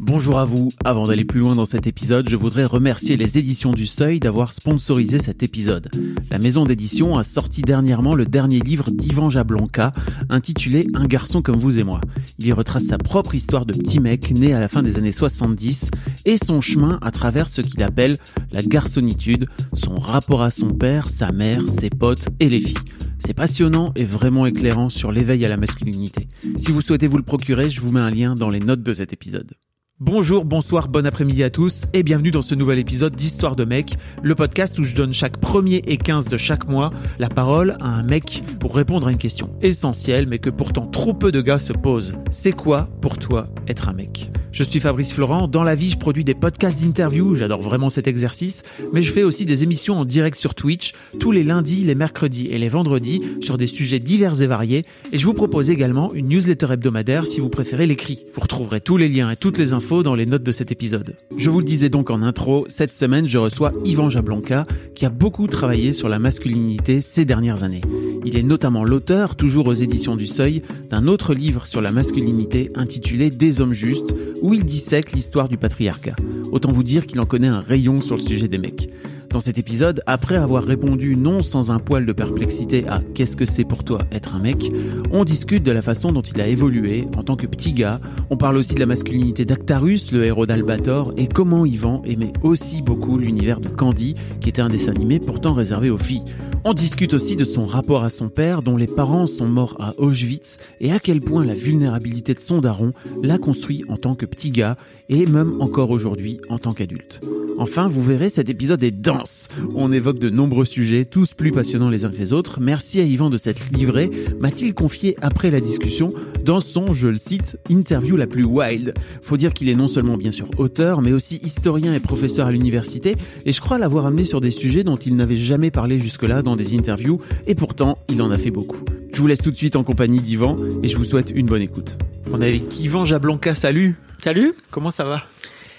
Bonjour 0.00 0.40
à 0.40 0.44
vous. 0.44 0.68
Avant 0.84 1.04
d'aller 1.04 1.24
plus 1.24 1.38
loin 1.38 1.52
dans 1.52 1.64
cet 1.64 1.86
épisode, 1.86 2.28
je 2.28 2.36
voudrais 2.36 2.64
remercier 2.64 3.16
les 3.16 3.38
éditions 3.38 3.72
du 3.72 3.86
Seuil 3.86 4.18
d'avoir 4.18 4.52
sponsorisé 4.52 5.18
cet 5.18 5.44
épisode. 5.44 5.88
La 6.30 6.38
maison 6.38 6.64
d'édition 6.64 7.16
a 7.16 7.22
sorti 7.22 7.62
dernièrement 7.62 8.16
le 8.16 8.26
dernier 8.26 8.58
livre 8.58 8.90
d'Ivan 8.90 9.30
Jablonka, 9.30 9.94
intitulé 10.30 10.86
Un 10.94 11.06
garçon 11.06 11.42
comme 11.42 11.60
vous 11.60 11.78
et 11.78 11.84
moi. 11.84 12.00
Il 12.40 12.46
y 12.46 12.52
retrace 12.52 12.86
sa 12.86 12.98
propre 12.98 13.36
histoire 13.36 13.66
de 13.66 13.72
petit 13.72 14.00
mec 14.00 14.32
né 14.32 14.52
à 14.52 14.58
la 14.58 14.68
fin 14.68 14.82
des 14.82 14.98
années 14.98 15.12
70 15.12 15.90
et 16.24 16.38
son 16.44 16.60
chemin 16.60 16.98
à 17.00 17.12
travers 17.12 17.48
ce 17.48 17.60
qu'il 17.60 17.82
appelle 17.82 18.16
la 18.50 18.62
garçonnitude, 18.62 19.46
son 19.74 19.94
rapport 19.94 20.42
à 20.42 20.50
son 20.50 20.70
père, 20.70 21.06
sa 21.06 21.30
mère, 21.30 21.60
ses 21.68 21.90
potes 21.90 22.28
et 22.40 22.48
les 22.48 22.60
filles. 22.60 22.74
C'est 23.20 23.34
passionnant 23.34 23.92
et 23.94 24.04
vraiment 24.04 24.44
éclairant 24.44 24.88
sur 24.88 25.12
l'éveil 25.12 25.44
à 25.46 25.48
la 25.48 25.56
masculinité. 25.56 26.28
Si 26.56 26.72
vous 26.72 26.80
souhaitez 26.80 27.06
vous 27.06 27.16
le 27.16 27.22
procurer, 27.22 27.70
je 27.70 27.80
vous 27.80 27.92
mets 27.92 28.00
un 28.00 28.10
lien 28.10 28.34
dans 28.34 28.50
les 28.50 28.60
notes 28.60 28.82
de 28.82 28.92
cet 28.92 29.12
épisode. 29.12 29.54
Bonjour, 30.00 30.44
bonsoir, 30.44 30.88
bon 30.88 31.06
après-midi 31.06 31.44
à 31.44 31.50
tous 31.50 31.84
et 31.92 32.02
bienvenue 32.02 32.32
dans 32.32 32.42
ce 32.42 32.56
nouvel 32.56 32.80
épisode 32.80 33.14
d'Histoire 33.14 33.54
de 33.54 33.64
mec, 33.64 33.94
le 34.24 34.34
podcast 34.34 34.76
où 34.80 34.82
je 34.82 34.96
donne 34.96 35.14
chaque 35.14 35.38
1er 35.38 35.84
et 35.86 35.98
15 35.98 36.26
de 36.26 36.36
chaque 36.36 36.66
mois 36.66 36.92
la 37.20 37.28
parole 37.28 37.76
à 37.78 37.90
un 37.90 38.02
mec 38.02 38.42
pour 38.58 38.74
répondre 38.74 39.06
à 39.06 39.12
une 39.12 39.18
question 39.18 39.50
essentielle 39.62 40.26
mais 40.26 40.40
que 40.40 40.50
pourtant 40.50 40.88
trop 40.88 41.14
peu 41.14 41.30
de 41.30 41.40
gars 41.40 41.60
se 41.60 41.72
posent. 41.72 42.14
C'est 42.32 42.50
quoi 42.50 42.88
pour 43.00 43.18
toi 43.18 43.46
être 43.68 43.88
un 43.88 43.92
mec? 43.92 44.32
Je 44.50 44.62
suis 44.62 44.78
Fabrice 44.78 45.12
Florent, 45.12 45.48
dans 45.48 45.62
la 45.64 45.74
vie 45.74 45.90
je 45.90 45.98
produis 45.98 46.24
des 46.24 46.34
podcasts 46.34 46.84
d'interview, 46.84 47.36
j'adore 47.36 47.62
vraiment 47.62 47.90
cet 47.90 48.06
exercice, 48.08 48.62
mais 48.92 49.02
je 49.02 49.10
fais 49.10 49.24
aussi 49.24 49.44
des 49.44 49.62
émissions 49.62 49.96
en 49.96 50.04
direct 50.04 50.38
sur 50.38 50.54
Twitch 50.56 50.92
tous 51.20 51.30
les 51.30 51.44
lundis, 51.44 51.84
les 51.84 51.94
mercredis 51.94 52.48
et 52.50 52.58
les 52.58 52.68
vendredis 52.68 53.20
sur 53.40 53.58
des 53.58 53.66
sujets 53.68 54.00
divers 54.00 54.42
et 54.42 54.46
variés 54.48 54.84
et 55.12 55.18
je 55.18 55.26
vous 55.26 55.34
propose 55.34 55.70
également 55.70 56.12
une 56.14 56.28
newsletter 56.28 56.72
hebdomadaire 56.72 57.28
si 57.28 57.38
vous 57.38 57.48
préférez 57.48 57.86
l'écrit. 57.86 58.20
Vous 58.34 58.40
retrouverez 58.40 58.80
tous 58.80 58.96
les 58.96 59.08
liens 59.08 59.30
et 59.30 59.36
toutes 59.36 59.58
les 59.58 59.72
infos 59.72 59.83
dans 59.92 60.14
les 60.14 60.26
notes 60.26 60.42
de 60.42 60.52
cet 60.52 60.72
épisode. 60.72 61.14
Je 61.36 61.50
vous 61.50 61.58
le 61.58 61.64
disais 61.64 61.90
donc 61.90 62.10
en 62.10 62.22
intro, 62.22 62.64
cette 62.68 62.90
semaine 62.90 63.28
je 63.28 63.38
reçois 63.38 63.72
Yvan 63.84 64.08
Jablonka 64.08 64.66
qui 64.94 65.04
a 65.04 65.10
beaucoup 65.10 65.46
travaillé 65.46 65.92
sur 65.92 66.08
la 66.08 66.18
masculinité 66.18 67.00
ces 67.00 67.24
dernières 67.24 67.64
années. 67.64 67.82
Il 68.24 68.36
est 68.36 68.42
notamment 68.42 68.84
l'auteur, 68.84 69.36
toujours 69.36 69.66
aux 69.66 69.74
éditions 69.74 70.16
du 70.16 70.26
Seuil, 70.26 70.62
d'un 70.88 71.06
autre 71.06 71.34
livre 71.34 71.66
sur 71.66 71.82
la 71.82 71.92
masculinité 71.92 72.70
intitulé 72.74 73.28
Des 73.28 73.60
hommes 73.60 73.74
justes, 73.74 74.14
où 74.40 74.54
il 74.54 74.64
dissèque 74.64 75.12
l'histoire 75.12 75.48
du 75.48 75.58
patriarcat. 75.58 76.16
Autant 76.50 76.72
vous 76.72 76.82
dire 76.82 77.06
qu'il 77.06 77.20
en 77.20 77.26
connaît 77.26 77.48
un 77.48 77.60
rayon 77.60 78.00
sur 78.00 78.16
le 78.16 78.22
sujet 78.22 78.48
des 78.48 78.58
mecs. 78.58 78.90
Dans 79.34 79.40
cet 79.40 79.58
épisode, 79.58 80.00
après 80.06 80.36
avoir 80.36 80.62
répondu 80.62 81.16
non 81.16 81.42
sans 81.42 81.72
un 81.72 81.80
poil 81.80 82.06
de 82.06 82.12
perplexité 82.12 82.86
à 82.86 83.02
qu'est-ce 83.16 83.36
que 83.36 83.46
c'est 83.46 83.64
pour 83.64 83.82
toi 83.82 83.98
être 84.12 84.36
un 84.36 84.38
mec, 84.38 84.70
on 85.10 85.24
discute 85.24 85.64
de 85.64 85.72
la 85.72 85.82
façon 85.82 86.12
dont 86.12 86.22
il 86.22 86.40
a 86.40 86.46
évolué 86.46 87.08
en 87.16 87.24
tant 87.24 87.34
que 87.34 87.48
petit 87.48 87.72
gars. 87.72 87.98
On 88.30 88.36
parle 88.36 88.56
aussi 88.56 88.74
de 88.74 88.78
la 88.78 88.86
masculinité 88.86 89.44
d'Actarus, 89.44 90.12
le 90.12 90.24
héros 90.24 90.46
d'Albator, 90.46 91.14
et 91.16 91.26
comment 91.26 91.66
Yvan 91.66 92.04
aimait 92.06 92.32
aussi 92.44 92.80
beaucoup 92.80 93.18
l'univers 93.18 93.58
de 93.58 93.66
Candy, 93.66 94.14
qui 94.40 94.50
était 94.50 94.62
un 94.62 94.68
dessin 94.68 94.92
animé 94.92 95.18
pourtant 95.18 95.52
réservé 95.52 95.90
aux 95.90 95.98
filles. 95.98 96.22
On 96.66 96.72
discute 96.72 97.12
aussi 97.12 97.34
de 97.34 97.44
son 97.44 97.66
rapport 97.66 98.04
à 98.04 98.10
son 98.10 98.28
père, 98.28 98.62
dont 98.62 98.76
les 98.76 98.86
parents 98.86 99.26
sont 99.26 99.48
morts 99.48 99.76
à 99.80 99.98
Auschwitz, 99.98 100.58
et 100.80 100.92
à 100.92 101.00
quel 101.00 101.20
point 101.20 101.44
la 101.44 101.54
vulnérabilité 101.54 102.34
de 102.34 102.38
son 102.38 102.60
daron 102.60 102.92
l'a 103.24 103.38
construit 103.38 103.84
en 103.88 103.96
tant 103.96 104.14
que 104.14 104.26
petit 104.26 104.52
gars, 104.52 104.76
et 105.08 105.26
même 105.26 105.60
encore 105.60 105.90
aujourd'hui 105.90 106.40
en 106.48 106.58
tant 106.58 106.72
qu'adulte. 106.72 107.20
Enfin, 107.56 107.88
vous 107.88 108.02
verrez, 108.02 108.30
cet 108.30 108.48
épisode 108.48 108.82
est 108.82 108.90
dense. 108.90 109.48
On 109.76 109.92
évoque 109.92 110.18
de 110.18 110.28
nombreux 110.28 110.64
sujets, 110.64 111.04
tous 111.04 111.34
plus 111.34 111.52
passionnants 111.52 111.88
les 111.88 112.04
uns 112.04 112.10
que 112.10 112.16
les 112.16 112.32
autres. 112.32 112.58
Merci 112.60 113.00
à 113.00 113.04
Yvan 113.04 113.30
de 113.30 113.36
s'être 113.36 113.70
livré, 113.72 114.10
m'a-t-il 114.40 114.74
confié 114.74 115.16
après 115.22 115.52
la 115.52 115.60
discussion, 115.60 116.08
dans 116.44 116.58
son, 116.58 116.92
je 116.92 117.06
le 117.06 117.18
cite, 117.18 117.56
interview 117.70 118.16
la 118.16 118.26
plus 118.26 118.44
wild? 118.44 118.94
Faut 119.22 119.36
dire 119.36 119.52
qu'il 119.54 119.68
est 119.68 119.76
non 119.76 119.88
seulement 119.88 120.16
bien 120.16 120.32
sûr 120.32 120.48
auteur, 120.58 121.00
mais 121.00 121.12
aussi 121.12 121.36
historien 121.36 121.94
et 121.94 122.00
professeur 122.00 122.48
à 122.48 122.52
l'université, 122.52 123.16
et 123.46 123.52
je 123.52 123.60
crois 123.60 123.78
l'avoir 123.78 124.06
amené 124.06 124.24
sur 124.24 124.40
des 124.40 124.50
sujets 124.50 124.82
dont 124.82 124.96
il 124.96 125.14
n'avait 125.14 125.36
jamais 125.36 125.70
parlé 125.70 126.00
jusque-là 126.00 126.42
dans 126.42 126.56
des 126.56 126.76
interviews, 126.76 127.20
et 127.46 127.54
pourtant, 127.54 127.98
il 128.08 128.20
en 128.20 128.32
a 128.32 128.38
fait 128.38 128.50
beaucoup. 128.50 128.78
Je 129.12 129.20
vous 129.20 129.28
laisse 129.28 129.40
tout 129.40 129.52
de 129.52 129.56
suite 129.56 129.76
en 129.76 129.84
compagnie 129.84 130.18
d'Yvan, 130.18 130.58
et 130.82 130.88
je 130.88 130.96
vous 130.96 131.04
souhaite 131.04 131.30
une 131.32 131.46
bonne 131.46 131.62
écoute. 131.62 131.98
On 132.32 132.42
est 132.42 132.48
avec 132.48 132.80
Yvan 132.80 133.04
Jablonka, 133.04 133.54
salut 133.54 133.96
Salut 134.24 134.54
Comment 134.70 134.90
ça 134.90 135.04
va? 135.04 135.22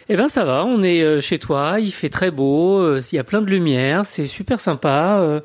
Eh 0.07 0.15
ben 0.15 0.27
ça 0.27 0.45
va, 0.45 0.65
on 0.65 0.83
est 0.83 1.01
euh, 1.01 1.19
chez 1.19 1.39
toi, 1.39 1.79
il 1.79 1.91
fait 1.91 2.09
très 2.09 2.29
beau, 2.29 2.79
euh, 2.79 3.01
il 3.11 3.15
y 3.15 3.17
a 3.17 3.23
plein 3.23 3.41
de 3.41 3.47
lumière, 3.47 4.05
c'est 4.05 4.27
super 4.27 4.59
sympa 4.59 5.17
euh, 5.19 5.39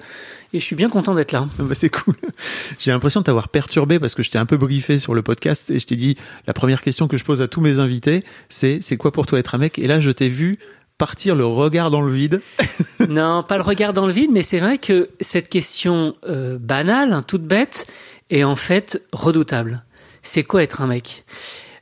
et 0.52 0.60
je 0.60 0.64
suis 0.66 0.76
bien 0.76 0.90
content 0.90 1.14
d'être 1.14 1.32
là. 1.32 1.48
Ah 1.58 1.62
bah, 1.62 1.74
c'est 1.74 1.88
cool. 1.88 2.14
J'ai 2.78 2.90
l'impression 2.90 3.20
de 3.20 3.24
t'avoir 3.24 3.48
perturbé 3.48 3.98
parce 3.98 4.14
que 4.14 4.22
je 4.22 4.30
t'ai 4.30 4.36
un 4.36 4.44
peu 4.44 4.58
briefé 4.58 4.98
sur 4.98 5.14
le 5.14 5.22
podcast 5.22 5.70
et 5.70 5.78
je 5.78 5.86
t'ai 5.86 5.96
dit 5.96 6.18
la 6.46 6.52
première 6.52 6.82
question 6.82 7.08
que 7.08 7.16
je 7.16 7.24
pose 7.24 7.40
à 7.40 7.48
tous 7.48 7.62
mes 7.62 7.78
invités, 7.78 8.22
c'est 8.50 8.80
c'est 8.82 8.98
quoi 8.98 9.12
pour 9.12 9.24
toi 9.24 9.38
être 9.38 9.54
un 9.54 9.58
mec? 9.58 9.78
Et 9.78 9.86
là, 9.86 9.98
je 9.98 10.10
t'ai 10.10 10.28
vu 10.28 10.58
partir 10.98 11.34
le 11.34 11.46
regard 11.46 11.90
dans 11.90 12.02
le 12.02 12.12
vide. 12.12 12.42
non, 13.08 13.42
pas 13.48 13.56
le 13.56 13.62
regard 13.62 13.94
dans 13.94 14.06
le 14.06 14.12
vide, 14.12 14.30
mais 14.30 14.42
c'est 14.42 14.58
vrai 14.58 14.76
que 14.76 15.08
cette 15.22 15.48
question 15.48 16.16
euh, 16.28 16.58
banale, 16.58 17.14
hein, 17.14 17.22
toute 17.26 17.44
bête, 17.44 17.86
est 18.28 18.44
en 18.44 18.56
fait 18.56 19.02
redoutable. 19.12 19.84
C'est 20.22 20.42
quoi 20.42 20.62
être 20.62 20.82
un 20.82 20.86
mec? 20.86 21.24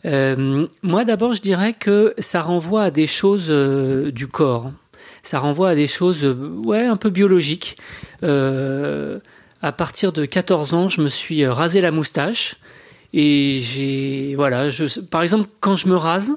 Euh, 0.09 0.67
Moi 0.83 1.05
d'abord, 1.05 1.35
je 1.35 1.43
dirais 1.43 1.75
que 1.75 2.15
ça 2.19 2.43
renvoie 2.43 2.85
à 2.85 2.91
des 2.91 3.07
choses 3.07 3.49
euh, 3.51 4.11
du 4.11 4.27
corps. 4.27 4.73
Ça 5.23 5.39
renvoie 5.39 5.71
à 5.71 5.75
des 5.75 5.87
choses, 5.87 6.25
euh, 6.25 6.35
ouais, 6.65 6.87
un 6.87 6.97
peu 6.97 7.11
biologiques. 7.11 7.77
À 9.61 9.73
partir 9.73 10.13
de 10.13 10.25
14 10.25 10.75
ans, 10.75 10.89
je 10.89 11.01
me 11.01 11.09
suis 11.09 11.45
rasé 11.47 11.81
la 11.81 11.91
moustache 11.91 12.57
et 13.13 13.59
j'ai, 13.61 14.35
voilà, 14.37 14.69
par 15.11 15.23
exemple, 15.23 15.49
quand 15.61 15.75
je 15.75 15.89
me 15.89 15.97
rase 15.97 16.33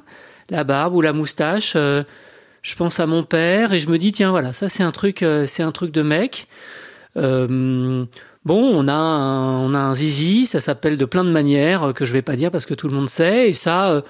la 0.49 0.63
barbe 0.63 0.95
ou 0.95 1.01
la 1.01 1.13
moustache, 1.13 1.75
je 1.75 2.75
pense 2.75 2.99
à 2.99 3.05
mon 3.05 3.23
père 3.23 3.73
et 3.73 3.79
je 3.79 3.89
me 3.89 3.99
dis 3.99 4.11
tiens 4.11 4.31
voilà, 4.31 4.53
ça 4.53 4.69
c'est 4.69 4.81
un 4.81 4.91
truc, 4.91 5.23
c'est 5.45 5.61
un 5.61 5.71
truc 5.71 5.91
de 5.91 6.01
mec. 6.01 6.47
Bon, 8.45 8.61
on 8.61 8.87
a 8.87 8.93
un, 8.93 9.59
on 9.59 9.73
a 9.73 9.79
un 9.79 9.93
zizi, 9.93 10.45
ça 10.45 10.59
s'appelle 10.59 10.97
de 10.97 11.05
plein 11.05 11.23
de 11.23 11.31
manières 11.31 11.89
euh, 11.89 11.93
que 11.93 12.05
je 12.05 12.13
vais 12.13 12.21
pas 12.21 12.35
dire 12.35 12.51
parce 12.51 12.65
que 12.65 12.73
tout 12.73 12.87
le 12.87 12.95
monde 12.95 13.09
sait 13.09 13.49
et 13.49 13.53
ça, 13.53 13.91
euh, 13.91 14.01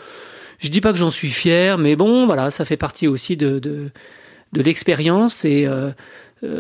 je 0.60 0.70
dis 0.70 0.82
pas 0.82 0.92
que 0.92 0.98
j'en 0.98 1.12
suis 1.12 1.30
fier, 1.30 1.78
mais 1.78 1.96
bon, 1.96 2.26
voilà, 2.26 2.52
ça 2.52 2.66
fait 2.66 2.78
partie 2.78 3.08
aussi 3.08 3.38
de 3.38 3.60
de, 3.60 3.92
l'expérience 4.54 5.46
et 5.46 5.66
euh, 5.66 5.92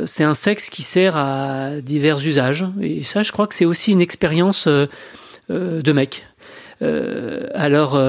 c'est 0.05 0.23
un 0.23 0.33
sexe 0.33 0.69
qui 0.69 0.81
sert 0.81 1.17
à 1.17 1.71
divers 1.81 2.25
usages. 2.25 2.65
Et 2.81 3.03
ça, 3.03 3.21
je 3.21 3.31
crois 3.31 3.47
que 3.47 3.53
c'est 3.53 3.65
aussi 3.65 3.91
une 3.91 4.01
expérience 4.01 4.67
de 5.49 5.91
mec. 5.91 6.25
Alors, 6.79 7.99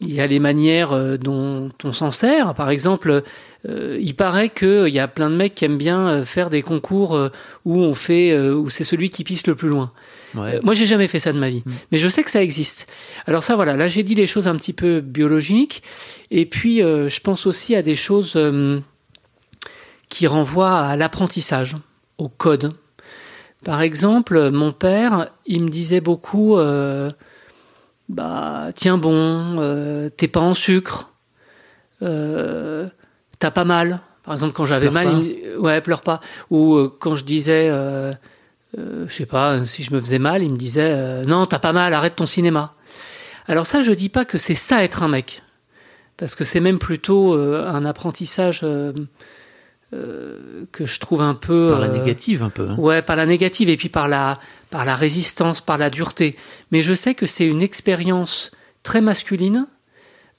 il 0.00 0.14
y 0.14 0.20
a 0.20 0.26
les 0.26 0.38
manières 0.38 0.92
euh, 0.92 1.16
dont 1.16 1.70
on 1.84 1.92
s'en 1.92 2.10
sert. 2.10 2.54
Par 2.54 2.70
exemple, 2.70 3.22
euh, 3.68 3.98
il 4.00 4.14
paraît 4.14 4.48
qu'il 4.48 4.88
y 4.88 5.00
a 5.00 5.08
plein 5.08 5.28
de 5.30 5.34
mecs 5.36 5.54
qui 5.54 5.64
aiment 5.64 5.78
bien 5.78 6.08
euh, 6.08 6.24
faire 6.24 6.50
des 6.50 6.62
concours 6.62 7.18
où 7.64 7.80
on 7.80 7.94
fait, 7.94 8.38
où 8.38 8.70
c'est 8.70 8.84
celui 8.84 9.10
qui 9.10 9.24
pisse 9.24 9.46
le 9.46 9.54
plus 9.54 9.68
loin. 9.68 9.92
Euh, 10.36 10.60
moi, 10.62 10.74
j'ai 10.74 10.86
jamais 10.86 11.08
fait 11.08 11.18
ça 11.18 11.32
de 11.32 11.38
ma 11.38 11.48
vie, 11.48 11.62
Mm. 11.64 11.72
mais 11.92 11.98
je 11.98 12.08
sais 12.08 12.22
que 12.22 12.30
ça 12.30 12.42
existe. 12.42 12.86
Alors 13.26 13.42
ça, 13.42 13.56
voilà, 13.56 13.76
là 13.76 13.88
j'ai 13.88 14.02
dit 14.02 14.14
les 14.14 14.26
choses 14.26 14.46
un 14.46 14.56
petit 14.56 14.72
peu 14.72 15.00
biologiques, 15.00 15.82
et 16.30 16.46
puis 16.46 16.82
euh, 16.82 17.08
je 17.08 17.20
pense 17.20 17.46
aussi 17.46 17.74
à 17.74 17.82
des 17.82 17.94
choses 17.94 18.38
qui 20.08 20.26
renvoient 20.26 20.78
à 20.80 20.96
l'apprentissage, 20.96 21.76
au 22.18 22.28
code. 22.28 22.72
Par 23.64 23.82
exemple, 23.82 24.50
mon 24.50 24.72
père, 24.72 25.30
il 25.46 25.64
me 25.64 25.68
disait 25.68 26.00
beaucoup, 26.00 26.58
bah 28.08 28.68
tiens 28.74 28.98
bon, 28.98 29.56
euh, 29.60 30.08
t'es 30.08 30.28
pas 30.28 30.40
en 30.40 30.54
sucre, 30.54 31.10
euh, 32.02 32.88
t'as 33.38 33.50
pas 33.50 33.64
mal. 33.64 34.00
Par 34.24 34.34
exemple, 34.34 34.52
quand 34.52 34.66
j'avais 34.66 34.90
mal, 34.90 35.06
il 35.24 35.52
me- 35.54 35.58
ouais, 35.58 35.80
pleure 35.80 36.02
pas. 36.02 36.20
Ou 36.50 36.74
euh, 36.76 36.94
quand 37.00 37.16
je 37.16 37.24
disais, 37.24 37.68
euh, 37.70 38.12
euh, 38.78 39.06
je 39.08 39.14
sais 39.14 39.26
pas, 39.26 39.64
si 39.64 39.82
je 39.82 39.94
me 39.94 40.00
faisais 40.00 40.18
mal, 40.18 40.42
il 40.42 40.52
me 40.52 40.56
disait, 40.58 40.92
euh, 40.94 41.24
non, 41.24 41.46
t'as 41.46 41.58
pas 41.58 41.72
mal, 41.72 41.94
arrête 41.94 42.16
ton 42.16 42.26
cinéma. 42.26 42.74
Alors 43.46 43.64
ça, 43.64 43.80
je 43.80 43.92
dis 43.92 44.10
pas 44.10 44.24
que 44.26 44.36
c'est 44.36 44.54
ça 44.54 44.84
être 44.84 45.02
un 45.02 45.08
mec, 45.08 45.42
parce 46.18 46.34
que 46.34 46.44
c'est 46.44 46.60
même 46.60 46.78
plutôt 46.78 47.34
euh, 47.34 47.66
un 47.66 47.86
apprentissage 47.86 48.60
euh, 49.94 50.64
que 50.72 50.86
je 50.86 51.00
trouve 51.00 51.22
un 51.22 51.34
peu 51.34 51.68
par 51.70 51.80
la 51.80 51.88
négative 51.88 52.42
un 52.42 52.50
peu. 52.50 52.68
Hein. 52.68 52.76
Ouais, 52.78 53.02
par 53.02 53.16
la 53.16 53.26
négative 53.26 53.68
et 53.68 53.76
puis 53.76 53.88
par 53.88 54.08
la 54.08 54.38
par 54.70 54.84
la 54.84 54.96
résistance, 54.96 55.60
par 55.60 55.78
la 55.78 55.90
dureté. 55.90 56.36
Mais 56.72 56.82
je 56.82 56.94
sais 56.94 57.14
que 57.14 57.26
c'est 57.26 57.46
une 57.46 57.62
expérience 57.62 58.50
très 58.82 59.00
masculine 59.00 59.66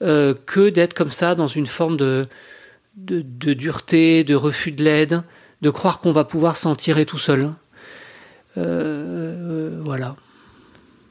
que 0.00 0.70
d'être 0.70 0.94
comme 0.94 1.10
ça 1.10 1.34
dans 1.34 1.46
une 1.46 1.66
forme 1.66 1.98
de, 1.98 2.24
de, 2.96 3.20
de 3.20 3.52
dureté, 3.52 4.24
de 4.24 4.34
refus 4.34 4.72
de 4.72 4.82
l'aide, 4.82 5.22
de 5.60 5.68
croire 5.68 6.00
qu'on 6.00 6.12
va 6.12 6.24
pouvoir 6.24 6.56
s'en 6.56 6.74
tirer 6.74 7.04
tout 7.04 7.18
seul. 7.18 7.52
voilà. 8.56 10.16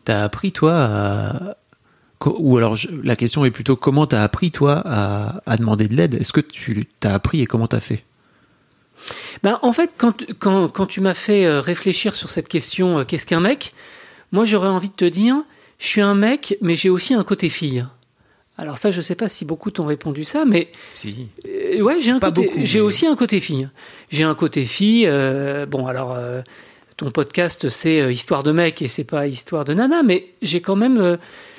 T'as 0.05 0.23
appris 0.23 0.51
toi 0.51 0.73
à, 0.75 1.57
ou 2.25 2.57
alors 2.57 2.75
la 3.03 3.15
question 3.15 3.45
est 3.45 3.51
plutôt 3.51 3.75
comment 3.75 4.05
tu 4.05 4.15
as 4.15 4.23
appris 4.23 4.51
toi 4.51 4.81
à, 4.85 5.57
demander 5.57 5.87
de 5.87 5.95
l'aide? 5.95 6.15
Est-ce 6.15 6.33
que 6.33 6.41
tu 6.41 6.87
t'as 6.99 7.13
appris 7.13 7.41
et 7.41 7.45
comment 7.45 7.67
tu 7.67 7.75
as 7.75 7.79
fait? 7.79 8.03
Ben, 9.43 9.59
En 9.61 9.73
fait, 9.73 9.95
quand, 9.97 10.23
quand, 10.39 10.67
quand 10.69 10.85
tu 10.85 11.01
m'as 11.01 11.13
fait 11.13 11.45
euh, 11.45 11.61
réfléchir 11.61 12.15
sur 12.15 12.29
cette 12.29 12.47
question, 12.47 12.99
euh, 12.99 13.03
qu'est-ce 13.03 13.25
qu'un 13.25 13.39
mec 13.39 13.73
Moi, 14.31 14.45
j'aurais 14.45 14.67
envie 14.67 14.89
de 14.89 14.93
te 14.93 15.05
dire, 15.05 15.35
je 15.77 15.87
suis 15.87 16.01
un 16.01 16.15
mec, 16.15 16.57
mais 16.61 16.75
j'ai 16.75 16.89
aussi 16.89 17.13
un 17.13 17.23
côté 17.23 17.49
fille. 17.49 17.85
Alors 18.57 18.77
ça, 18.77 18.91
je 18.91 18.99
sais 18.99 19.15
pas 19.15 19.29
si 19.29 19.45
beaucoup 19.45 19.71
t'ont 19.71 19.85
répondu 19.85 20.25
ça, 20.25 20.43
mais 20.45 20.69
si. 20.93 21.29
Euh, 21.47 21.81
ouais, 21.81 21.99
j'ai 22.01 22.11
un 22.11 22.19
côté, 22.19 22.51
j'ai 22.57 22.81
aussi 22.81 23.07
un 23.07 23.15
côté 23.15 23.39
fille. 23.39 23.69
J'ai 24.09 24.25
un 24.25 24.35
côté 24.35 24.65
fille. 24.65 25.09
bon, 25.69 25.87
alors 25.87 26.17
ton 26.97 27.09
podcast 27.09 27.69
c'est 27.69 28.13
histoire 28.13 28.43
de 28.43 28.51
mec 28.51 28.81
et 28.81 28.89
c'est 28.89 29.05
pas 29.05 29.27
histoire 29.27 29.63
de 29.63 29.73
nana, 29.73 30.03
mais 30.03 30.33
j'ai 30.41 30.59
quand 30.59 30.75
même 30.75 31.17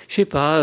je 0.09 0.15
sais 0.15 0.27
pas, 0.27 0.62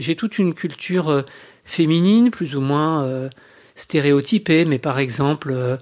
j'ai 0.00 0.16
toute 0.16 0.40
une 0.40 0.54
culture 0.54 1.24
féminine, 1.64 2.32
plus 2.32 2.56
ou 2.56 2.60
moins 2.60 3.28
stéréotypée, 3.76 4.64
mais 4.64 4.80
par 4.80 4.98
exemple, 4.98 5.78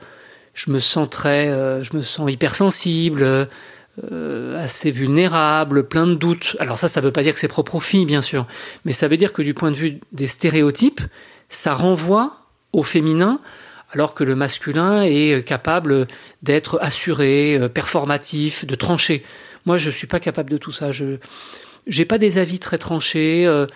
je 0.59 0.73
me 0.73 0.81
sens 0.81 1.09
très, 1.09 1.47
je 1.85 1.97
me 1.97 2.03
sens 2.03 2.29
hypersensible, 2.29 3.47
assez 4.57 4.91
vulnérable, 4.91 5.87
plein 5.87 6.09
de 6.09 6.15
doutes. 6.15 6.57
Alors 6.59 6.79
ça, 6.79 6.89
ça 6.89 7.01
ne 7.01 7.07
veut 7.07 7.13
pas 7.13 7.23
dire 7.23 7.33
que 7.33 7.39
c'est 7.39 7.47
propre 7.47 7.77
aux 7.77 7.81
filles, 7.81 8.07
bien 8.07 8.23
sûr, 8.23 8.45
mais 8.85 8.93
ça 8.93 9.07
veut 9.07 9.17
dire 9.17 9.33
que 9.33 9.43
du 9.43 9.55
point 9.55 9.71
de 9.71 9.77
vue 9.77 10.01
des 10.11 10.27
stéréotypes, 10.27 11.01
ça 11.49 11.75
renvoie 11.75 12.33
au 12.73 12.83
féminin, 12.83 13.41
alors 13.93 14.15
que 14.15 14.25
le 14.25 14.35
masculin 14.35 15.03
est 15.03 15.47
capable 15.47 16.09
d'être 16.43 16.79
assuré, 16.83 17.61
performatif, 17.73 18.67
de 18.67 18.75
trancher. 18.75 19.25
Moi, 19.65 19.79
je 19.79 19.87
ne 19.87 19.93
suis 19.93 20.09
pas 20.09 20.19
capable 20.19 20.51
de 20.51 20.59
tout 20.59 20.73
ça. 20.73 20.91
Je, 20.91 21.19
j'ai 21.87 22.05
pas 22.05 22.19
des 22.19 22.39
avis 22.39 22.59
très 22.59 22.79
tranchés. 22.79 23.47
Euh, 23.47 23.67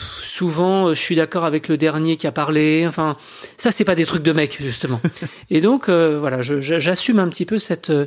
souvent, 0.00 0.88
je 0.90 1.00
suis 1.00 1.16
d'accord 1.16 1.44
avec 1.44 1.68
le 1.68 1.76
dernier 1.76 2.16
qui 2.16 2.26
a 2.26 2.32
parlé. 2.32 2.84
Enfin, 2.86 3.16
ça, 3.56 3.70
c'est 3.70 3.84
pas 3.84 3.94
des 3.94 4.06
trucs 4.06 4.22
de 4.22 4.32
mec, 4.32 4.58
justement. 4.60 5.00
Et 5.50 5.60
donc, 5.60 5.88
euh, 5.88 6.18
voilà, 6.18 6.40
j'assume 6.40 7.18
un 7.18 7.28
petit 7.28 7.44
peu 7.44 7.58
cette, 7.58 7.90
euh, 7.90 8.06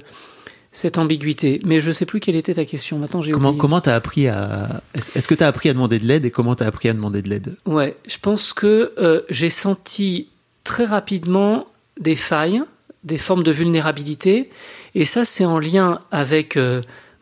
cette 0.72 0.98
ambiguïté. 0.98 1.60
Mais 1.66 1.82
je 1.82 1.92
sais 1.92 2.06
plus 2.06 2.20
quelle 2.20 2.36
était 2.36 2.54
ta 2.54 2.66
question. 2.66 2.98
Maintenant, 2.98 3.22
j'ai 3.22 3.32
comment 3.32 3.54
comment 3.54 3.82
t'as 3.82 3.96
appris 3.96 4.28
à 4.28 4.82
Est-ce 5.16 5.28
que 5.28 5.36
tu 5.36 5.44
as 5.44 5.48
appris 5.48 5.70
à 5.70 5.74
demander 5.74 6.00
de 6.00 6.06
l'aide 6.06 6.26
et 6.26 6.32
comment 6.32 6.56
tu 6.56 6.64
as 6.64 6.68
appris 6.68 6.90
à 6.90 6.94
demander 6.94 7.22
de 7.22 7.30
l'aide? 7.30 7.56
Ouais, 7.66 7.98
je 8.08 8.18
pense 8.18 8.54
que 8.54 9.26
j'ai 9.30 9.50
senti 9.50 10.30
très 10.64 10.86
rapidement 10.86 11.68
des 12.00 12.16
failles, 12.16 12.62
des 13.04 13.18
formes 13.18 13.44
de 13.44 13.52
vulnérabilité, 13.52 14.50
et 14.96 15.06
ça, 15.06 15.26
c'est 15.26 15.46
en 15.46 15.60
lien 15.60 16.00
avec 16.12 16.58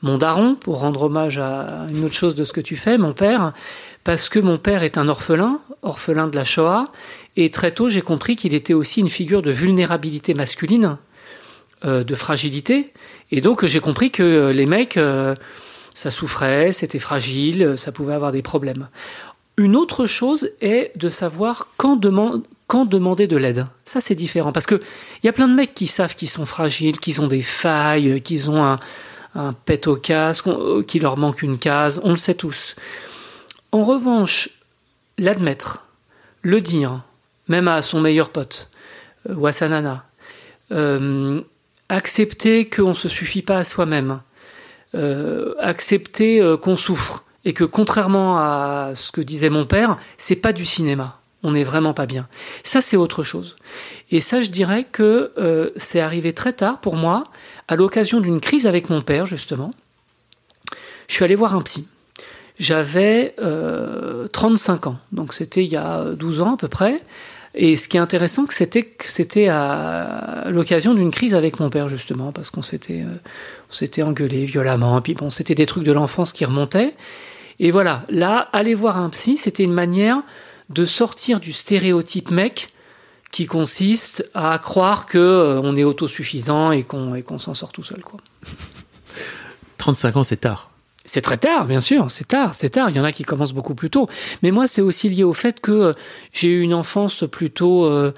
mon 0.01 0.17
daron, 0.17 0.55
pour 0.55 0.79
rendre 0.79 1.03
hommage 1.03 1.39
à 1.39 1.85
une 1.89 2.05
autre 2.05 2.13
chose 2.13 2.35
de 2.35 2.43
ce 2.43 2.53
que 2.53 2.61
tu 2.61 2.75
fais, 2.75 2.97
mon 2.97 3.13
père, 3.13 3.53
parce 4.03 4.29
que 4.29 4.39
mon 4.39 4.57
père 4.57 4.83
est 4.83 4.97
un 4.97 5.07
orphelin, 5.07 5.59
orphelin 5.81 6.27
de 6.27 6.35
la 6.35 6.43
Shoah, 6.43 6.85
et 7.35 7.51
très 7.51 7.71
tôt 7.71 7.89
j'ai 7.89 8.01
compris 8.01 8.35
qu'il 8.35 8.53
était 8.53 8.73
aussi 8.73 8.99
une 8.99 9.09
figure 9.09 9.41
de 9.41 9.51
vulnérabilité 9.51 10.33
masculine, 10.33 10.97
euh, 11.85 12.03
de 12.03 12.15
fragilité, 12.15 12.93
et 13.31 13.41
donc 13.41 13.65
j'ai 13.65 13.79
compris 13.79 14.11
que 14.11 14.23
euh, 14.23 14.53
les 14.53 14.65
mecs, 14.65 14.97
euh, 14.97 15.35
ça 15.93 16.11
souffrait, 16.11 16.71
c'était 16.71 16.99
fragile, 16.99 17.73
ça 17.77 17.91
pouvait 17.91 18.13
avoir 18.13 18.31
des 18.31 18.41
problèmes. 18.41 18.89
Une 19.57 19.75
autre 19.75 20.05
chose 20.05 20.49
est 20.61 20.91
de 20.95 21.09
savoir 21.09 21.67
quand, 21.75 21.97
demander 21.97 23.27
de 23.27 23.35
l'aide. 23.35 23.67
Ça, 23.83 23.99
c'est 23.99 24.15
différent. 24.15 24.53
Parce 24.53 24.65
qu'il 24.65 24.79
y 25.23 25.27
a 25.27 25.33
plein 25.33 25.49
de 25.49 25.53
mecs 25.53 25.73
qui 25.73 25.85
savent 25.85 26.15
qu'ils 26.15 26.29
sont 26.29 26.45
fragiles, 26.45 26.97
qu'ils 26.97 27.19
ont 27.19 27.27
des 27.27 27.41
failles, 27.41 28.21
qu'ils 28.21 28.49
ont 28.49 28.63
un, 28.63 28.77
un 29.35 29.51
pet 29.53 29.87
au 29.87 29.97
casque, 29.97 30.47
qu'il 30.87 31.01
leur 31.01 31.17
manque 31.17 31.41
une 31.41 31.57
case, 31.57 31.99
on 32.03 32.11
le 32.11 32.17
sait 32.17 32.35
tous. 32.35 32.75
En 33.71 33.83
revanche, 33.83 34.49
l'admettre, 35.17 35.85
le 36.41 36.59
dire, 36.59 37.03
même 37.47 37.67
à 37.67 37.81
son 37.81 38.01
meilleur 38.01 38.29
pote 38.29 38.69
euh, 39.29 39.51
euh, 40.71 41.41
accepter 41.89 42.69
qu'on 42.69 42.89
ne 42.89 42.93
se 42.93 43.09
suffit 43.09 43.41
pas 43.41 43.57
à 43.57 43.63
soi-même, 43.63 44.21
accepter 45.59 46.41
qu'on 46.61 46.75
souffre 46.75 47.23
et 47.45 47.53
que 47.53 47.63
contrairement 47.63 48.39
à 48.39 48.91
ce 48.95 49.11
que 49.11 49.21
disait 49.21 49.49
mon 49.49 49.65
père, 49.65 49.97
c'est 50.17 50.35
pas 50.35 50.53
du 50.53 50.65
cinéma. 50.65 51.19
On 51.43 51.51
n'est 51.51 51.63
vraiment 51.63 51.93
pas 51.93 52.05
bien. 52.05 52.27
Ça, 52.63 52.81
c'est 52.81 52.97
autre 52.97 53.23
chose. 53.23 53.55
Et 54.11 54.19
ça, 54.19 54.41
je 54.41 54.49
dirais 54.49 54.85
que 54.91 55.71
c'est 55.75 55.99
arrivé 55.99 56.33
très 56.33 56.53
tard 56.53 56.81
pour 56.81 56.95
moi, 56.95 57.23
à 57.67 57.75
l'occasion 57.75 58.19
d'une 58.19 58.41
crise 58.41 58.65
avec 58.65 58.89
mon 58.89 59.01
père, 59.01 59.25
justement, 59.25 59.71
je 61.07 61.15
suis 61.15 61.23
allé 61.23 61.35
voir 61.35 61.55
un 61.55 61.61
psy. 61.61 61.87
J'avais 62.59 63.35
35 64.31 64.85
euh, 64.85 64.89
ans, 64.89 64.97
donc 65.11 65.33
c'était 65.33 65.63
il 65.63 65.71
y 65.71 65.77
a 65.77 66.03
12 66.13 66.41
ans 66.41 66.53
à 66.55 66.57
peu 66.57 66.67
près. 66.67 66.99
Et 67.55 67.75
ce 67.75 67.87
qui 67.87 67.97
est 67.97 67.99
intéressant, 67.99 68.45
c'était 68.49 69.47
à 69.47 70.43
l'occasion 70.49 70.93
d'une 70.93 71.09
crise 71.09 71.33
avec 71.33 71.59
mon 71.59 71.69
père, 71.69 71.87
justement, 71.87 72.31
parce 72.31 72.51
qu'on 72.51 72.61
s'était, 72.61 73.03
euh, 73.03 74.03
engueulé 74.03 74.45
violemment, 74.45 75.01
puis 75.01 75.15
bon, 75.15 75.29
c'était 75.29 75.55
des 75.55 75.65
trucs 75.65 75.83
de 75.83 75.91
l'enfance 75.91 76.31
qui 76.31 76.45
remontaient. 76.45 76.95
Et 77.59 77.71
voilà, 77.71 78.05
là, 78.09 78.49
aller 78.53 78.75
voir 78.75 79.01
un 79.01 79.09
psy, 79.09 79.35
c'était 79.35 79.63
une 79.63 79.73
manière 79.73 80.21
de 80.69 80.85
sortir 80.85 81.39
du 81.39 81.51
stéréotype 81.51 82.29
mec 82.29 82.69
qui 83.31 83.45
consiste 83.45 84.29
à 84.33 84.59
croire 84.59 85.05
que 85.05 85.17
euh, 85.17 85.61
on 85.63 85.75
est 85.75 85.83
autosuffisant 85.83 86.71
et 86.71 86.83
qu'on 86.83 87.39
s'en 87.39 87.53
sort 87.53 87.71
tout 87.71 87.83
seul 87.83 88.01
quoi. 88.01 88.19
35 89.77 90.17
ans, 90.17 90.23
c'est 90.23 90.37
tard. 90.37 90.69
C'est 91.09 91.21
très 91.21 91.37
tard, 91.37 91.65
bien 91.65 91.81
sûr, 91.81 92.11
c'est 92.11 92.27
tard, 92.27 92.53
c'est 92.53 92.69
tard. 92.69 92.91
Il 92.91 92.95
y 92.95 92.99
en 92.99 93.03
a 93.03 93.11
qui 93.11 93.23
commencent 93.23 93.53
beaucoup 93.53 93.73
plus 93.73 93.89
tôt. 93.89 94.07
Mais 94.43 94.51
moi, 94.51 94.67
c'est 94.67 94.81
aussi 94.81 95.09
lié 95.09 95.23
au 95.23 95.33
fait 95.33 95.59
que 95.59 95.71
euh, 95.71 95.93
j'ai 96.33 96.49
eu 96.49 96.61
une 96.61 96.75
enfance 96.75 97.23
plutôt 97.31 97.85
euh, 97.85 98.11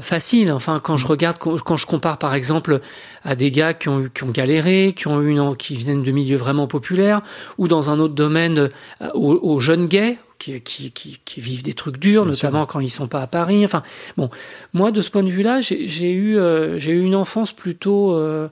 facile. 0.00 0.52
Enfin, 0.52 0.78
quand 0.78 0.98
je 0.98 1.06
regarde, 1.06 1.38
quand 1.38 1.76
je 1.76 1.86
compare 1.86 2.18
par 2.18 2.34
exemple 2.34 2.82
à 3.24 3.34
des 3.34 3.50
gars 3.50 3.72
qui 3.72 3.88
ont, 3.88 4.10
qui 4.12 4.24
ont 4.24 4.30
galéré, 4.30 4.92
qui 4.94 5.08
ont 5.08 5.22
eu 5.22 5.30
une, 5.30 5.56
qui 5.56 5.74
viennent 5.74 6.02
de 6.02 6.12
milieux 6.12 6.36
vraiment 6.36 6.66
populaires, 6.66 7.22
ou 7.56 7.66
dans 7.66 7.88
un 7.88 7.98
autre 7.98 8.14
domaine 8.14 8.68
aux 9.14 9.60
jeunes 9.60 9.86
gays, 9.86 10.18
qui, 10.42 11.40
vivent 11.40 11.62
des 11.62 11.72
trucs 11.72 11.98
durs, 11.98 12.26
notamment 12.26 12.66
quand 12.66 12.80
ils 12.80 12.90
sont 12.90 13.06
pas 13.06 13.22
à 13.22 13.26
Paris. 13.26 13.64
Enfin, 13.64 13.82
bon, 14.16 14.30
moi 14.72 14.90
de 14.90 15.00
ce 15.00 15.10
point 15.10 15.22
de 15.22 15.30
vue-là, 15.30 15.60
j'ai 15.60 16.12
eu, 16.12 16.38
euh, 16.38 16.78
j'ai 16.78 16.92
eu 16.92 17.02
une 17.02 17.14
enfance 17.14 17.52
plutôt 17.52 18.14
euh, 18.14 18.48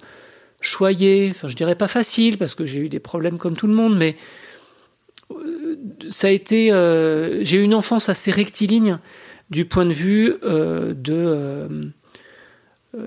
choyée. 0.60 1.28
Enfin, 1.30 1.48
je 1.48 1.56
dirais 1.56 1.74
pas 1.74 1.88
facile 1.88 2.38
parce 2.38 2.54
que 2.54 2.66
j'ai 2.66 2.80
eu 2.80 2.88
des 2.88 3.00
problèmes 3.00 3.38
comme 3.38 3.56
tout 3.56 3.66
le 3.66 3.74
monde, 3.74 3.96
mais 3.96 4.16
euh, 5.30 5.76
ça 6.08 6.28
a 6.28 6.30
été, 6.30 6.66
j'ai 7.42 7.58
eu 7.58 7.62
une 7.62 7.74
enfance 7.74 8.08
assez 8.08 8.30
rectiligne 8.30 8.98
du 9.50 9.64
point 9.64 9.86
de 9.86 9.92
vue 9.92 10.34
de 10.42 11.92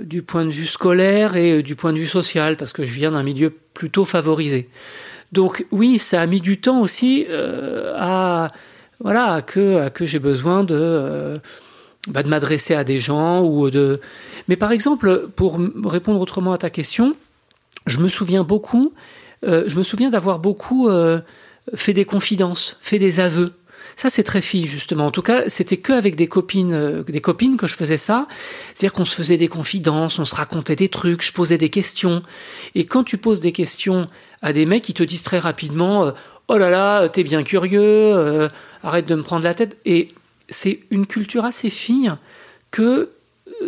du 0.01 0.21
point 0.21 0.45
de 0.45 0.49
vue 0.49 0.65
scolaire 0.65 1.35
et 1.35 1.61
du 1.61 1.75
point 1.75 1.91
de 1.91 1.99
vue 1.99 2.07
social, 2.07 2.55
parce 2.55 2.71
que 2.71 2.83
je 2.83 2.93
viens 2.93 3.11
d'un 3.11 3.23
milieu 3.23 3.53
plutôt 3.73 4.05
favorisé. 4.05 4.69
Donc 5.33 5.65
oui, 5.71 5.97
ça 5.97 6.21
a 6.21 6.25
mis 6.25 6.39
du 6.39 6.61
temps 6.61 6.79
aussi 6.79 7.25
à 7.29 8.49
voilà, 9.03 9.41
que, 9.41 9.89
que 9.89 10.05
j'ai 10.05 10.19
besoin 10.19 10.63
de, 10.63 10.75
euh, 10.77 11.37
bah, 12.07 12.23
de 12.23 12.29
m'adresser 12.29 12.73
à 12.73 12.83
des 12.83 12.99
gens 12.99 13.43
ou 13.43 13.69
de. 13.69 13.99
Mais 14.47 14.55
par 14.55 14.71
exemple, 14.71 15.27
pour 15.35 15.59
répondre 15.85 16.19
autrement 16.19 16.53
à 16.53 16.57
ta 16.57 16.69
question, 16.69 17.15
je 17.85 17.99
me 17.99 18.07
souviens 18.07 18.43
beaucoup, 18.43 18.93
euh, 19.45 19.63
je 19.67 19.75
me 19.75 19.83
souviens 19.83 20.09
d'avoir 20.09 20.39
beaucoup 20.39 20.89
euh, 20.89 21.19
fait 21.75 21.93
des 21.93 22.05
confidences, 22.05 22.77
fait 22.81 22.99
des 22.99 23.19
aveux. 23.19 23.53
Ça, 23.95 24.09
c'est 24.09 24.23
très 24.23 24.41
fille, 24.41 24.65
justement. 24.65 25.05
En 25.05 25.11
tout 25.11 25.21
cas, 25.21 25.43
c'était 25.47 25.77
que 25.77 25.93
avec 25.93 26.15
des 26.15 26.25
copines, 26.25 27.03
des 27.03 27.21
copines 27.21 27.57
que 27.57 27.67
je 27.67 27.75
faisais 27.75 27.97
ça. 27.97 28.27
C'est-à-dire 28.73 28.93
qu'on 28.93 29.05
se 29.05 29.13
faisait 29.13 29.37
des 29.37 29.49
confidences, 29.49 30.17
on 30.17 30.25
se 30.25 30.33
racontait 30.33 30.75
des 30.75 30.89
trucs, 30.89 31.21
je 31.21 31.31
posais 31.31 31.59
des 31.59 31.69
questions. 31.69 32.23
Et 32.73 32.85
quand 32.85 33.03
tu 33.03 33.17
poses 33.17 33.39
des 33.39 33.51
questions 33.51 34.07
à 34.41 34.51
des 34.51 34.65
mecs, 34.65 34.89
ils 34.89 34.95
te 34.95 35.03
disent 35.03 35.21
très 35.21 35.37
rapidement, 35.37 36.11
oh 36.47 36.57
là 36.57 36.69
là, 36.69 37.09
t'es 37.09 37.23
bien 37.23 37.43
curieux, 37.43 37.81
euh, 37.81 38.47
arrête 38.83 39.05
de 39.05 39.15
me 39.15 39.23
prendre 39.23 39.43
la 39.43 39.53
tête. 39.53 39.77
Et 39.85 40.09
c'est 40.49 40.79
une 40.91 41.05
culture 41.05 41.45
assez 41.45 41.69
fine 41.69 42.17
que 42.71 43.11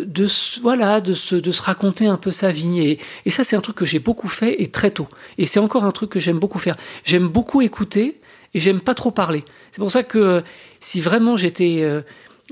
de 0.04 0.26
voilà 0.62 1.00
de 1.00 1.12
se, 1.12 1.36
de 1.36 1.50
se 1.50 1.62
raconter 1.62 2.06
un 2.06 2.16
peu 2.16 2.30
sa 2.30 2.50
vie 2.50 2.80
et, 2.80 2.98
et 3.24 3.30
ça 3.30 3.44
c'est 3.44 3.56
un 3.56 3.60
truc 3.60 3.76
que 3.76 3.86
j'ai 3.86 3.98
beaucoup 3.98 4.28
fait 4.28 4.62
et 4.62 4.68
très 4.68 4.90
tôt 4.90 5.08
et 5.38 5.46
c'est 5.46 5.60
encore 5.60 5.84
un 5.84 5.92
truc 5.92 6.10
que 6.10 6.20
j'aime 6.20 6.38
beaucoup 6.38 6.58
faire 6.58 6.76
j'aime 7.04 7.28
beaucoup 7.28 7.62
écouter 7.62 8.20
et 8.54 8.60
j'aime 8.60 8.80
pas 8.80 8.94
trop 8.94 9.10
parler 9.10 9.44
c'est 9.70 9.80
pour 9.80 9.90
ça 9.90 10.02
que 10.02 10.42
si 10.80 11.00
vraiment 11.00 11.36
j'étais 11.36 11.80
euh, 11.82 12.02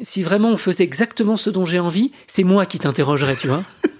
si 0.02 0.22
vraiment 0.22 0.50
on 0.50 0.56
faisait 0.56 0.84
exactement 0.84 1.36
ce 1.36 1.50
dont 1.50 1.64
j'ai 1.64 1.78
envie, 1.78 2.10
c'est 2.26 2.42
moi 2.42 2.66
qui 2.66 2.78
t'interrogerais, 2.80 3.36
tu 3.36 3.46
vois. 3.48 3.62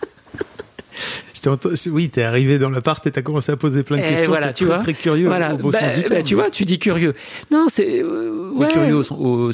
oui, 1.86 2.08
t'es 2.10 2.22
arrivé 2.22 2.58
dans 2.58 2.70
l'appart 2.70 3.06
et 3.06 3.10
t'as 3.10 3.22
commencé 3.22 3.52
à 3.52 3.56
poser 3.56 3.82
plein 3.82 3.98
de 3.98 4.02
questions. 4.02 4.28
Voilà, 4.28 4.52
tu 4.52 4.64
vois. 4.64 4.78
Très 4.78 4.94
curieux. 4.94 5.26
Voilà. 5.26 5.54
Au 5.54 5.58
beau 5.58 5.70
bah, 5.70 5.80
sens 5.80 5.94
du 5.96 6.02
bah, 6.02 6.08
terme. 6.08 6.22
tu 6.22 6.34
vois, 6.34 6.50
tu 6.50 6.64
dis 6.64 6.78
curieux. 6.78 7.14
Non, 7.50 7.66
c'est 7.68 8.02
euh, 8.02 8.50
ouais. 8.54 8.68
curieux. 8.68 8.96
au- 8.96 9.48
au- 9.48 9.52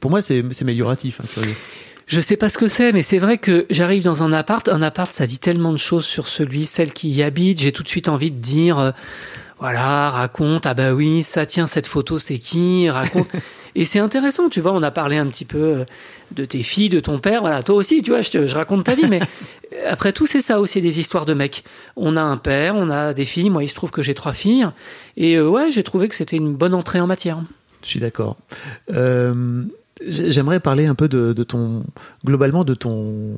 pour 0.00 0.10
moi, 0.10 0.22
c'est 0.22 0.44
c'est 0.52 0.62
amélioratif. 0.62 1.20
hein, 1.20 1.26
curieux. 1.32 1.54
Je 2.06 2.20
sais 2.20 2.36
pas 2.36 2.48
ce 2.48 2.58
que 2.58 2.68
c'est, 2.68 2.92
mais 2.92 3.02
c'est 3.02 3.18
vrai 3.18 3.38
que 3.38 3.66
j'arrive 3.70 4.02
dans 4.04 4.22
un 4.22 4.32
appart. 4.32 4.68
Un 4.68 4.82
appart, 4.82 5.12
ça 5.12 5.26
dit 5.26 5.38
tellement 5.38 5.72
de 5.72 5.78
choses 5.78 6.04
sur 6.04 6.26
celui, 6.26 6.66
celle 6.66 6.92
qui 6.92 7.08
y 7.10 7.22
habite. 7.22 7.60
J'ai 7.60 7.72
tout 7.72 7.82
de 7.82 7.88
suite 7.88 8.08
envie 8.08 8.30
de 8.30 8.38
dire, 8.38 8.78
euh, 8.78 8.90
voilà, 9.58 10.10
raconte. 10.10 10.66
Ah 10.66 10.74
bah 10.74 10.92
oui, 10.92 11.22
ça 11.22 11.46
tient 11.46 11.66
cette 11.66 11.86
photo, 11.86 12.18
c'est 12.18 12.38
qui? 12.38 12.90
Raconte. 12.90 13.28
Et 13.76 13.84
c'est 13.86 13.98
intéressant, 13.98 14.48
tu 14.50 14.60
vois. 14.60 14.72
On 14.72 14.82
a 14.82 14.90
parlé 14.92 15.16
un 15.16 15.26
petit 15.26 15.44
peu 15.46 15.58
euh, 15.58 15.84
de 16.30 16.44
tes 16.44 16.62
filles, 16.62 16.90
de 16.90 17.00
ton 17.00 17.18
père. 17.18 17.40
Voilà, 17.40 17.62
toi 17.62 17.74
aussi, 17.74 18.02
tu 18.02 18.10
vois. 18.10 18.20
Je, 18.20 18.30
te- 18.30 18.46
je 18.46 18.54
raconte 18.54 18.84
ta 18.84 18.94
vie, 18.94 19.06
mais 19.08 19.20
après 19.88 20.12
tout, 20.12 20.26
c'est 20.26 20.42
ça 20.42 20.60
aussi 20.60 20.80
des 20.82 21.00
histoires 21.00 21.24
de 21.26 21.34
mecs. 21.34 21.64
On 21.96 22.16
a 22.16 22.22
un 22.22 22.36
père, 22.36 22.76
on 22.76 22.90
a 22.90 23.14
des 23.14 23.24
filles. 23.24 23.50
Moi, 23.50 23.64
il 23.64 23.68
se 23.68 23.74
trouve 23.74 23.90
que 23.90 24.02
j'ai 24.02 24.14
trois 24.14 24.32
filles. 24.34 24.68
Et 25.16 25.36
euh, 25.36 25.48
ouais, 25.48 25.70
j'ai 25.70 25.82
trouvé 25.82 26.08
que 26.08 26.14
c'était 26.14 26.36
une 26.36 26.54
bonne 26.54 26.74
entrée 26.74 27.00
en 27.00 27.06
matière. 27.06 27.38
Je 27.82 27.88
suis 27.88 28.00
d'accord. 28.00 28.36
Euh, 28.92 29.64
J'aimerais 30.06 30.60
parler 30.60 30.86
un 30.86 30.94
peu 30.94 31.08
de, 31.08 31.32
ton, 31.44 31.84
globalement, 32.24 32.64
de 32.64 32.74
ton, 32.74 33.36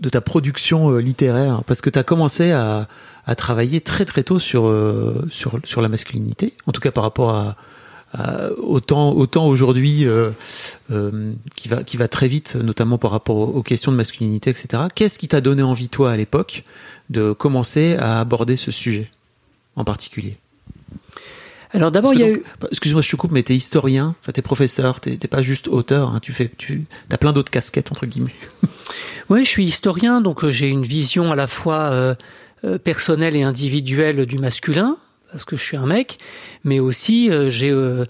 de 0.00 0.08
ta 0.08 0.20
production 0.20 0.90
euh, 0.90 1.00
littéraire, 1.00 1.62
parce 1.66 1.80
que 1.80 1.88
tu 1.90 1.98
as 1.98 2.02
commencé 2.04 2.52
à, 2.52 2.88
à 3.26 3.34
travailler 3.34 3.80
très 3.80 4.04
très 4.04 4.22
tôt 4.22 4.38
sur, 4.38 4.66
euh, 4.66 5.26
sur, 5.30 5.58
sur 5.64 5.80
la 5.80 5.88
masculinité, 5.88 6.54
en 6.66 6.72
tout 6.72 6.80
cas 6.80 6.90
par 6.90 7.04
rapport 7.04 7.30
à, 7.30 7.56
à- 8.12 8.50
autant, 8.58 9.12
autant 9.12 9.46
aujourd'hui 9.46 10.04
euh, 10.06 10.30
euh, 10.90 11.32
qui, 11.56 11.68
va, 11.68 11.82
qui 11.84 11.96
va 11.96 12.06
très 12.08 12.28
vite, 12.28 12.56
notamment 12.56 12.98
par 12.98 13.10
rapport 13.10 13.36
aux 13.56 13.62
questions 13.62 13.90
de 13.92 13.96
masculinité, 13.96 14.50
etc. 14.50 14.84
Qu'est-ce 14.94 15.18
qui 15.18 15.28
t'a 15.28 15.40
donné 15.40 15.62
envie, 15.62 15.88
toi, 15.88 16.12
à 16.12 16.16
l'époque, 16.16 16.64
de 17.08 17.32
commencer 17.32 17.96
à 17.98 18.20
aborder 18.20 18.56
ce 18.56 18.70
sujet 18.70 19.10
en 19.76 19.84
particulier? 19.84 20.36
Alors 21.74 21.90
d'abord, 21.90 22.12
il 22.14 22.20
y 22.20 22.24
a 22.24 22.28
eu. 22.28 22.42
bah, 22.60 22.68
Excuse-moi, 22.70 23.02
je 23.02 23.10
te 23.10 23.16
coupe, 23.16 23.32
mais 23.32 23.42
t'es 23.42 23.54
historien, 23.54 24.14
t'es 24.32 24.42
professeur, 24.42 25.00
t'es 25.00 25.16
pas 25.16 25.42
juste 25.42 25.68
auteur, 25.68 26.10
hein, 26.10 26.20
tu 26.20 26.32
fais, 26.32 26.50
tu 26.58 26.84
as 27.10 27.18
plein 27.18 27.32
d'autres 27.32 27.50
casquettes 27.50 27.90
entre 27.92 28.06
guillemets. 28.06 28.34
Oui, 29.30 29.44
je 29.44 29.48
suis 29.48 29.64
historien, 29.64 30.20
donc 30.20 30.44
euh, 30.44 30.50
j'ai 30.50 30.68
une 30.68 30.82
vision 30.82 31.32
à 31.32 31.36
la 31.36 31.46
fois 31.46 31.90
euh, 31.92 32.14
euh, 32.64 32.76
personnelle 32.76 33.34
et 33.36 33.42
individuelle 33.42 34.26
du 34.26 34.36
masculin, 34.36 34.98
parce 35.30 35.44
que 35.44 35.56
je 35.56 35.62
suis 35.62 35.76
un 35.76 35.86
mec, 35.86 36.18
mais 36.64 36.80
aussi 36.80 37.30
euh, 37.30 37.48
j'ai 37.48 37.70
euh, 37.70 38.04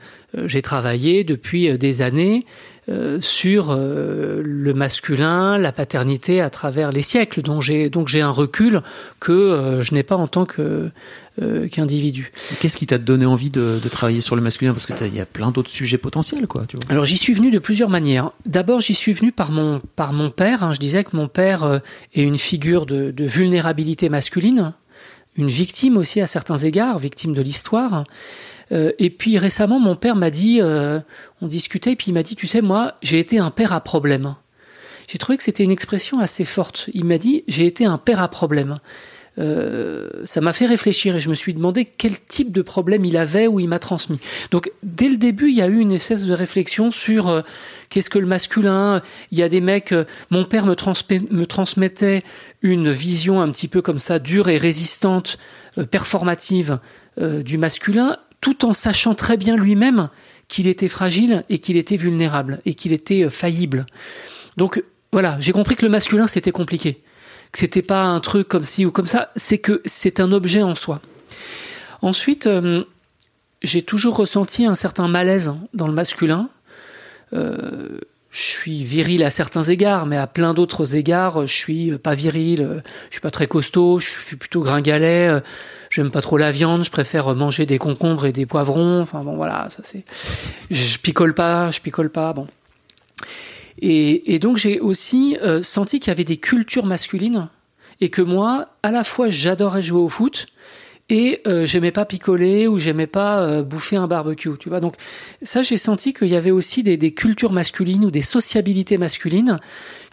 travaillé 0.63 1.23
depuis 1.23 1.79
des 1.79 2.03
années 2.03 2.45
euh, 2.89 3.21
sur 3.21 3.71
euh, 3.71 4.43
le 4.45 4.75
masculin, 4.75 5.57
la 5.57 5.71
paternité 5.71 6.41
à 6.41 6.51
travers 6.51 6.91
les 6.91 7.03
siècles, 7.03 7.41
donc 7.43 7.63
j'ai 7.63 7.89
donc 7.91 8.09
j'ai 8.09 8.23
un 8.23 8.31
recul 8.31 8.83
que 9.21 9.31
euh, 9.31 9.83
je 9.83 9.95
n'ai 9.95 10.03
pas 10.03 10.17
en 10.17 10.27
tant 10.27 10.47
que 10.47 10.91
euh, 11.41 11.67
qu'individu. 11.69 12.31
Qu'est-ce 12.61 12.77
qui 12.77 12.87
t'a 12.87 12.99
donné 12.99 13.25
envie 13.25 13.49
de, 13.51 13.81
de 13.83 13.89
travailler 13.89 14.21
sur 14.21 14.37
le 14.37 14.43
masculin? 14.43 14.73
Parce 14.73 14.85
que 14.87 14.93
t'as- 14.93 15.07
il 15.07 15.15
y 15.15 15.21
a 15.21 15.27
plein 15.27 15.51
d'autres 15.51 15.71
sujets 15.71 15.97
potentiels, 15.99 16.47
quoi. 16.47 16.67
Tu 16.67 16.77
vois. 16.77 16.85
Alors 16.91 17.05
j'y 17.05 17.17
suis 17.17 17.33
venu 17.33 17.51
de 17.51 17.59
plusieurs 17.59 17.89
manières. 17.89 18.33
D'abord 18.45 18.81
j'y 18.81 18.95
suis 18.95 19.13
venu 19.13 19.33
par 19.33 19.51
mon 19.51 19.81
par 19.97 20.13
mon 20.13 20.31
père. 20.31 20.63
hein. 20.65 20.73
Je 20.73 20.79
disais 20.79 21.05
que 21.05 21.17
mon 21.17 21.29
père 21.29 21.65
euh, 21.65 21.79
est 22.15 22.23
une 22.23 22.37
figure 22.39 22.85
de, 22.87 23.11
de 23.11 23.25
vulnérabilité 23.25 24.09
masculine, 24.09 24.73
une 25.37 25.49
victime 25.49 25.97
aussi 25.97 26.21
à 26.21 26.27
certains 26.27 26.59
égards, 26.59 26.99
victime 26.99 27.35
de 27.35 27.41
l'histoire. 27.41 28.05
Euh, 28.71 28.93
et 28.99 29.11
puis 29.11 29.39
récemment 29.39 29.81
mon 29.81 29.97
père 29.97 30.17
m'a 30.17 30.31
dit, 30.31 30.59
euh, 30.61 31.01
on 31.41 31.47
discutait, 31.47 31.93
et 31.93 31.97
puis 31.97 32.07
il 32.09 32.15
m'a 32.15 32.23
dit, 32.23 32.37
tu 32.37 32.47
sais 32.47 32.61
moi 32.61 32.95
j'ai 33.03 33.19
été 33.19 33.39
un 33.39 33.51
père 33.51 33.73
à 33.73 33.81
problème. 33.81 34.35
J'ai 35.09 35.19
trouvé 35.19 35.37
que 35.37 35.43
c'était 35.45 35.65
une 35.65 35.71
expression 35.71 36.21
assez 36.21 36.45
forte. 36.45 36.89
Il 36.95 37.05
m'a 37.05 37.19
dit 37.19 37.45
j'ai 37.49 37.67
été 37.67 37.85
un 37.87 37.99
père 37.99 38.21
à 38.21 38.29
problème. 38.29 38.77
Euh, 39.39 40.11
ça 40.25 40.41
m'a 40.43 40.53
fait 40.53 40.67
réfléchir 40.67 41.17
et 41.17 41.21
je 41.21 41.31
me 41.31 41.35
suis 41.35 41.55
demandé 41.55 41.87
quel 41.87 42.21
type 42.21 42.53
de 42.53 42.61
problème 42.61 43.05
il 43.05 43.17
avait 43.17 43.47
ou 43.47 43.61
il 43.61 43.69
m'a 43.69 43.79
transmis. 43.79 44.21
Donc 44.51 44.71
dès 44.83 45.09
le 45.09 45.17
début, 45.17 45.49
il 45.49 45.57
y 45.57 45.63
a 45.63 45.69
eu 45.69 45.79
une 45.79 45.93
espèce 45.93 46.27
de 46.27 46.35
réflexion 46.35 46.91
sur 46.91 47.29
euh, 47.29 47.41
qu'est-ce 47.89 48.11
que 48.11 48.19
le 48.19 48.27
masculin? 48.27 49.01
Il 49.31 49.39
y 49.39 49.43
a 49.43 49.49
des 49.49 49.61
mecs. 49.61 49.93
euh, 49.93 50.05
mon 50.31 50.45
père 50.45 50.67
me, 50.67 50.77
me 51.31 51.45
transmettait 51.47 52.23
une 52.61 52.91
vision 52.91 53.41
un 53.41 53.51
petit 53.51 53.69
peu 53.69 53.81
comme 53.81 53.99
ça, 53.99 54.19
dure 54.19 54.49
et 54.49 54.59
résistante, 54.59 55.39
performative 55.91 56.79
du 57.19 57.59
masculin, 57.59 58.19
tout 58.41 58.65
en 58.65 58.73
sachant 58.73 59.15
très 59.15 59.37
bien 59.37 59.57
lui-même 59.57 60.11
qu'il 60.49 60.67
était 60.67 60.89
fragile 60.89 61.45
et 61.49 61.59
qu'il 61.59 61.77
était 61.77 61.97
vulnérable 61.97 62.61
et 62.65 62.75
qu'il 62.75 62.93
était 62.93 63.29
faillible. 63.31 63.87
Donc 64.57 64.83
voilà, 65.13 65.37
j'ai 65.41 65.53
compris 65.53 65.77
que 65.77 65.85
le 65.85 65.91
masculin 65.91 66.27
c'était 66.27 66.53
compliqué 66.53 67.03
c'était 67.53 67.83
pas 67.83 68.03
un 68.05 68.21
truc 68.21 68.49
comme 68.49 68.65
ci 68.65 68.87
ou 68.87 68.91
comme 68.91 69.07
ça, 69.07 69.31
c'est 69.37 69.59
que 69.59 69.83
c'est 69.85 70.21
un 70.21 70.33
objet 70.33 70.63
en 70.63 70.75
soi. 70.75 71.01
Ensuite, 72.01 72.47
euh, 72.47 72.85
j'ai 73.63 73.83
toujours 73.83 74.17
ressenti 74.17 74.67
un 74.67 74.75
certain 74.75 75.09
malaise 75.09 75.55
dans 75.75 75.87
le 75.87 75.93
masculin. 75.93 76.49
Euh, 77.33 77.99
je 78.31 78.41
suis 78.41 78.83
viril 78.83 79.23
à 79.25 79.31
certains 79.31 79.63
égards, 79.63 80.07
mais 80.07 80.17
à 80.17 80.27
plein 80.27 80.55
d'autres 80.55 80.97
égards, 80.97 81.47
je 81.47 81.55
suis 81.55 81.99
pas 81.99 82.15
viril, 82.15 82.63
euh, 82.63 82.81
je 83.11 83.17
suis 83.17 83.21
pas 83.21 83.31
très 83.31 83.47
costaud, 83.47 83.99
je 83.99 84.09
suis 84.09 84.37
plutôt 84.37 84.63
gringalet, 84.63 85.43
j'aime 85.91 86.11
pas 86.11 86.23
trop 86.23 86.39
la 86.39 86.51
viande, 86.51 86.83
je 86.83 86.91
préfère 86.91 87.35
manger 87.35 87.67
des 87.67 87.79
concombres 87.79 88.25
et 88.25 88.33
des 88.33 88.47
poivrons, 88.47 89.03
enfin 89.03 89.23
bon 89.23 89.37
voilà, 89.37 89.69
ça 89.69 89.83
c'est... 89.83 90.05
Je 90.71 90.99
picole 90.99 91.35
pas, 91.35 91.71
je 91.71 91.81
picole 91.81 92.09
pas, 92.09 92.33
bon. 92.33 92.47
Et, 93.79 94.39
donc 94.39 94.57
j'ai 94.57 94.81
aussi 94.81 95.37
euh, 95.43 95.63
senti 95.63 96.01
qu'il 96.01 96.09
y 96.09 96.13
avait 96.13 96.25
des 96.25 96.37
cultures 96.37 96.87
masculines 96.87 97.49
et 98.01 98.09
que 98.09 98.23
moi, 98.23 98.69
à 98.83 98.91
la 98.91 99.05
fois, 99.05 99.29
j'adorais 99.29 99.83
jouer 99.83 100.01
au 100.01 100.09
foot 100.09 100.47
et 101.09 101.41
euh, 101.47 101.67
j'aimais 101.67 101.91
pas 101.91 102.05
picoler 102.05 102.67
ou 102.67 102.79
j'aimais 102.79 103.07
pas 103.07 103.41
euh, 103.41 103.63
bouffer 103.63 103.97
un 103.97 104.07
barbecue. 104.07 104.57
Tu 104.59 104.69
vois, 104.69 104.81
donc 104.81 104.97
ça, 105.43 105.63
j'ai 105.63 105.77
senti 105.77 106.13
qu'il 106.13 106.29
y 106.29 106.37
avait 106.37 106.51
aussi 106.51 106.83
des, 106.83 107.15
cultures 107.15 107.53
masculines 107.53 108.05
ou 108.05 108.11
des 108.11 108.23
sociabilités 108.23 108.99
masculines 108.99 109.59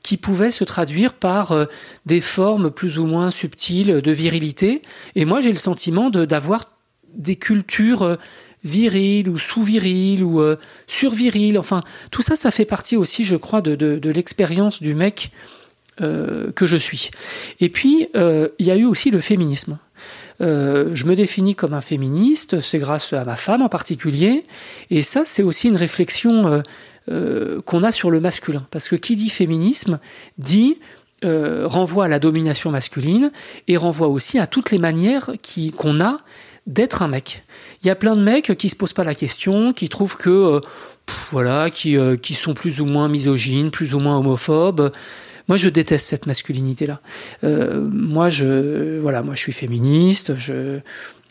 qui 0.04 0.18
pouvaient 0.18 0.52
se 0.52 0.64
traduire 0.64 1.14
par 1.14 1.68
des 2.06 2.22
formes 2.22 2.72
plus 2.72 3.00
ou 3.00 3.06
moins 3.06 3.32
subtiles 3.32 4.02
de 4.02 4.12
virilité. 4.12 4.82
Et 5.16 5.26
moi, 5.26 5.42
j'ai 5.42 5.52
le 5.52 5.58
sentiment 5.58 6.10
d'avoir 6.10 6.72
des 7.14 7.36
cultures 7.36 8.18
viriles 8.64 9.30
ou 9.30 9.38
sous-viriles 9.38 10.24
ou 10.24 10.42
euh, 10.42 10.58
sur-viriles. 10.88 11.58
Enfin, 11.58 11.82
tout 12.12 12.22
ça, 12.22 12.36
ça 12.36 12.52
fait 12.52 12.66
partie 12.66 12.98
aussi, 12.98 13.24
je 13.26 13.36
crois, 13.36 13.62
de, 13.62 13.76
de, 13.76 14.10
l'expérience 14.10 14.82
du 14.82 14.96
mec 14.96 15.32
euh, 16.02 16.52
que 16.52 16.66
je 16.66 16.78
suis. 16.78 17.12
Et 17.60 17.70
puis, 17.70 18.08
euh, 18.16 18.50
il 18.60 18.66
y 18.66 18.72
a 18.72 18.76
eu 18.76 18.86
aussi 18.86 19.12
le 19.12 19.22
féminisme. 19.22 19.78
Euh, 20.42 20.92
je 20.94 21.06
me 21.06 21.16
définis 21.16 21.56
comme 21.56 21.74
un 21.74 21.82
féministe, 21.82 22.60
c'est 22.60 22.80
grâce 22.80 23.12
à 23.12 23.26
ma 23.26 23.36
femme 23.36 23.62
en 23.62 23.68
particulier, 23.68 24.46
et 24.90 25.02
ça 25.02 25.24
c'est 25.26 25.44
aussi 25.44 25.68
une 25.68 25.76
réflexion 25.76 26.64
euh, 27.10 27.62
qu'on 27.64 27.84
a 27.84 27.92
sur 27.92 28.10
le 28.10 28.22
masculin, 28.22 28.66
parce 28.72 28.88
que 28.88 28.96
qui 28.96 29.18
dit 29.18 29.30
féminisme 29.30 30.00
dit 30.38 30.78
renvoie 31.22 32.06
à 32.06 32.08
la 32.08 32.20
domination 32.20 32.72
masculine 32.72 33.34
et 33.68 33.76
renvoie 33.76 34.08
aussi 34.08 34.40
à 34.40 34.48
toutes 34.48 34.72
les 34.72 34.78
manières 34.78 35.32
qu'on 35.76 36.00
a 36.00 36.22
d'être 36.66 37.02
un 37.02 37.10
mec. 37.10 37.44
Il 37.84 37.88
y 37.88 37.90
a 37.90 37.96
plein 37.96 38.16
de 38.16 38.22
mecs 38.22 38.58
qui 38.58 38.70
se 38.70 38.76
posent 38.76 38.94
pas 38.94 39.04
la 39.04 39.16
question, 39.16 39.74
qui 39.74 39.90
trouvent 39.90 40.18
que 40.18 40.30
euh, 40.30 40.60
pff, 41.06 41.30
voilà, 41.32 41.70
qui 41.70 41.98
euh, 41.98 42.18
qui 42.18 42.34
sont 42.34 42.54
plus 42.54 42.82
ou 42.82 42.86
moins 42.86 43.08
misogynes, 43.08 43.72
plus 43.72 43.94
ou 43.94 44.00
moins 44.00 44.18
homophobes. 44.18 44.92
Moi, 45.48 45.58
je 45.58 45.68
déteste 45.68 46.08
cette 46.08 46.28
masculinité-là. 46.28 47.02
Euh, 47.44 47.82
moi, 47.92 48.30
je, 48.30 49.00
voilà, 49.00 49.24
moi, 49.24 49.34
je 49.34 49.42
suis 49.42 49.52
féministe. 49.52 50.38
Je, 50.38 50.80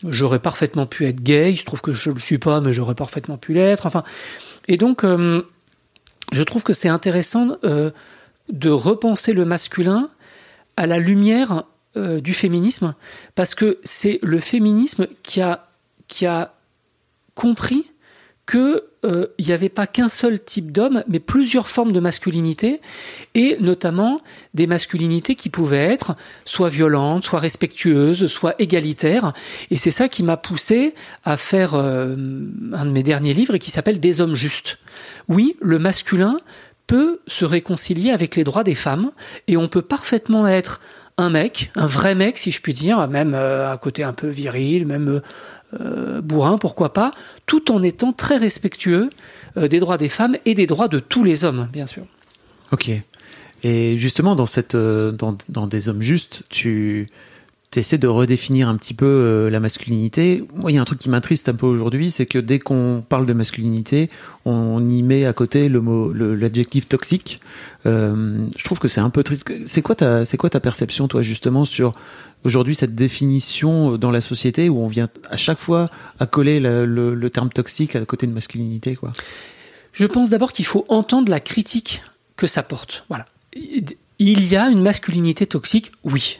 j'aurais 0.07 0.39
parfaitement 0.39 0.85
pu 0.85 1.05
être 1.05 1.21
gay. 1.21 1.53
Il 1.53 1.57
se 1.57 1.63
trouve 1.63 1.81
que 1.81 1.93
je 1.93 2.09
le 2.09 2.19
suis 2.19 2.37
pas, 2.37 2.59
mais 2.59 2.73
j'aurais 2.73 2.95
parfaitement 2.95 3.37
pu 3.37 3.53
l'être. 3.53 3.85
Enfin, 3.85 4.03
et 4.67 4.75
donc, 4.75 5.03
euh, 5.03 5.41
je 6.31 6.43
trouve 6.43 6.63
que 6.63 6.73
c'est 6.73 6.89
intéressant 6.89 7.57
euh, 7.63 7.91
de 8.49 8.69
repenser 8.69 9.33
le 9.33 9.45
masculin 9.45 10.09
à 10.77 10.85
la 10.85 10.99
lumière 10.99 11.63
euh, 11.97 12.21
du 12.21 12.33
féminisme, 12.33 12.93
parce 13.35 13.55
que 13.55 13.79
c'est 13.83 14.19
le 14.21 14.39
féminisme 14.39 15.07
qui 15.23 15.41
a, 15.41 15.68
qui 16.09 16.25
a 16.25 16.53
compris 17.35 17.89
que 18.45 18.83
euh, 19.05 19.27
il 19.37 19.45
n'y 19.45 19.53
avait 19.53 19.69
pas 19.69 19.85
qu'un 19.85 20.09
seul 20.09 20.43
type 20.43 20.71
d'homme, 20.71 21.03
mais 21.07 21.19
plusieurs 21.19 21.69
formes 21.69 21.91
de 21.91 21.99
masculinité, 21.99 22.81
et 23.35 23.55
notamment 23.59 24.19
des 24.55 24.65
masculinités 24.65 25.35
qui 25.35 25.49
pouvaient 25.49 25.85
être 25.85 26.15
soit 26.45 26.69
violentes, 26.69 27.23
soit 27.23 27.37
respectueuses, 27.39 28.25
soit 28.25 28.55
égalitaires. 28.59 29.33
Et 29.69 29.77
c'est 29.77 29.91
ça 29.91 30.09
qui 30.09 30.23
m'a 30.23 30.35
poussé 30.35 30.95
à 31.23 31.37
faire 31.37 31.75
euh, 31.75 32.15
un 32.73 32.85
de 32.85 32.89
mes 32.89 33.03
derniers 33.03 33.35
livres 33.35 33.53
et 33.53 33.59
qui 33.59 33.69
s'appelle 33.69 33.99
Des 33.99 34.19
hommes 34.19 34.35
justes. 34.35 34.79
Oui, 35.27 35.55
le 35.61 35.77
masculin 35.77 36.39
peut 36.87 37.19
se 37.27 37.45
réconcilier 37.45 38.09
avec 38.09 38.35
les 38.35 38.43
droits 38.43 38.63
des 38.63 38.75
femmes, 38.75 39.11
et 39.47 39.57
on 39.57 39.67
peut 39.67 39.83
parfaitement 39.83 40.47
être 40.47 40.81
un 41.19 41.29
mec, 41.29 41.71
un 41.75 41.85
vrai 41.85 42.15
mec, 42.15 42.37
si 42.37 42.49
je 42.49 42.61
puis 42.61 42.73
dire, 42.73 43.07
même 43.09 43.33
euh, 43.35 43.71
à 43.71 43.77
côté 43.77 44.03
un 44.03 44.13
peu 44.13 44.27
viril, 44.27 44.87
même 44.87 45.21
euh, 45.79 46.21
bourrin, 46.21 46.57
pourquoi 46.57 46.93
pas, 46.93 47.11
tout 47.45 47.71
en 47.71 47.83
étant 47.83 48.13
très 48.13 48.37
respectueux 48.37 49.09
des 49.55 49.79
droits 49.79 49.97
des 49.97 50.09
femmes 50.09 50.37
et 50.45 50.53
des 50.53 50.67
droits 50.67 50.87
de 50.87 50.99
tous 50.99 51.23
les 51.23 51.43
hommes, 51.43 51.67
bien 51.73 51.87
sûr. 51.87 52.03
Ok. 52.71 52.91
Et 53.63 53.97
justement, 53.97 54.35
dans, 54.35 54.45
cette, 54.45 54.75
dans, 54.75 55.37
dans 55.49 55.67
des 55.67 55.89
hommes 55.89 56.03
justes, 56.03 56.43
tu 56.49 57.07
essaies 57.75 57.97
de 57.99 58.07
redéfinir 58.07 58.67
un 58.67 58.75
petit 58.77 58.93
peu 58.93 59.47
la 59.51 59.59
masculinité. 59.59 60.43
Moi, 60.55 60.71
il 60.71 60.75
y 60.75 60.77
a 60.77 60.81
un 60.81 60.85
truc 60.85 60.99
qui 60.99 61.09
m'attriste 61.09 61.49
un 61.49 61.53
peu 61.53 61.67
aujourd'hui, 61.67 62.09
c'est 62.09 62.25
que 62.25 62.39
dès 62.39 62.57
qu'on 62.57 63.03
parle 63.07 63.25
de 63.25 63.33
masculinité, 63.33 64.09
on 64.45 64.87
y 64.89 65.03
met 65.03 65.25
à 65.25 65.33
côté 65.33 65.69
le 65.69 65.79
mot, 65.79 66.11
l'adjectif 66.11 66.87
toxique. 66.87 67.41
Euh, 67.85 68.47
je 68.57 68.63
trouve 68.63 68.79
que 68.79 68.87
c'est 68.87 69.01
un 69.01 69.11
peu 69.11 69.21
triste. 69.23 69.51
C'est 69.65 69.81
quoi 69.81 69.95
quoi 69.95 70.49
ta 70.49 70.59
perception, 70.59 71.07
toi, 71.07 71.21
justement, 71.21 71.65
sur 71.65 71.91
aujourd'hui 72.43 72.75
cette 72.75 72.95
définition 72.95 73.97
dans 73.97 74.11
la 74.11 74.21
société 74.21 74.69
où 74.69 74.79
on 74.79 74.87
vient 74.87 75.09
à 75.29 75.37
chaque 75.37 75.59
fois 75.59 75.89
à 76.19 76.25
coller 76.25 76.59
le, 76.59 77.29
terme 77.29 77.49
toxique 77.49 77.95
à 77.95 78.05
côté 78.05 78.27
de 78.27 78.31
masculinité, 78.31 78.95
quoi 78.95 79.11
Je 79.93 80.05
pense 80.05 80.29
d'abord 80.29 80.51
qu'il 80.51 80.65
faut 80.65 80.85
entendre 80.87 81.29
la 81.29 81.39
critique 81.39 82.03
que 82.35 82.47
ça 82.47 82.63
porte. 82.63 83.05
Voilà. 83.09 83.25
Il 83.53 84.45
y 84.45 84.55
a 84.55 84.69
une 84.69 84.81
masculinité 84.81 85.45
toxique, 85.45 85.91
oui. 86.03 86.39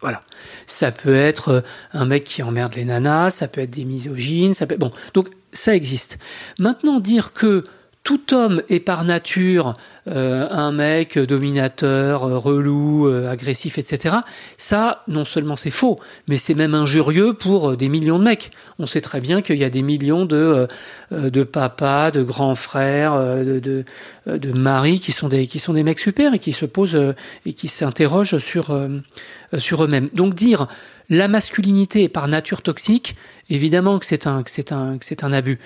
Voilà. 0.00 0.22
Ça 0.66 0.92
peut 0.92 1.14
être 1.14 1.62
un 1.92 2.04
mec 2.06 2.24
qui 2.24 2.42
emmerde 2.42 2.74
les 2.74 2.84
nanas, 2.84 3.30
ça 3.30 3.48
peut 3.48 3.60
être 3.60 3.70
des 3.70 3.84
misogynes. 3.84 4.54
Bon, 4.78 4.90
donc 5.14 5.28
ça 5.52 5.74
existe. 5.74 6.18
Maintenant, 6.58 7.00
dire 7.00 7.32
que 7.32 7.64
tout 8.02 8.34
homme 8.34 8.62
est 8.68 8.80
par 8.80 9.04
nature 9.04 9.74
euh, 10.08 10.48
un 10.50 10.72
mec 10.72 11.18
dominateur, 11.18 12.24
euh, 12.24 12.38
relou, 12.38 13.06
euh, 13.06 13.30
agressif, 13.30 13.76
etc. 13.78 14.16
Ça, 14.56 15.04
non 15.06 15.26
seulement 15.26 15.54
c'est 15.54 15.70
faux, 15.70 16.00
mais 16.26 16.38
c'est 16.38 16.54
même 16.54 16.74
injurieux 16.74 17.34
pour 17.34 17.76
des 17.76 17.88
millions 17.88 18.18
de 18.18 18.24
mecs. 18.24 18.50
On 18.78 18.86
sait 18.86 19.02
très 19.02 19.20
bien 19.20 19.42
qu'il 19.42 19.58
y 19.58 19.64
a 19.64 19.70
des 19.70 19.82
millions 19.82 20.24
de, 20.24 20.66
de 21.10 21.42
papas, 21.44 22.10
de 22.10 22.22
grands 22.22 22.54
frères, 22.54 23.18
de, 23.18 23.60
de, 23.60 23.84
de, 24.26 24.52
maris 24.52 24.98
qui 24.98 25.12
sont, 25.12 25.28
des, 25.28 25.46
qui 25.46 25.58
sont 25.58 25.74
des 25.74 25.82
mecs 25.82 25.98
super 25.98 26.32
et 26.32 26.38
qui 26.38 26.52
se 26.52 26.64
posent 26.64 26.98
et 27.44 27.52
qui 27.52 27.68
s'interrogent 27.68 28.38
sur, 28.38 28.76
sur 29.58 29.84
eux-mêmes. 29.84 30.08
Donc 30.14 30.34
dire 30.34 30.66
la 31.10 31.28
masculinité 31.28 32.04
est 32.04 32.08
par 32.08 32.28
nature 32.28 32.62
toxique, 32.62 33.16
évidemment 33.50 33.98
que 33.98 34.06
c'est 34.06 34.26
un, 34.26 34.42
un, 34.70 34.98
c'est 35.00 35.24
un 35.24 35.32
abus. 35.32 35.58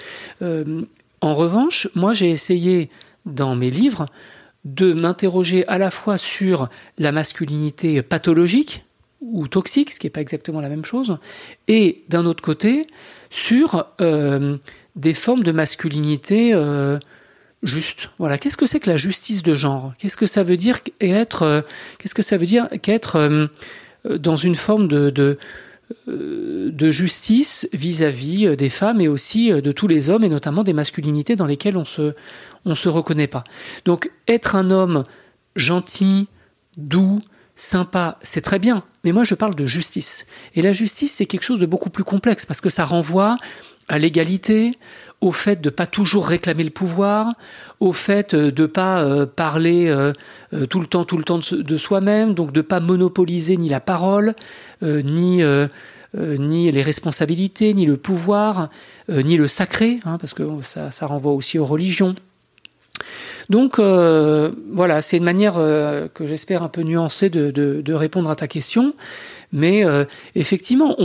En 1.24 1.32
revanche, 1.32 1.88
moi 1.94 2.12
j'ai 2.12 2.28
essayé 2.28 2.90
dans 3.24 3.56
mes 3.56 3.70
livres 3.70 4.10
de 4.66 4.92
m'interroger 4.92 5.66
à 5.68 5.78
la 5.78 5.90
fois 5.90 6.18
sur 6.18 6.68
la 6.98 7.12
masculinité 7.12 8.02
pathologique 8.02 8.84
ou 9.22 9.48
toxique, 9.48 9.90
ce 9.90 9.98
qui 9.98 10.04
n'est 10.04 10.10
pas 10.10 10.20
exactement 10.20 10.60
la 10.60 10.68
même 10.68 10.84
chose, 10.84 11.16
et 11.66 12.04
d'un 12.10 12.26
autre 12.26 12.42
côté 12.42 12.86
sur 13.30 13.86
euh, 14.02 14.58
des 14.96 15.14
formes 15.14 15.42
de 15.42 15.50
masculinité 15.50 16.52
euh, 16.52 16.98
juste. 17.62 18.10
Voilà. 18.18 18.36
Qu'est-ce 18.36 18.58
que 18.58 18.66
c'est 18.66 18.80
que 18.80 18.90
la 18.90 18.98
justice 18.98 19.42
de 19.42 19.54
genre? 19.54 19.94
Qu'est-ce 19.96 20.18
que 20.18 20.26
ça 20.26 20.42
veut 20.42 20.58
dire 20.58 20.80
être 21.00 21.42
euh, 21.42 21.62
qu'être 22.82 23.48
dans 24.04 24.36
une 24.36 24.56
forme 24.56 24.88
de 24.88 25.38
de 26.06 26.90
justice 26.90 27.68
vis-à-vis 27.72 28.46
euh, 28.46 28.56
des 28.56 28.68
femmes 28.68 29.00
et 29.00 29.08
aussi 29.08 29.52
euh, 29.52 29.60
de 29.60 29.72
tous 29.72 29.86
les 29.86 30.10
hommes 30.10 30.24
et 30.24 30.28
notamment 30.28 30.64
des 30.64 30.72
masculinités 30.72 31.36
dans 31.36 31.46
lesquelles 31.46 31.76
on 31.76 31.84
se 31.84 32.14
on 32.64 32.74
se 32.74 32.88
reconnaît 32.88 33.26
pas. 33.26 33.44
Donc 33.84 34.10
être 34.26 34.56
un 34.56 34.70
homme 34.70 35.04
gentil, 35.56 36.28
doux, 36.78 37.20
sympa, 37.56 38.18
c'est 38.22 38.40
très 38.40 38.58
bien, 38.58 38.82
mais 39.04 39.12
moi 39.12 39.24
je 39.24 39.34
parle 39.34 39.54
de 39.54 39.66
justice. 39.66 40.26
Et 40.54 40.62
la 40.62 40.72
justice 40.72 41.12
c'est 41.12 41.26
quelque 41.26 41.42
chose 41.42 41.60
de 41.60 41.66
beaucoup 41.66 41.90
plus 41.90 42.04
complexe 42.04 42.46
parce 42.46 42.60
que 42.60 42.70
ça 42.70 42.84
renvoie 42.84 43.36
à 43.88 43.98
l'égalité, 43.98 44.72
au 45.24 45.32
fait 45.32 45.60
de 45.62 45.70
pas 45.70 45.86
toujours 45.86 46.26
réclamer 46.26 46.64
le 46.64 46.70
pouvoir, 46.70 47.32
au 47.80 47.94
fait 47.94 48.34
de 48.34 48.66
pas 48.66 49.26
parler 49.26 50.12
tout 50.68 50.80
le 50.80 50.86
temps, 50.86 51.04
tout 51.04 51.16
le 51.16 51.24
temps 51.24 51.38
de, 51.38 51.76
soi-même, 51.76 52.34
donc 52.34 52.52
de 52.52 52.60
pas 52.60 52.78
monopoliser 52.80 53.56
ni 53.56 53.70
la 53.70 53.80
parole, 53.80 54.34
ni 54.82 55.42
les 55.42 56.82
responsabilités, 56.82 57.72
ni 57.72 57.86
le 57.86 57.96
pouvoir, 57.96 58.68
ni 59.08 59.38
le 59.38 59.48
sacré, 59.48 60.00
hein, 60.04 60.18
parce 60.18 60.34
que 60.34 60.44
ça, 60.60 61.06
renvoie 61.06 61.32
aussi 61.32 61.58
aux 61.58 61.64
religions. 61.64 62.14
Donc 63.48 63.80
voilà, 63.80 65.00
c'est 65.00 65.16
une 65.16 65.24
manière 65.24 65.54
que 65.54 66.26
j'espère 66.26 66.62
un 66.62 66.68
peu 66.68 66.82
nuancée 66.82 67.30
de, 67.30 67.92
répondre 67.94 68.30
à 68.30 68.37
ta 68.37 68.46
question. 68.46 68.94
Mais 69.54 69.84
effectivement, 70.34 70.96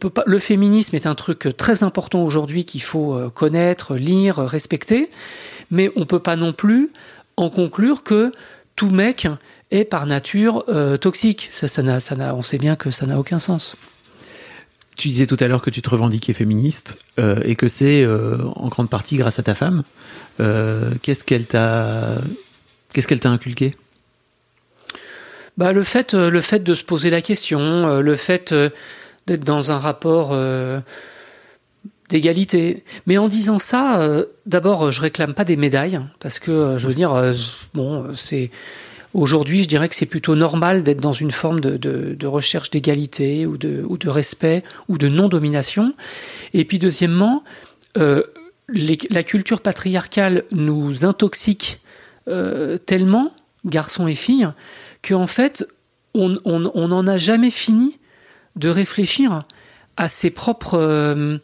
peut 0.00 0.10
pas. 0.10 0.24
Le 0.26 0.38
féminisme 0.38 0.96
est 0.96 1.06
un 1.06 1.14
truc 1.14 1.48
très 1.56 1.82
important 1.82 2.24
aujourd'hui 2.24 2.64
qu'il 2.64 2.82
faut 2.82 3.16
connaître, 3.34 3.96
lire, 3.96 4.38
respecter. 4.38 5.10
Mais 5.70 5.90
on 5.94 6.06
peut 6.06 6.18
pas 6.18 6.36
non 6.36 6.52
plus 6.52 6.90
en 7.36 7.50
conclure 7.50 8.02
que 8.02 8.32
tout 8.76 8.90
mec 8.90 9.28
est 9.70 9.84
par 9.84 10.06
nature 10.06 10.64
euh, 10.68 10.96
toxique. 10.96 11.48
Ça, 11.52 11.68
ça, 11.68 12.00
ça 12.00 12.34
on 12.34 12.42
sait 12.42 12.58
bien 12.58 12.76
que 12.76 12.90
ça 12.90 13.06
n'a 13.06 13.18
aucun 13.18 13.38
sens. 13.38 13.76
Tu 14.96 15.08
disais 15.08 15.26
tout 15.26 15.36
à 15.38 15.46
l'heure 15.46 15.62
que 15.62 15.70
tu 15.70 15.80
te 15.80 15.90
revendiquais 15.90 16.32
féministe 16.32 16.98
euh, 17.20 17.40
et 17.44 17.54
que 17.54 17.68
c'est 17.68 18.02
euh, 18.02 18.38
en 18.56 18.68
grande 18.68 18.90
partie 18.90 19.16
grâce 19.16 19.38
à 19.38 19.42
ta 19.42 19.54
femme. 19.54 19.84
qu'est-ce 20.38 21.24
qu'elle 21.24 21.46
t'a 21.46 22.20
inculqué? 23.24 23.76
Bah, 25.58 25.72
le 25.72 25.82
fait, 25.82 26.14
le 26.14 26.40
fait 26.40 26.60
de 26.60 26.74
se 26.74 26.84
poser 26.84 27.10
la 27.10 27.20
question, 27.20 28.00
le 28.00 28.16
fait 28.16 28.54
d'être 29.26 29.44
dans 29.44 29.70
un 29.72 29.78
rapport 29.78 30.32
d'égalité. 32.08 32.84
Mais 33.06 33.18
en 33.18 33.28
disant 33.28 33.58
ça, 33.58 34.00
euh, 34.00 34.24
d'abord, 34.46 34.90
je 34.90 35.00
réclame 35.00 35.34
pas 35.34 35.44
des 35.44 35.56
médailles 35.56 36.00
parce 36.20 36.38
que 36.38 36.50
euh, 36.50 36.78
je 36.78 36.88
veux 36.88 36.94
dire, 36.94 37.14
euh, 37.14 37.32
bon, 37.74 38.06
c'est 38.14 38.50
aujourd'hui, 39.14 39.62
je 39.62 39.68
dirais 39.68 39.88
que 39.88 39.94
c'est 39.94 40.06
plutôt 40.06 40.34
normal 40.34 40.82
d'être 40.82 41.00
dans 41.00 41.12
une 41.12 41.30
forme 41.30 41.60
de, 41.60 41.76
de, 41.76 42.26
recherche 42.26 42.70
d'égalité 42.70 43.46
ou 43.46 43.56
de, 43.56 43.82
ou 43.86 43.98
de 43.98 44.08
respect 44.08 44.64
ou 44.88 44.98
de 44.98 45.08
non-domination. 45.08 45.94
Et 46.54 46.64
puis 46.64 46.78
deuxièmement, 46.78 47.42
la 47.96 49.22
culture 49.24 49.60
patriarcale 49.60 50.44
nous 50.52 51.06
intoxique 51.06 51.80
tellement, 52.86 53.32
garçons 53.64 54.06
et 54.06 54.14
filles, 54.14 54.48
qu'en 55.02 55.26
fait, 55.26 55.66
on 56.14 56.28
n'en 56.28 56.40
on, 56.44 56.70
on 56.74 57.06
a 57.06 57.16
jamais 57.16 57.50
fini 57.50 57.98
de 58.56 58.68
réfléchir 58.68 59.44
à 59.96 60.08
ses 60.08 60.30
propres 60.30 61.40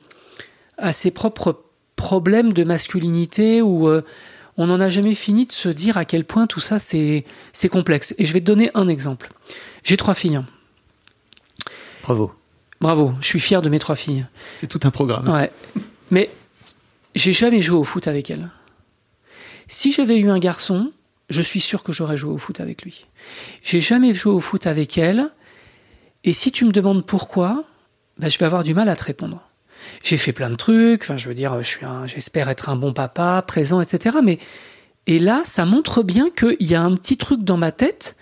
à 0.79 0.93
ses 0.93 1.11
propres 1.11 1.65
problèmes 1.97 2.53
de 2.53 2.65
masculinité 2.65 3.63
ou 3.63 3.89
euh, 3.89 4.03
on 4.57 4.67
n'en 4.67 4.81
a 4.81 4.89
jamais 4.89 5.15
fini 5.15 5.47
de 5.47 5.53
se 5.53 5.69
dire 5.69 5.97
à 5.97 6.05
quel 6.05 6.25
point 6.25 6.47
tout 6.47 6.61
ça 6.61 6.79
c'est 6.79 7.25
complexe. 7.71 8.15
Et 8.19 8.25
je 8.25 8.33
vais 8.33 8.41
te 8.41 8.47
donner 8.47 8.71
un 8.75 8.89
exemple. 8.89 9.33
J'ai 9.83 9.97
trois 9.97 10.15
filles. 10.15 10.43
Bravo. 12.03 12.33
Bravo, 12.81 13.15
je 13.21 13.27
suis 13.27 13.41
fier 13.41 13.63
de 13.63 13.69
mes 13.69 13.79
trois 13.79 13.97
filles. 13.97 14.27
C'est 14.53 14.67
tout 14.67 14.81
un 14.85 14.91
programme. 14.91 15.29
Ouais. 15.29 15.51
Mais 16.11 16.31
j'ai 17.15 17.33
jamais 17.33 17.61
joué 17.61 17.79
au 17.79 17.85
foot 17.85 18.07
avec 18.07 18.31
elles. 18.31 18.51
Si 19.67 19.91
j'avais 19.91 20.19
eu 20.19 20.29
un 20.29 20.39
garçon, 20.39 20.93
je 21.31 21.43
suis 21.43 21.61
sûr 21.61 21.83
que 21.83 21.93
j'aurais 21.93 22.17
joué 22.17 22.33
au 22.33 22.39
foot 22.39 22.61
avec 22.61 22.83
lui. 22.83 23.07
J'ai 23.63 23.81
jamais 23.81 24.13
joué 24.15 24.33
au 24.33 24.41
foot 24.41 24.67
avec 24.67 24.99
elle. 24.99 25.31
Et 26.25 26.33
si 26.33 26.53
tu 26.53 26.65
me 26.65 26.73
demandes 26.73 27.05
pourquoi, 27.05 27.65
ben, 28.19 28.29
je 28.29 28.39
vais 28.39 28.47
avoir 28.47 28.65
du 28.65 28.75
mal 28.75 28.89
à 28.89 28.97
te 28.97 29.05
répondre 29.05 29.43
j'ai 30.03 30.17
fait 30.17 30.33
plein 30.33 30.51
de 30.51 30.57
trucs. 30.57 31.03
Enfin, 31.03 31.17
je 31.17 31.29
veux 31.29 31.35
dire, 31.35 31.61
je 31.63 31.67
suis 31.67 31.87
j'espère 32.07 32.49
être 32.49 32.69
un 32.69 32.77
bon 32.77 32.93
papa, 32.93 33.43
présent, 33.47 33.81
etc. 33.81 34.19
Mais 34.23 34.39
et 35.07 35.19
là, 35.19 35.43
ça 35.45 35.65
montre 35.65 36.03
bien 36.03 36.31
qu'il 36.31 36.57
y 36.61 36.75
a 36.75 36.83
un 36.83 36.95
petit 36.97 37.17
truc 37.17 37.43
dans 37.45 37.57
ma 37.57 37.73
tête 37.73 38.17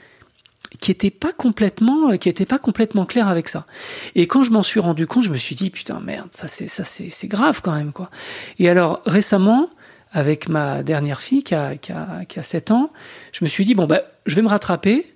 qui 0.81 0.91
était 0.91 1.11
pas 1.11 1.33
complètement, 1.33 2.17
qui 2.17 2.29
était 2.29 2.47
pas 2.47 2.59
complètement 2.59 3.05
clair 3.05 3.29
avec 3.29 3.49
ça. 3.49 3.67
Et 4.15 4.27
quand 4.27 4.43
je 4.43 4.51
m'en 4.51 4.62
suis 4.62 4.81
rendu 4.81 5.07
compte, 5.07 5.23
je 5.23 5.31
me 5.31 5.37
suis 5.37 5.55
dit 5.55 5.71
putain 5.71 6.01
merde, 6.01 6.29
ça 6.33 6.49
c'est 6.49 6.67
ça 6.67 6.83
c'est 6.85 7.29
grave 7.29 7.61
quand 7.62 7.75
même 7.75 7.93
quoi. 7.93 8.11
Et 8.59 8.69
alors 8.69 9.03
récemment, 9.05 9.69
avec 10.12 10.48
ma 10.48 10.83
dernière 10.83 11.22
fille 11.22 11.42
qui 11.42 11.55
a, 11.55 11.77
qui 11.77 11.92
a, 11.92 12.25
qui 12.29 12.38
a 12.38 12.42
7 12.42 12.70
ans, 12.70 12.92
je 13.33 13.44
me 13.44 13.48
suis 13.48 13.64
dit 13.64 13.75
bon 13.75 13.87
bah 13.87 14.03
je 14.27 14.37
vais 14.37 14.42
me 14.42 14.48
rattraper 14.48 15.07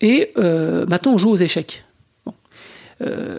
et 0.00 0.32
euh, 0.36 0.86
maintenant 0.86 1.12
on 1.14 1.18
joue 1.18 1.30
aux 1.30 1.36
échecs. 1.36 1.84
Euh, 3.02 3.38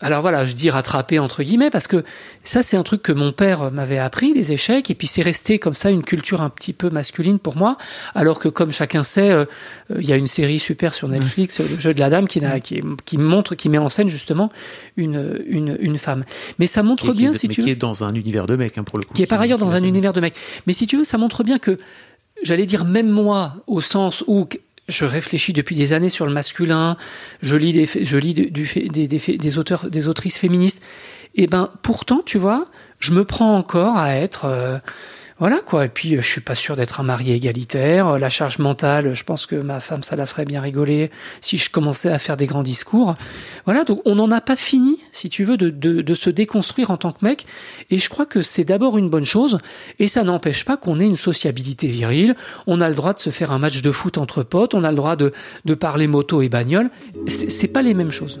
alors 0.00 0.20
voilà, 0.20 0.44
je 0.44 0.54
dis 0.54 0.68
rattraper 0.68 1.18
entre 1.18 1.42
guillemets 1.42 1.70
parce 1.70 1.86
que 1.86 2.04
ça 2.44 2.62
c'est 2.62 2.76
un 2.76 2.82
truc 2.82 3.02
que 3.02 3.12
mon 3.12 3.32
père 3.32 3.70
m'avait 3.70 3.98
appris, 3.98 4.34
les 4.34 4.52
échecs, 4.52 4.90
et 4.90 4.94
puis 4.94 5.06
c'est 5.06 5.22
resté 5.22 5.58
comme 5.58 5.72
ça 5.72 5.90
une 5.90 6.02
culture 6.02 6.42
un 6.42 6.50
petit 6.50 6.74
peu 6.74 6.90
masculine 6.90 7.38
pour 7.38 7.56
moi, 7.56 7.78
alors 8.14 8.38
que 8.38 8.48
comme 8.48 8.72
chacun 8.72 9.02
sait, 9.02 9.30
euh, 9.30 9.46
euh, 9.90 9.96
il 9.98 10.06
y 10.06 10.12
a 10.12 10.16
une 10.16 10.26
série 10.26 10.58
super 10.58 10.92
sur 10.92 11.08
Netflix, 11.08 11.60
Le 11.60 11.80
jeu 11.80 11.94
de 11.94 12.00
la 12.00 12.10
dame, 12.10 12.28
qui, 12.28 12.42
qui, 12.62 12.82
qui, 13.06 13.16
montre, 13.18 13.54
qui 13.54 13.70
met 13.70 13.78
en 13.78 13.88
scène 13.88 14.08
justement 14.08 14.52
une, 14.98 15.40
une, 15.46 15.78
une 15.80 15.96
femme. 15.96 16.24
Mais 16.58 16.66
ça 16.66 16.82
montre 16.82 17.14
bien, 17.14 17.32
si 17.32 17.48
tu 17.48 17.60
veux... 17.60 17.64
Qui 17.64 17.70
est 17.70 17.76
dans 17.76 18.04
un 18.04 18.14
univers 18.14 18.46
de 18.46 18.56
mec, 18.56 18.76
hein, 18.76 18.84
pour 18.84 18.98
le 18.98 19.04
coup. 19.04 19.14
Qui 19.14 19.22
est 19.22 19.26
par 19.26 19.40
ailleurs 19.40 19.58
dans 19.58 19.70
un 19.70 19.82
univers 19.82 20.12
de 20.12 20.20
mec. 20.20 20.34
Mais 20.66 20.74
si 20.74 20.86
tu 20.86 20.98
veux, 20.98 21.04
ça 21.04 21.16
montre 21.16 21.42
bien 21.42 21.58
que 21.58 21.78
j'allais 22.42 22.66
dire 22.66 22.84
même 22.84 23.08
moi, 23.08 23.54
au 23.66 23.80
sens 23.80 24.24
où 24.26 24.46
je 24.88 25.04
réfléchis 25.04 25.52
depuis 25.52 25.74
des 25.74 25.92
années 25.92 26.08
sur 26.08 26.26
le 26.26 26.32
masculin, 26.32 26.96
je 27.42 27.56
lis 27.56 27.72
des, 27.72 27.86
je 27.86 28.16
lis 28.16 28.34
des, 28.34 28.50
des, 28.50 29.06
des, 29.08 29.58
auteurs, 29.58 29.90
des 29.90 30.08
autrices 30.08 30.38
féministes, 30.38 30.82
Et 31.34 31.46
ben 31.46 31.70
pourtant, 31.82 32.22
tu 32.24 32.38
vois, 32.38 32.66
je 32.98 33.12
me 33.12 33.24
prends 33.24 33.56
encore 33.56 33.96
à 33.96 34.14
être 34.14 34.44
euh, 34.44 34.78
voilà 35.38 35.60
quoi. 35.60 35.84
Et 35.84 35.88
puis, 35.90 36.16
euh, 36.16 36.22
je 36.22 36.26
suis 36.26 36.40
pas 36.40 36.54
sûr 36.54 36.76
d'être 36.76 37.00
un 37.00 37.02
mari 37.02 37.30
égalitaire. 37.30 38.08
Euh, 38.08 38.18
la 38.18 38.30
charge 38.30 38.58
mentale, 38.58 39.12
je 39.12 39.22
pense 39.22 39.44
que 39.44 39.56
ma 39.56 39.80
femme, 39.80 40.02
ça 40.02 40.16
la 40.16 40.24
ferait 40.24 40.46
bien 40.46 40.62
rigoler 40.62 41.10
si 41.42 41.58
je 41.58 41.70
commençais 41.70 42.10
à 42.10 42.18
faire 42.18 42.38
des 42.38 42.46
grands 42.46 42.62
discours. 42.62 43.14
Voilà, 43.66 43.84
donc 43.84 44.00
on 44.06 44.14
n'en 44.14 44.30
a 44.30 44.40
pas 44.40 44.56
fini, 44.56 44.98
si 45.12 45.28
tu 45.28 45.44
veux, 45.44 45.58
de, 45.58 45.68
de, 45.68 46.00
de, 46.00 46.14
se 46.14 46.30
déconstruire 46.30 46.90
en 46.90 46.96
tant 46.96 47.12
que 47.12 47.22
mec. 47.22 47.44
Et 47.90 47.98
je 47.98 48.08
crois 48.08 48.24
que 48.24 48.40
c'est 48.40 48.64
d'abord 48.64 48.96
une 48.96 49.10
bonne 49.10 49.26
chose. 49.26 49.58
Et 49.98 50.08
ça 50.08 50.24
n'empêche 50.24 50.64
pas 50.64 50.78
qu'on 50.78 51.00
ait 51.00 51.06
une 51.06 51.16
sociabilité 51.16 51.88
virile. 51.88 52.34
On 52.66 52.80
a 52.80 52.88
le 52.88 52.94
droit 52.94 53.12
de 53.12 53.20
se 53.20 53.30
faire 53.30 53.52
un 53.52 53.58
match 53.58 53.82
de 53.82 53.92
foot 53.92 54.16
entre 54.16 54.42
potes. 54.42 54.72
On 54.72 54.84
a 54.84 54.90
le 54.90 54.96
droit 54.96 55.16
de, 55.16 55.32
de 55.66 55.74
parler 55.74 56.06
moto 56.06 56.40
et 56.40 56.48
bagnole. 56.48 56.88
C'est 57.26 57.68
pas 57.68 57.82
les 57.82 57.92
mêmes 57.92 58.12
choses. 58.12 58.40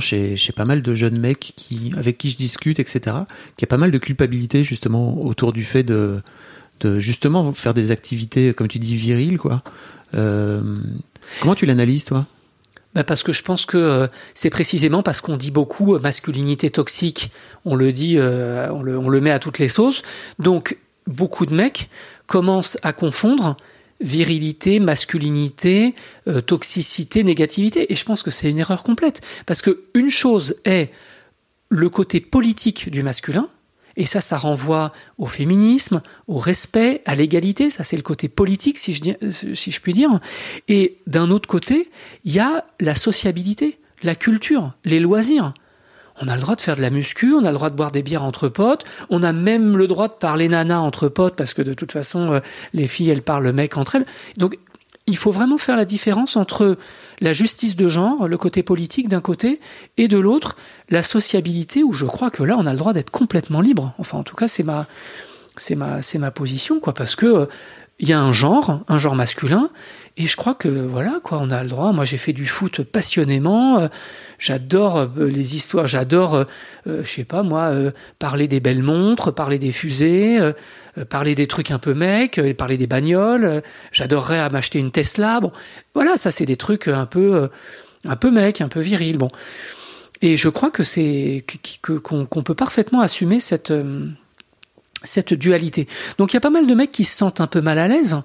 chez, 0.00 0.36
pas 0.54 0.64
mal 0.64 0.82
de 0.82 0.94
jeunes 0.94 1.18
mecs 1.18 1.52
qui, 1.56 1.92
avec 1.96 2.18
qui 2.18 2.30
je 2.30 2.36
discute, 2.36 2.78
etc., 2.80 3.00
qu'il 3.56 3.62
y 3.62 3.64
a 3.64 3.66
pas 3.66 3.76
mal 3.76 3.90
de 3.90 3.98
culpabilité 3.98 4.64
justement 4.64 5.22
autour 5.24 5.52
du 5.52 5.64
fait 5.64 5.82
de, 5.82 6.22
justement 6.98 7.52
faire 7.52 7.74
des 7.74 7.90
activités, 7.90 8.52
comme 8.52 8.68
tu 8.68 8.78
dis, 8.78 8.96
viriles, 8.96 9.38
quoi. 9.38 9.62
Euh, 10.14 10.62
comment 11.40 11.54
tu 11.54 11.66
l'analyses, 11.66 12.04
toi? 12.04 12.26
Bah 12.94 13.02
parce 13.02 13.24
que 13.24 13.32
je 13.32 13.42
pense 13.42 13.66
que 13.66 13.76
euh, 13.76 14.06
c'est 14.34 14.50
précisément 14.50 15.02
parce 15.02 15.20
qu'on 15.20 15.36
dit 15.36 15.50
beaucoup 15.50 15.96
euh, 15.96 15.98
masculinité 15.98 16.70
toxique, 16.70 17.32
on 17.64 17.74
le 17.74 17.92
dit, 17.92 18.18
on 18.20 18.82
le 18.82 19.20
met 19.20 19.30
à 19.30 19.38
toutes 19.38 19.58
les 19.58 19.68
sauces. 19.68 20.02
Donc 20.38 20.78
beaucoup 21.06 21.46
de 21.46 21.54
mecs 21.54 21.88
commencent 22.26 22.78
à 22.82 22.92
confondre 22.92 23.56
virilité, 24.04 24.78
masculinité, 24.78 25.94
euh, 26.28 26.40
toxicité, 26.40 27.24
négativité. 27.24 27.92
Et 27.92 27.96
je 27.96 28.04
pense 28.04 28.22
que 28.22 28.30
c'est 28.30 28.50
une 28.50 28.58
erreur 28.58 28.84
complète. 28.84 29.22
Parce 29.46 29.62
que 29.62 29.84
une 29.94 30.10
chose 30.10 30.60
est 30.64 30.90
le 31.70 31.88
côté 31.88 32.20
politique 32.20 32.90
du 32.90 33.02
masculin, 33.02 33.48
et 33.96 34.06
ça, 34.06 34.20
ça 34.20 34.36
renvoie 34.36 34.92
au 35.18 35.26
féminisme, 35.26 36.02
au 36.26 36.38
respect, 36.38 37.02
à 37.06 37.14
l'égalité. 37.14 37.70
Ça, 37.70 37.84
c'est 37.84 37.96
le 37.96 38.02
côté 38.02 38.28
politique, 38.28 38.76
si 38.76 38.92
je, 38.92 39.00
dis- 39.00 39.16
si 39.54 39.70
je 39.70 39.80
puis 39.80 39.92
dire. 39.92 40.18
Et 40.68 40.98
d'un 41.06 41.30
autre 41.30 41.48
côté, 41.48 41.90
il 42.24 42.32
y 42.32 42.40
a 42.40 42.66
la 42.80 42.94
sociabilité, 42.94 43.78
la 44.02 44.16
culture, 44.16 44.72
les 44.84 45.00
loisirs. 45.00 45.54
On 46.20 46.28
a 46.28 46.36
le 46.36 46.40
droit 46.40 46.54
de 46.54 46.60
faire 46.60 46.76
de 46.76 46.82
la 46.82 46.90
muscu, 46.90 47.34
on 47.34 47.44
a 47.44 47.50
le 47.50 47.54
droit 47.54 47.70
de 47.70 47.76
boire 47.76 47.90
des 47.90 48.02
bières 48.02 48.22
entre 48.22 48.48
potes, 48.48 48.84
on 49.10 49.22
a 49.22 49.32
même 49.32 49.76
le 49.76 49.86
droit 49.86 50.08
de 50.08 50.12
parler 50.12 50.48
nana 50.48 50.80
entre 50.80 51.08
potes 51.08 51.34
parce 51.34 51.54
que 51.54 51.62
de 51.62 51.74
toute 51.74 51.92
façon, 51.92 52.34
euh, 52.34 52.40
les 52.72 52.86
filles, 52.86 53.10
elles 53.10 53.22
parlent 53.22 53.50
mec 53.52 53.76
entre 53.76 53.96
elles. 53.96 54.06
Donc, 54.36 54.58
il 55.06 55.16
faut 55.16 55.32
vraiment 55.32 55.58
faire 55.58 55.76
la 55.76 55.84
différence 55.84 56.36
entre 56.36 56.78
la 57.20 57.32
justice 57.32 57.76
de 57.76 57.88
genre, 57.88 58.26
le 58.26 58.38
côté 58.38 58.62
politique 58.62 59.08
d'un 59.08 59.20
côté, 59.20 59.60
et 59.98 60.08
de 60.08 60.16
l'autre, 60.16 60.56
la 60.88 61.02
sociabilité 61.02 61.82
où 61.82 61.92
je 61.92 62.06
crois 62.06 62.30
que 62.30 62.42
là, 62.42 62.56
on 62.58 62.66
a 62.66 62.72
le 62.72 62.78
droit 62.78 62.92
d'être 62.92 63.10
complètement 63.10 63.60
libre. 63.60 63.92
Enfin, 63.98 64.18
en 64.18 64.22
tout 64.22 64.36
cas, 64.36 64.48
c'est 64.48 64.64
ma 64.64 66.30
position, 66.30 66.80
quoi, 66.80 66.94
parce 66.94 67.16
que 67.16 67.26
euh, 67.26 67.46
il 67.98 68.08
y 68.08 68.12
a 68.12 68.20
un 68.20 68.32
genre, 68.32 68.80
un 68.88 68.98
genre 68.98 69.14
masculin, 69.14 69.68
et 70.16 70.26
je 70.26 70.36
crois 70.36 70.54
que 70.54 70.68
voilà, 70.68 71.20
quoi, 71.22 71.38
on 71.40 71.50
a 71.50 71.62
le 71.62 71.68
droit. 71.68 71.92
Moi, 71.92 72.04
j'ai 72.04 72.18
fait 72.18 72.32
du 72.32 72.46
foot 72.46 72.82
passionnément. 72.82 73.80
euh, 73.80 73.88
J'adore 74.38 74.98
euh, 74.98 75.08
les 75.28 75.56
histoires. 75.56 75.86
J'adore, 75.86 76.34
euh, 76.34 76.44
euh, 76.86 77.02
je 77.04 77.10
sais 77.10 77.24
pas 77.24 77.42
moi, 77.42 77.72
parler 78.18 78.46
des 78.46 78.60
belles 78.60 78.82
montres, 78.82 79.34
parler 79.34 79.58
des 79.58 79.72
fusées, 79.72 80.38
parler 81.08 81.34
des 81.34 81.46
trucs 81.46 81.70
un 81.70 81.78
peu 81.78 81.94
mecs, 81.94 82.40
parler 82.56 82.76
des 82.76 82.86
bagnoles. 82.86 83.62
J'adorerais 83.90 84.48
m'acheter 84.50 84.78
une 84.78 84.90
Tesla. 84.90 85.40
Bon, 85.40 85.50
voilà, 85.94 86.16
ça 86.16 86.30
c'est 86.30 86.46
des 86.46 86.56
trucs 86.56 86.88
un 86.88 87.06
peu, 87.06 87.48
un 88.06 88.16
peu 88.16 88.30
mecs, 88.30 88.60
un 88.60 88.68
peu 88.68 88.80
virils. 88.80 89.18
Bon, 89.18 89.30
et 90.22 90.36
je 90.36 90.48
crois 90.48 90.70
que 90.70 90.82
c'est 90.82 91.44
qu'on 92.02 92.42
peut 92.42 92.54
parfaitement 92.54 93.00
assumer 93.00 93.40
cette 93.40 93.72
cette 95.02 95.34
dualité. 95.34 95.86
Donc 96.18 96.32
il 96.32 96.36
y 96.36 96.38
a 96.38 96.40
pas 96.40 96.50
mal 96.50 96.66
de 96.66 96.74
mecs 96.74 96.92
qui 96.92 97.04
se 97.04 97.16
sentent 97.16 97.40
un 97.40 97.46
peu 97.46 97.60
mal 97.60 97.78
à 97.78 97.88
l'aise, 97.88 98.16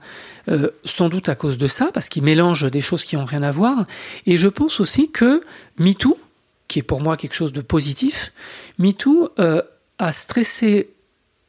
euh, 0.50 0.70
sans 0.86 1.10
doute 1.10 1.30
à 1.30 1.36
cause 1.36 1.58
de 1.58 1.68
ça, 1.68 1.90
parce 1.94 2.10
qu'ils 2.10 2.24
mélangent 2.24 2.70
des 2.70 2.82
choses 2.82 3.04
qui 3.04 3.18
ont 3.18 3.26
rien 3.26 3.44
à 3.44 3.52
voir. 3.52 3.86
Et 4.26 4.38
je 4.38 4.48
pense 4.48 4.80
aussi 4.80 5.12
que 5.12 5.44
MeToo, 5.78 6.18
qui 6.68 6.80
est 6.80 6.84
pour 6.84 7.02
moi 7.02 7.18
quelque 7.18 7.36
chose 7.36 7.54
de 7.54 7.62
positif, 7.62 8.34
MeToo 8.78 9.30
euh, 9.40 9.62
a 9.98 10.12
stressé 10.12 10.90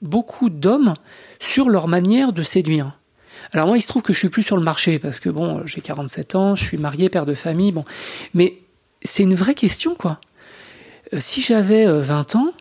beaucoup 0.02 0.50
d'hommes 0.50 0.94
sur 1.38 1.68
leur 1.68 1.88
manière 1.88 2.32
de 2.32 2.42
séduire. 2.42 2.92
Alors 3.52 3.66
moi, 3.66 3.76
il 3.76 3.80
se 3.80 3.88
trouve 3.88 4.02
que 4.02 4.12
je 4.12 4.18
suis 4.18 4.28
plus 4.28 4.42
sur 4.42 4.56
le 4.56 4.62
marché 4.62 4.98
parce 4.98 5.20
que 5.20 5.28
bon, 5.28 5.66
j'ai 5.66 5.80
47 5.80 6.34
ans, 6.34 6.54
je 6.54 6.62
suis 6.62 6.78
marié, 6.78 7.08
père 7.08 7.26
de 7.26 7.34
famille, 7.34 7.72
bon, 7.72 7.84
mais 8.34 8.58
c'est 9.02 9.22
une 9.22 9.34
vraie 9.34 9.54
question 9.54 9.94
quoi. 9.94 10.20
Euh, 11.12 11.18
si 11.20 11.40
j'avais 11.40 11.86
euh, 11.86 12.00
20 12.00 12.36
ans, 12.36 12.52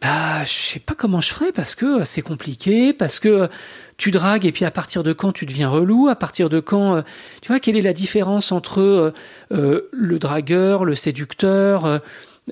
bah, 0.00 0.44
je 0.44 0.50
sais 0.50 0.80
pas 0.80 0.94
comment 0.94 1.20
je 1.20 1.30
ferais 1.30 1.52
parce 1.52 1.74
que 1.74 2.04
c'est 2.04 2.22
compliqué, 2.22 2.92
parce 2.92 3.18
que 3.18 3.48
tu 3.96 4.10
dragues 4.10 4.44
et 4.46 4.52
puis 4.52 4.64
à 4.64 4.70
partir 4.70 5.02
de 5.02 5.12
quand 5.12 5.32
tu 5.32 5.46
deviens 5.46 5.68
relou, 5.68 6.08
à 6.08 6.16
partir 6.16 6.48
de 6.48 6.60
quand, 6.60 6.96
euh, 6.96 7.02
tu 7.40 7.48
vois, 7.48 7.60
quelle 7.60 7.76
est 7.76 7.82
la 7.82 7.92
différence 7.92 8.52
entre 8.52 8.80
euh, 8.80 9.12
euh, 9.52 9.88
le 9.92 10.18
dragueur, 10.18 10.84
le 10.84 10.94
séducteur, 10.94 12.00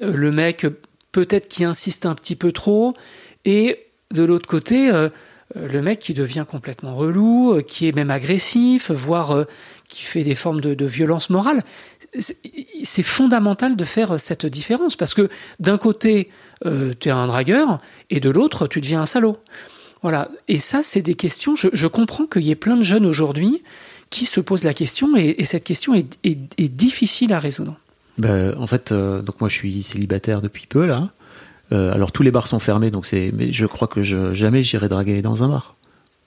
le 0.01 0.33
mec 0.33 0.67
peut-être 1.11 1.49
qui 1.49 1.65
insiste 1.65 2.07
un 2.07 2.15
petit 2.15 2.37
peu 2.37 2.53
trop, 2.53 2.95
et 3.45 3.87
de 4.13 4.23
l'autre 4.23 4.49
côté, 4.49 4.91
le 5.55 5.83
mec 5.83 5.99
qui 5.99 6.15
devient 6.15 6.47
complètement 6.49 6.95
relou, 6.95 7.61
qui 7.67 7.89
est 7.89 7.93
même 7.93 8.11
agressif, 8.11 8.91
voire 8.91 9.45
qui 9.89 10.05
fait 10.05 10.25
des 10.25 10.35
formes 10.35 10.61
de, 10.61 10.87
violence 10.87 11.29
morale. 11.29 11.63
C'est- 12.19 13.03
fondamental 13.03 13.77
de 13.77 13.85
faire 13.85 14.19
cette 14.19 14.47
différence 14.47 14.97
parce 14.97 15.13
que 15.13 15.29
d'un 15.61 15.77
côté, 15.77 16.31
tu 16.65 17.09
es 17.09 17.13
un 17.13 17.27
dragueur 17.27 17.81
et 18.09 18.21
de 18.21 18.31
l'autre, 18.31 18.67
tu 18.67 18.81
deviens 18.81 19.03
un 19.03 19.07
salaud. 19.07 19.39
Voilà. 20.03 20.29
Et 20.49 20.59
ça, 20.59 20.83
c'est 20.83 21.03
des 21.03 21.15
questions. 21.15 21.55
Je, 21.57 21.69
je 21.73 21.87
comprends 21.87 22.27
qu'il 22.27 22.43
y 22.43 22.51
ait 22.51 22.55
plein 22.57 22.77
de 22.77 22.83
jeunes 22.83 23.07
aujourd'hui 23.07 23.63
qui 24.11 24.27
se 24.27 24.41
posent 24.41 24.65
la 24.65 24.75
question 24.75 25.17
et, 25.17 25.37
et 25.39 25.45
cette 25.45 25.65
question 25.65 25.95
est, 25.95 26.19
est- 26.25 26.39
est 26.59 26.69
difficile 26.69 27.33
à 27.33 27.39
résoudre. 27.39 27.77
Ben, 28.19 28.55
en 28.59 28.67
fait, 28.67 28.93
euh, 28.93 29.23
donc 29.23 29.41
moi 29.41 29.49
je 29.49 29.55
suis 29.55 29.83
célibataire 29.83 30.43
depuis 30.43 30.67
peu 30.69 30.85
là. 30.87 31.11
Euh, 31.73 31.95
alors 31.95 32.13
tous 32.13 32.23
les 32.23 32.31
bars 32.31 32.47
sont 32.47 32.59
fermés, 32.59 32.91
donc 32.91 33.07
c'est. 33.07 33.31
Mais 33.35 33.53
je 33.53 33.65
crois 33.65 33.89
que 33.89 34.03
je, 34.03 34.35
jamais 34.35 34.63
j'irai 34.63 34.89
draguer 34.89 35.23
dans 35.23 35.43
un 35.43 35.49
bar 35.49 35.77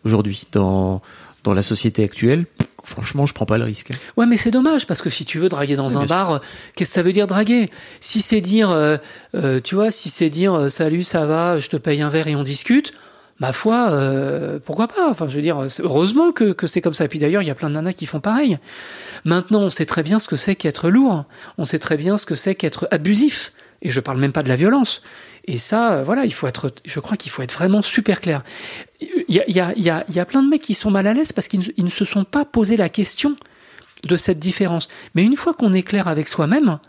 aujourd'hui. 0.04 0.48
Dans 0.52 1.02
dans 1.44 1.54
la 1.54 1.62
société 1.62 2.04
actuelle, 2.04 2.48
franchement, 2.84 3.28
je 3.28 3.34
prends 3.36 3.46
pas 3.46 3.60
le 3.60 3.66
risque. 3.66 3.92
Ouais, 4.18 4.26
mais 4.26 4.36
c'est 4.38 4.50
dommage 4.50 4.88
parce 4.88 5.04
que 5.04 5.12
si 5.12 5.26
tu 5.26 5.38
veux 5.38 5.48
draguer 5.48 5.76
dans 5.76 5.90
Oui, 5.90 5.96
un 5.96 6.06
bar, 6.08 6.42
qu'est-ce 6.76 6.90
que 6.90 6.96
ça 6.96 7.04
veut 7.04 7.14
dire 7.14 7.28
draguer? 7.28 7.70
Si 8.00 8.22
c'est 8.22 8.42
dire, 8.42 8.72
euh, 8.72 8.98
euh, 9.36 9.60
tu 9.64 9.76
vois, 9.76 9.92
si 9.92 10.10
c'est 10.10 10.32
dire 10.32 10.56
euh, 10.56 10.70
salut, 10.70 11.04
ça 11.04 11.28
va, 11.28 11.60
je 11.60 11.68
te 11.70 11.78
paye 11.78 12.02
un 12.02 12.10
verre 12.10 12.28
et 12.28 12.36
on 12.36 12.42
discute, 12.42 12.94
ma 13.40 13.52
foi, 13.52 13.90
euh, 13.92 14.60
pourquoi 14.64 14.88
pas? 14.88 15.10
Enfin, 15.10 15.28
je 15.28 15.36
veux 15.36 15.42
dire, 15.42 15.60
heureusement 15.80 16.32
que, 16.32 16.54
que 16.54 16.68
c'est 16.68 16.82
comme 16.82 16.94
ça. 16.94 17.06
Et 17.06 17.08
puis 17.08 17.20
d'ailleurs, 17.20 17.42
il 17.42 17.48
y 17.48 17.52
a 17.52 17.56
plein 17.56 17.70
de 17.70 17.76
nanas 17.76 17.94
qui 17.94 18.06
font 18.06 18.20
pareil. 18.20 18.58
Maintenant, 19.26 19.62
on 19.62 19.70
sait 19.70 19.86
très 19.86 20.04
bien 20.04 20.20
ce 20.20 20.28
que 20.28 20.36
c'est 20.36 20.56
qu'être 20.56 20.90
lourd. 20.90 21.26
On 21.58 21.66
sait 21.66 21.80
très 21.80 21.98
bien 21.98 22.18
ce 22.18 22.26
que 22.26 22.36
c'est 22.36 22.56
qu'être 22.56 22.88
abusif. 22.92 23.52
Et 23.82 23.90
je 23.90 24.00
parle 24.00 24.20
même 24.20 24.32
pas 24.32 24.42
de 24.42 24.50
la 24.50 24.56
violence. 24.56 25.02
Et 25.48 25.58
ça, 25.58 25.94
euh, 25.94 26.04
voilà, 26.04 26.26
il 26.26 26.34
faut 26.34 26.48
être, 26.48 26.74
je 26.86 27.00
crois 27.00 27.18
qu'il 27.18 27.32
faut 27.32 27.42
être 27.42 27.54
vraiment 27.54 27.82
super 27.82 28.22
clair. 28.22 28.44
Il 29.02 29.24
y 29.30 29.40
a, 29.40 29.44
il 29.48 29.56
y, 29.56 29.60
a, 29.60 29.74
il 30.08 30.16
y, 30.16 30.20
a, 30.20 30.26
plein 30.26 30.42
de 30.42 30.50
mecs 30.50 30.62
qui 30.62 30.74
sont 30.74 30.90
mal 30.90 31.06
à 31.06 31.14
l'aise 31.14 31.34
parce 31.34 31.48
qu'ils 31.48 31.60
ne, 31.60 31.66
ils 31.78 31.84
ne 31.84 31.90
se 31.90 32.06
sont 32.06 32.24
pas 32.24 32.46
posé 32.46 32.78
la 32.78 32.90
question 32.90 33.36
de 34.06 34.16
cette 34.16 34.40
différence. 34.40 34.88
Mais 35.14 35.24
une 35.24 35.36
fois 35.36 35.54
qu'on 35.54 35.74
est 35.74 35.84
clair 35.84 36.08
avec 36.08 36.28
soi-même, 36.28 36.80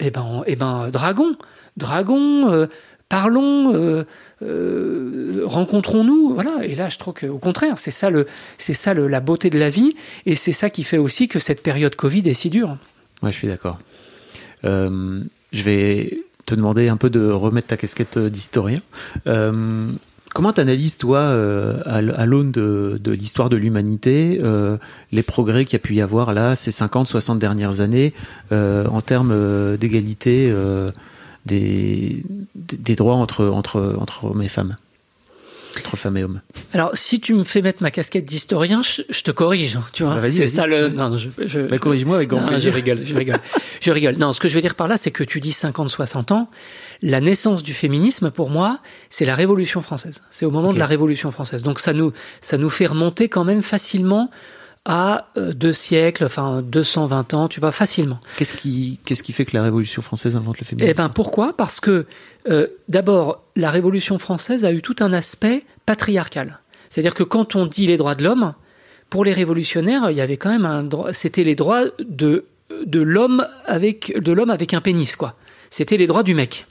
eh 0.00 0.10
ben, 0.10 0.42
eh 0.46 0.56
ben, 0.56 0.88
dragon, 0.90 1.36
dragon, 1.76 2.52
euh, 2.52 2.66
parlons, 3.14 3.74
euh, 3.74 4.04
euh, 4.42 5.42
rencontrons-nous, 5.44 6.34
voilà. 6.34 6.64
Et 6.64 6.74
là, 6.74 6.88
je 6.88 6.98
trouve 6.98 7.14
qu'au 7.14 7.38
contraire, 7.38 7.78
c'est 7.78 7.92
ça 7.92 8.10
le, 8.10 8.26
c'est 8.58 8.74
ça 8.74 8.92
la 8.92 9.20
beauté 9.20 9.50
de 9.50 9.58
la 9.58 9.70
vie, 9.70 9.94
et 10.26 10.34
c'est 10.34 10.52
ça 10.52 10.68
qui 10.68 10.82
fait 10.82 10.98
aussi 10.98 11.28
que 11.28 11.38
cette 11.38 11.62
période 11.62 11.94
Covid 11.94 12.28
est 12.28 12.34
si 12.34 12.50
dure. 12.50 12.76
Ouais, 13.22 13.30
je 13.30 13.36
suis 13.36 13.48
d'accord. 13.48 13.78
je 14.64 15.62
vais 15.62 16.18
te 16.46 16.56
demander 16.56 16.88
un 16.88 16.96
peu 16.96 17.08
de 17.08 17.30
remettre 17.30 17.68
ta 17.68 17.76
casquette 17.76 18.18
d'historien. 18.18 18.80
Comment 20.34 20.52
tu 20.52 20.60
analyses, 20.60 20.96
toi, 20.96 21.20
euh, 21.20 21.80
à, 21.86 22.26
l'aune 22.26 22.50
de, 22.50 22.98
l'histoire 23.06 23.48
de 23.48 23.56
l'humanité, 23.56 24.40
euh, 24.42 24.78
les 25.12 25.22
progrès 25.22 25.64
qu'il 25.64 25.74
y 25.74 25.76
a 25.76 25.78
pu 25.78 25.94
y 25.94 26.00
avoir 26.00 26.34
là, 26.34 26.56
ces 26.56 26.72
50, 26.72 27.06
60 27.06 27.38
dernières 27.38 27.80
années, 27.80 28.12
euh, 28.50 28.84
en 28.88 29.00
termes 29.00 29.76
d'égalité 29.76 30.52
des, 31.46 32.22
des 32.54 32.96
droits 32.96 33.16
entre, 33.16 33.46
entre, 33.46 33.96
entre 33.98 34.24
hommes 34.24 34.42
et 34.42 34.48
femmes 34.48 34.76
entre 35.80 35.96
femmes 35.96 36.16
et 36.16 36.24
hommes. 36.24 36.40
Alors, 36.72 36.90
si 36.94 37.20
tu 37.20 37.34
me 37.34 37.44
fais 37.44 37.62
mettre 37.62 37.82
ma 37.82 37.90
casquette 37.90 38.24
d'historien, 38.24 38.80
je, 38.82 39.22
te 39.22 39.30
corrige, 39.30 39.78
tu 39.92 40.04
vois. 40.04 40.16
Bah, 40.16 40.30
c'est 40.30 40.46
ça 40.46 40.66
le. 40.66 40.88
Non, 40.88 41.16
je, 41.16 41.28
je 41.44 41.60
bah, 41.60 41.78
corrige-moi 41.78 42.16
avec 42.16 42.28
grand 42.28 42.46
plaisir. 42.46 42.72
Je 42.72 42.76
rigole, 42.76 43.00
je 43.04 43.14
rigole, 43.14 43.40
je 43.80 43.90
rigole. 43.90 44.16
Non, 44.16 44.32
ce 44.32 44.40
que 44.40 44.48
je 44.48 44.54
veux 44.54 44.60
dire 44.60 44.74
par 44.74 44.88
là, 44.88 44.96
c'est 44.96 45.10
que 45.10 45.24
tu 45.24 45.40
dis 45.40 45.52
50, 45.52 45.88
60 45.88 46.32
ans 46.32 46.48
la 47.02 47.20
naissance 47.20 47.62
du 47.62 47.74
féminisme, 47.74 48.30
pour 48.30 48.50
moi, 48.50 48.78
c'est 49.10 49.24
la 49.24 49.34
Révolution 49.34 49.80
française. 49.80 50.22
C'est 50.30 50.46
au 50.46 50.50
moment 50.50 50.72
de 50.72 50.78
la 50.78 50.86
Révolution 50.86 51.30
française. 51.30 51.62
Donc 51.62 51.78
ça 51.78 51.92
nous, 51.92 52.12
ça 52.40 52.56
nous 52.56 52.70
fait 52.70 52.86
remonter 52.86 53.28
quand 53.28 53.44
même 53.44 53.62
facilement 53.62 54.30
à 54.84 55.28
euh, 55.36 55.52
deux 55.52 55.72
siècles, 55.72 56.24
enfin 56.24 56.62
220 56.62 57.34
ans, 57.34 57.48
tu 57.48 57.60
vois, 57.60 57.72
facilement. 57.72 58.20
Qu'est-ce 58.36 58.54
qui, 58.54 59.00
qu'est-ce 59.04 59.22
qui 59.22 59.32
fait 59.32 59.44
que 59.44 59.56
la 59.56 59.62
Révolution 59.62 60.02
française 60.02 60.36
invente 60.36 60.58
le 60.58 60.64
féminisme? 60.64 60.90
Eh 60.90 60.94
ben 60.94 61.08
pourquoi? 61.08 61.56
Parce 61.56 61.80
que 61.80 62.06
euh, 62.48 62.66
d'abord, 62.88 63.42
la 63.56 63.70
Révolution 63.70 64.18
française 64.18 64.64
a 64.64 64.72
eu 64.72 64.82
tout 64.82 64.96
un 65.00 65.12
aspect 65.12 65.64
patriarcal. 65.86 66.60
C'est-à-dire 66.90 67.14
que 67.14 67.22
quand 67.22 67.56
on 67.56 67.66
dit 67.66 67.86
les 67.86 67.96
droits 67.96 68.14
de 68.14 68.22
l'homme, 68.24 68.54
pour 69.10 69.24
les 69.24 69.32
révolutionnaires, 69.32 70.10
il 70.10 70.16
y 70.16 70.20
avait 70.20 70.36
quand 70.36 70.50
même 70.50 70.66
un 70.66 70.82
droit, 70.82 71.12
c'était 71.12 71.44
les 71.44 71.54
droits 71.54 71.84
de 71.98 72.46
de 72.86 73.00
l'homme 73.00 73.46
avec 73.66 74.18
de 74.18 74.32
l'homme 74.32 74.50
avec 74.50 74.74
un 74.74 74.80
pénis, 74.80 75.16
quoi. 75.16 75.36
C'était 75.70 75.96
les 75.96 76.06
droits 76.06 76.22
du 76.22 76.34
mec. 76.34 76.66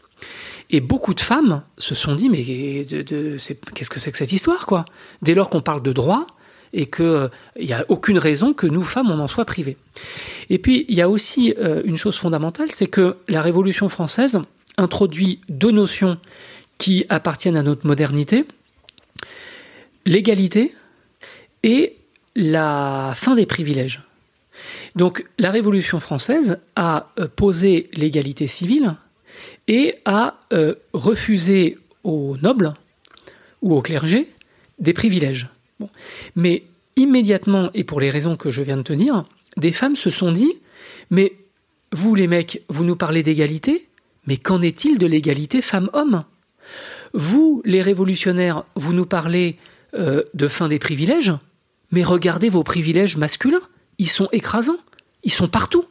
Et 0.70 0.82
beaucoup 0.82 1.14
de 1.14 1.20
femmes 1.20 1.62
se 1.78 1.94
sont 1.94 2.16
dit, 2.16 2.30
mais 2.30 2.44
qu'est-ce 2.44 3.90
que 3.90 4.00
c'est 4.00 4.12
que 4.12 4.18
cette 4.18 4.32
histoire, 4.32 4.66
quoi? 4.66 4.86
Dès 5.22 5.36
lors 5.36 5.50
qu'on 5.50 5.62
parle 5.62 5.82
de 5.82 5.94
droit 5.94 6.26
et 6.74 6.88
qu'il 6.88 7.06
euh, 7.06 7.28
n'y 7.60 7.74
a 7.74 7.86
aucune 7.90 8.18
raison 8.18 8.54
que 8.54 8.68
nous, 8.68 8.84
femmes, 8.84 9.12
on 9.12 9.20
en 9.20 9.28
soit 9.28 9.46
privées. 9.46 9.78
Et 10.50 10.58
puis, 10.58 10.86
il 10.90 10.96
y 10.96 11.02
a 11.02 11.10
aussi 11.10 11.54
euh, 11.60 11.82
une 11.86 11.98
chose 11.98 12.18
fondamentale, 12.18 12.72
c'est 12.72 12.88
que 12.88 13.18
la 13.28 13.42
Révolution 13.42 13.90
française 13.90 14.42
introduit 14.78 15.40
deux 15.50 15.72
notions 15.72 16.18
qui 16.78 17.06
appartiennent 17.10 17.58
à 17.58 17.64
notre 17.64 17.86
modernité, 17.86 18.46
l'égalité 20.06 20.74
et 21.62 21.96
la 22.36 23.14
fin 23.16 23.36
des 23.36 23.46
privilèges. 23.46 24.02
Donc 24.96 25.26
la 25.38 25.52
Révolution 25.52 26.00
française 26.00 26.60
a 26.76 27.12
euh, 27.20 27.28
posé 27.28 27.90
l'égalité 27.94 28.48
civile 28.48 28.96
et 29.68 29.96
a 30.06 30.40
euh, 30.52 30.76
refusé 30.94 31.78
aux 32.04 32.38
nobles 32.42 32.74
ou 33.62 33.74
au 33.74 33.82
clergé 33.82 34.28
des 34.80 34.94
privilèges. 34.94 35.50
Mais 36.36 36.64
immédiatement, 36.96 37.70
et 37.74 37.84
pour 37.84 38.00
les 38.00 38.10
raisons 38.10 38.36
que 38.36 38.52
je 38.52 38.62
viens 38.62 38.78
de 38.78 38.84
te 38.84 38.94
dire, 38.94 39.26
des 39.58 39.72
femmes 39.72 39.96
se 39.96 40.10
sont 40.10 40.32
dit, 40.32 40.54
mais 41.10 41.34
vous 41.92 42.16
les 42.16 42.28
mecs, 42.28 42.64
vous 42.70 42.84
nous 42.84 42.96
parlez 42.96 43.24
d'égalité, 43.24 43.88
mais 44.28 44.38
qu'en 44.38 44.62
est-il 44.62 44.98
de 44.98 45.06
l'égalité 45.06 45.62
femmes-hommes? 45.62 46.24
Vous, 47.14 47.62
les 47.66 47.82
révolutionnaires, 47.82 48.64
vous 48.76 48.94
nous 48.94 49.06
parlez 49.06 49.58
euh, 49.94 50.24
de 50.34 50.48
fin 50.48 50.68
des 50.68 50.80
privilèges, 50.80 51.34
mais 51.92 52.04
regardez 52.04 52.50
vos 52.50 52.64
privilèges 52.64 53.18
masculins, 53.18 53.62
ils 54.00 54.10
sont 54.10 54.30
écrasants, 54.32 54.80
ils 55.24 55.32
sont 55.32 55.48
partout. 55.48 55.86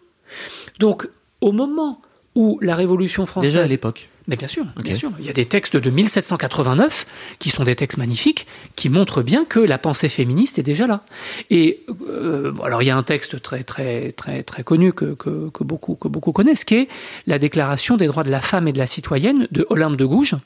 Donc, 0.80 1.08
au 1.40 1.52
moment 1.52 2.00
où 2.34 2.58
la 2.62 2.74
Révolution 2.74 3.26
française. 3.26 3.52
Déjà 3.52 3.64
à 3.64 3.68
l'époque. 3.68 4.08
Mais 4.28 4.36
bien 4.36 4.48
sûr, 4.48 4.64
bien 4.76 4.94
sûr. 4.94 5.10
Il 5.18 5.26
y 5.26 5.30
a 5.30 5.32
des 5.32 5.44
textes 5.44 5.76
de 5.76 5.90
1789 5.90 7.06
qui 7.38 7.50
sont 7.50 7.64
des 7.64 7.74
textes 7.74 7.98
magnifiques 7.98 8.46
qui 8.76 8.88
montrent 8.88 9.22
bien 9.22 9.44
que 9.44 9.58
la 9.58 9.78
pensée 9.78 10.08
féministe 10.08 10.58
est 10.58 10.62
déjà 10.62 10.86
là. 10.86 11.04
Et 11.50 11.84
euh, 12.08 12.52
alors 12.64 12.82
il 12.82 12.86
y 12.86 12.90
a 12.90 12.96
un 12.96 13.02
texte 13.02 13.42
très 13.42 13.64
très 13.64 14.12
très 14.12 14.42
très 14.44 14.62
connu 14.62 14.92
que, 14.92 15.14
que, 15.14 15.50
que, 15.50 15.64
beaucoup 15.64 15.96
que 15.96 16.06
beaucoup 16.06 16.32
connaissent, 16.32 16.64
qui 16.64 16.74
est 16.76 16.88
la 17.26 17.38
Déclaration 17.38 17.96
des 17.96 18.06
droits 18.06 18.22
de 18.22 18.30
la 18.30 18.40
femme 18.40 18.68
et 18.68 18.72
de 18.72 18.78
la 18.78 18.86
citoyenne 18.86 19.48
de 19.50 19.66
Olympe 19.70 19.96
de 19.96 20.04
Gouges. 20.04 20.36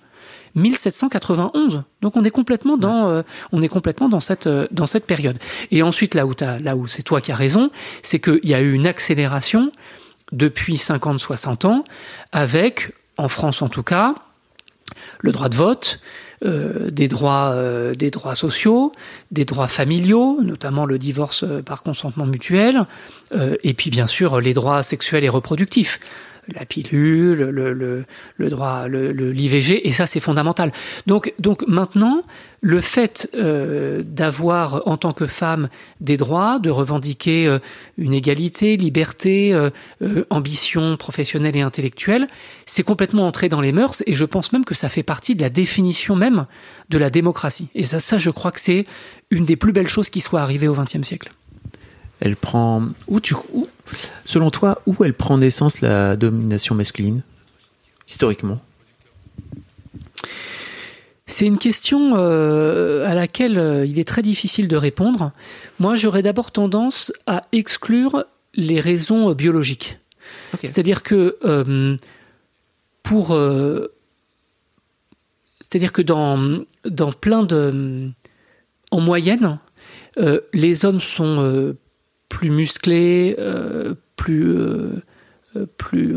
1791. 0.55 1.85
Donc 2.01 2.17
on 2.17 2.25
est 2.25 2.31
complètement 2.31 2.79
dans, 2.79 3.09
euh, 3.09 3.23
on 3.53 3.63
est 3.63 3.69
complètement 3.69 4.09
dans 4.09 4.21
cette, 4.21 4.47
euh, 4.47 4.67
dans 4.71 4.87
cette 4.87 5.07
période. 5.07 5.39
Et 5.71 5.83
ensuite, 5.83 6.15
là 6.15 6.27
où, 6.27 6.33
là 6.41 6.77
où 6.77 6.87
c'est 6.87 7.03
toi 7.03 7.21
qui 7.21 7.31
as 7.31 7.37
raison, 7.37 7.71
c'est 8.03 8.21
qu'il 8.21 8.41
y 8.45 8.55
a 8.55 8.61
eu 8.61 8.73
une 8.73 8.87
accélération 8.87 9.71
depuis 10.33 10.77
50-60 10.77 11.67
ans, 11.67 11.85
avec, 12.33 12.93
en 13.17 13.29
France 13.29 13.63
en 13.63 13.69
tout 13.69 13.83
cas, 13.83 14.15
le 15.21 15.33
droit 15.33 15.49
de 15.49 15.57
vote, 15.57 16.01
euh, 16.45 16.91
des, 16.91 17.09
droits, 17.09 17.53
euh, 17.55 17.95
des 17.95 18.11
droits 18.11 18.35
sociaux, 18.35 18.93
des 19.31 19.47
droits 19.47 19.69
familiaux, 19.69 20.39
notamment 20.43 20.85
le 20.85 20.99
divorce 20.99 21.45
euh, 21.45 21.63
par 21.63 21.83
consentement 21.83 22.27
mutuel, 22.27 22.87
et 23.65 23.75
puis 23.75 23.91
bien 23.91 24.07
sûr 24.07 24.41
les 24.41 24.55
droits 24.55 24.83
sexuels 24.83 25.25
et 25.25 25.29
reproductifs 25.29 25.99
la 26.55 26.65
pilule, 26.65 27.39
le, 27.39 27.73
le, 27.73 28.05
le 28.37 28.49
droit, 28.49 28.89
le, 28.89 29.11
l'IVG, 29.11 29.87
et 29.87 29.93
ça 29.93 30.07
c'est 30.07 30.21
fondamental. 30.21 30.73
Donc, 31.07 31.33
donc 31.39 31.67
maintenant, 31.67 32.23
le 32.61 32.81
fait 32.81 33.31
euh, 33.35 34.03
d'avoir 34.05 34.83
en 34.87 34.97
tant 34.97 35.13
que 35.13 35.27
femme 35.27 35.69
des 36.01 36.17
droits, 36.17 36.59
de 36.59 36.71
revendiquer 36.71 37.47
euh, 37.47 37.59
une 37.99 38.15
égalité, 38.15 38.77
liberté, 38.77 39.53
euh, 39.53 39.71
ambition 40.31 40.97
professionnelle 40.97 41.57
et 41.57 41.61
intellectuelle, 41.61 42.27
c'est 42.65 42.83
complètement 42.83 43.27
entré 43.27 43.49
dans 43.49 43.61
les 43.61 43.73
mœurs, 43.73 44.03
et 44.07 44.15
je 44.15 44.25
pense 44.25 44.53
même 44.53 44.65
que 44.65 44.75
ça 44.75 44.89
fait 44.89 45.03
partie 45.03 45.35
de 45.35 45.43
la 45.43 45.51
définition 45.51 46.17
même 46.17 46.47
de 46.91 46.99
la 46.99 47.11
démocratie. 47.11 47.69
Et 47.75 47.85
ça, 47.85 48.01
ça 48.01 48.19
je 48.19 48.31
crois 48.31 48.53
que 48.53 48.61
c'est 48.61 48.85
une 49.31 49.45
des 49.45 49.57
plus 49.57 49.73
belles 49.73 49.89
choses 49.89 50.11
qui 50.11 50.21
soit 50.21 50.41
arrivée 50.41 50.69
au 50.69 50.75
XXe 50.75 51.03
siècle. 51.03 51.31
Elle 52.21 52.37
prend 52.37 52.83
où 53.09 53.21
tu 53.21 53.35
où, 53.53 53.67
selon 54.25 54.51
toi 54.51 54.81
où 54.87 54.97
elle 55.05 55.15
prend 55.15 55.39
naissance 55.39 55.81
la 55.81 56.17
domination 56.17 56.75
masculine 56.75 57.23
historiquement? 58.09 58.61
C'est 61.27 61.47
une 61.47 61.59
question 61.59 62.13
euh, 62.17 63.05
à 63.07 63.15
laquelle 63.15 63.59
euh, 63.59 63.85
il 63.85 63.99
est 63.99 64.07
très 64.07 64.23
difficile 64.23 64.69
de 64.69 64.77
répondre. 64.77 65.33
Moi, 65.81 65.97
j'aurais 65.97 66.23
d'abord 66.23 66.53
tendance 66.53 67.13
à 67.27 67.43
exclure 67.51 68.25
les 68.55 68.79
raisons 68.79 69.31
euh, 69.31 69.35
biologiques. 69.35 69.99
C'est-à-dire 70.63 71.03
que 71.03 71.37
pour, 73.03 73.39
c'est-à-dire 75.61 75.93
que 75.93 76.03
dans 76.03 76.65
dans 76.85 77.13
plein 77.13 77.43
de, 77.43 78.11
en 78.91 79.01
moyenne, 79.01 79.59
les 80.53 80.85
hommes 80.85 81.01
sont 81.01 81.77
plus 82.29 82.51
musclés, 82.51 83.37
euh, 83.39 83.95
plus, 84.17 84.51
euh, 84.51 85.03
plus 85.79 86.17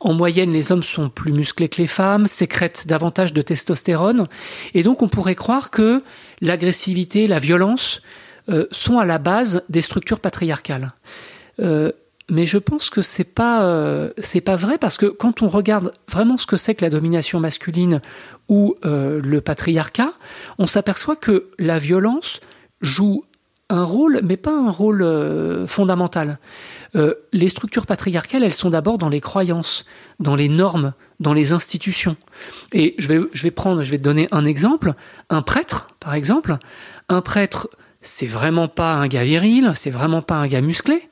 en 0.00 0.14
moyenne, 0.14 0.52
les 0.52 0.72
hommes 0.72 0.82
sont 0.82 1.08
plus 1.08 1.32
musclés 1.32 1.68
que 1.68 1.80
les 1.80 1.86
femmes, 1.86 2.26
sécrètent 2.26 2.86
davantage 2.86 3.32
de 3.32 3.42
testostérone, 3.42 4.26
et 4.74 4.82
donc 4.82 5.02
on 5.02 5.08
pourrait 5.08 5.34
croire 5.34 5.70
que 5.70 6.02
l'agressivité, 6.40 7.26
la 7.26 7.38
violence 7.38 8.02
euh, 8.48 8.66
sont 8.70 8.98
à 8.98 9.04
la 9.04 9.18
base 9.18 9.64
des 9.68 9.80
structures 9.80 10.20
patriarcales. 10.20 10.92
mais 11.58 12.46
je 12.46 12.58
pense 12.58 12.90
que 12.90 13.02
c'est 13.02 13.24
pas 13.24 14.10
pas 14.44 14.56
vrai 14.56 14.78
parce 14.78 14.96
que 14.96 15.06
quand 15.06 15.42
on 15.42 15.48
regarde 15.48 15.92
vraiment 16.08 16.36
ce 16.36 16.46
que 16.46 16.56
c'est 16.56 16.74
que 16.74 16.84
la 16.84 16.90
domination 16.90 17.40
masculine 17.40 18.00
ou 18.48 18.76
le 18.84 19.40
patriarcat, 19.40 20.12
on 20.58 20.66
s'aperçoit 20.66 21.16
que 21.16 21.50
la 21.58 21.78
violence 21.78 22.40
joue 22.80 23.24
un 23.70 23.84
rôle, 23.84 24.20
mais 24.22 24.36
pas 24.36 24.52
un 24.52 24.70
rôle 24.70 25.02
euh, 25.02 25.66
fondamental. 25.66 26.38
Euh, 26.96 27.14
les 27.32 27.48
structures 27.48 27.86
patriarcales, 27.86 28.42
elles 28.42 28.52
sont 28.52 28.70
d'abord 28.70 28.98
dans 28.98 29.08
les 29.08 29.20
croyances, 29.20 29.86
dans 30.18 30.34
les 30.34 30.48
normes, 30.48 30.92
dans 31.20 31.32
les 31.32 31.52
institutions. 31.52 32.16
Et 32.72 32.94
je 32.98 33.08
vais, 33.08 33.20
je 33.32 33.42
vais 33.44 33.52
prendre, 33.52 33.82
je 33.82 33.90
vais 33.90 33.98
te 33.98 34.02
donner 34.02 34.28
un 34.32 34.44
exemple. 34.44 34.94
Un 35.30 35.42
prêtre, 35.42 35.86
par 36.00 36.14
exemple, 36.14 36.58
un 37.08 37.22
prêtre, 37.22 37.70
c'est 38.00 38.26
vraiment 38.26 38.66
pas 38.66 38.94
un 38.94 39.06
gars 39.06 39.24
viril, 39.24 39.72
c'est 39.74 39.90
vraiment 39.90 40.20
pas 40.20 40.34
un 40.34 40.48
gars 40.48 40.60
musclé. 40.60 41.08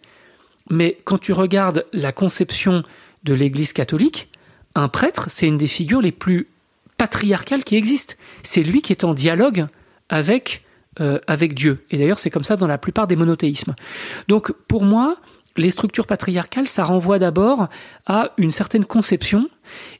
Mais 0.68 0.98
quand 1.04 1.18
tu 1.18 1.32
regardes 1.32 1.86
la 1.92 2.12
conception 2.12 2.82
de 3.22 3.34
l'Église 3.34 3.72
catholique, 3.72 4.30
un 4.74 4.88
prêtre, 4.88 5.30
c'est 5.30 5.46
une 5.46 5.56
des 5.56 5.66
figures 5.68 6.02
les 6.02 6.12
plus 6.12 6.48
patriarcales 6.96 7.64
qui 7.64 7.76
existent. 7.76 8.14
C'est 8.42 8.62
lui 8.62 8.82
qui 8.82 8.92
est 8.92 9.04
en 9.04 9.14
dialogue 9.14 9.68
avec 10.08 10.64
avec 11.26 11.54
Dieu. 11.54 11.84
Et 11.90 11.96
d'ailleurs, 11.96 12.18
c'est 12.18 12.30
comme 12.30 12.44
ça 12.44 12.56
dans 12.56 12.66
la 12.66 12.78
plupart 12.78 13.06
des 13.06 13.16
monothéismes. 13.16 13.74
Donc, 14.26 14.52
pour 14.66 14.84
moi, 14.84 15.16
les 15.58 15.70
structures 15.70 16.06
patriarcales, 16.06 16.68
ça 16.68 16.84
renvoie 16.84 17.18
d'abord 17.18 17.68
à 18.06 18.32
une 18.38 18.50
certaine 18.50 18.84
conception. 18.84 19.48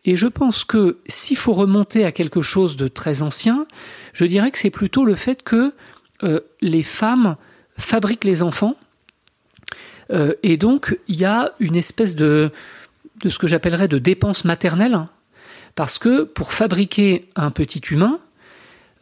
Et 0.04 0.16
je 0.16 0.26
pense 0.26 0.64
que 0.64 0.98
s'il 1.06 1.36
faut 1.36 1.52
remonter 1.52 2.04
à 2.04 2.12
quelque 2.12 2.42
chose 2.42 2.76
de 2.76 2.88
très 2.88 3.22
ancien, 3.22 3.66
je 4.12 4.24
dirais 4.24 4.50
que 4.50 4.58
c'est 4.58 4.70
plutôt 4.70 5.04
le 5.04 5.14
fait 5.14 5.42
que 5.42 5.72
euh, 6.22 6.40
les 6.60 6.82
femmes 6.82 7.36
fabriquent 7.76 8.24
les 8.24 8.42
enfants. 8.42 8.76
Euh, 10.10 10.34
et 10.42 10.56
donc, 10.56 10.98
il 11.08 11.16
y 11.16 11.24
a 11.24 11.52
une 11.60 11.76
espèce 11.76 12.16
de, 12.16 12.50
de 13.22 13.28
ce 13.28 13.38
que 13.38 13.46
j'appellerais 13.46 13.88
de 13.88 13.98
dépense 13.98 14.44
maternelle. 14.44 14.98
Parce 15.74 15.98
que 15.98 16.22
pour 16.22 16.52
fabriquer 16.52 17.28
un 17.36 17.50
petit 17.50 17.82
humain, 17.90 18.18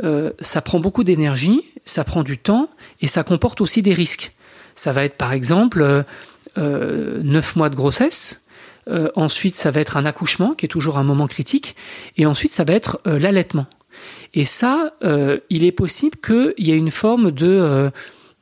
euh, 0.03 0.31
ça 0.41 0.61
prend 0.61 0.81
beaucoup 0.81 1.05
d'énergie, 1.05 1.63
ça 1.85 2.05
prend 2.05 2.23
du 2.23 2.39
temps 2.39 2.69
et 3.01 3.07
ça 3.07 3.23
comporte 3.25 3.61
aussi 3.61 3.83
des 3.83 3.95
risques. 3.95 4.33
Ça 4.75 4.93
va 4.93 5.05
être 5.05 5.17
par 5.17 5.33
exemple 5.33 6.05
euh, 6.59 7.21
neuf 7.23 7.55
mois 7.57 7.69
de 7.69 7.75
grossesse. 7.75 8.43
Euh, 8.89 9.11
ensuite, 9.15 9.57
ça 9.57 9.71
va 9.71 9.81
être 9.81 9.97
un 9.99 10.07
accouchement, 10.07 10.55
qui 10.55 10.65
est 10.65 10.69
toujours 10.69 10.97
un 10.97 11.03
moment 11.03 11.27
critique. 11.27 11.77
Et 12.17 12.25
ensuite, 12.25 12.53
ça 12.53 12.65
va 12.65 12.73
être 12.73 13.01
euh, 13.07 13.19
l'allaitement. 13.19 13.67
Et 14.33 14.45
ça, 14.45 14.93
il 15.49 15.65
est 15.65 15.73
possible 15.73 16.19
qu'il 16.19 16.53
y 16.59 16.71
ait 16.71 16.77
une 16.77 16.91
forme 16.91 17.31
de, 17.31 17.91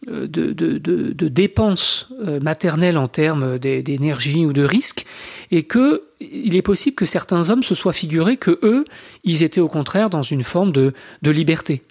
de, 0.07 0.53
de, 0.53 0.79
de, 0.79 1.29
dépense 1.29 2.09
maternelle 2.40 2.99
en 2.99 3.07
termes 3.07 3.59
d'énergie 3.59 4.45
ou 4.45 4.53
de 4.53 4.62
risque, 4.62 5.07
et 5.51 5.62
que 5.62 6.03
il 6.21 6.57
est 6.57 6.62
possible 6.62 6.97
que 6.97 7.07
certains 7.07 7.51
hommes 7.51 7.62
se 7.62 7.75
soient 7.75 7.93
figurés 7.93 8.37
que 8.37 8.59
eux, 8.62 8.85
ils 9.25 9.43
étaient 9.43 9.61
au 9.61 9.69
contraire 9.69 10.11
dans 10.11 10.23
une 10.23 10.43
forme 10.43 10.73
de, 10.73 10.93
liberté. 11.23 11.83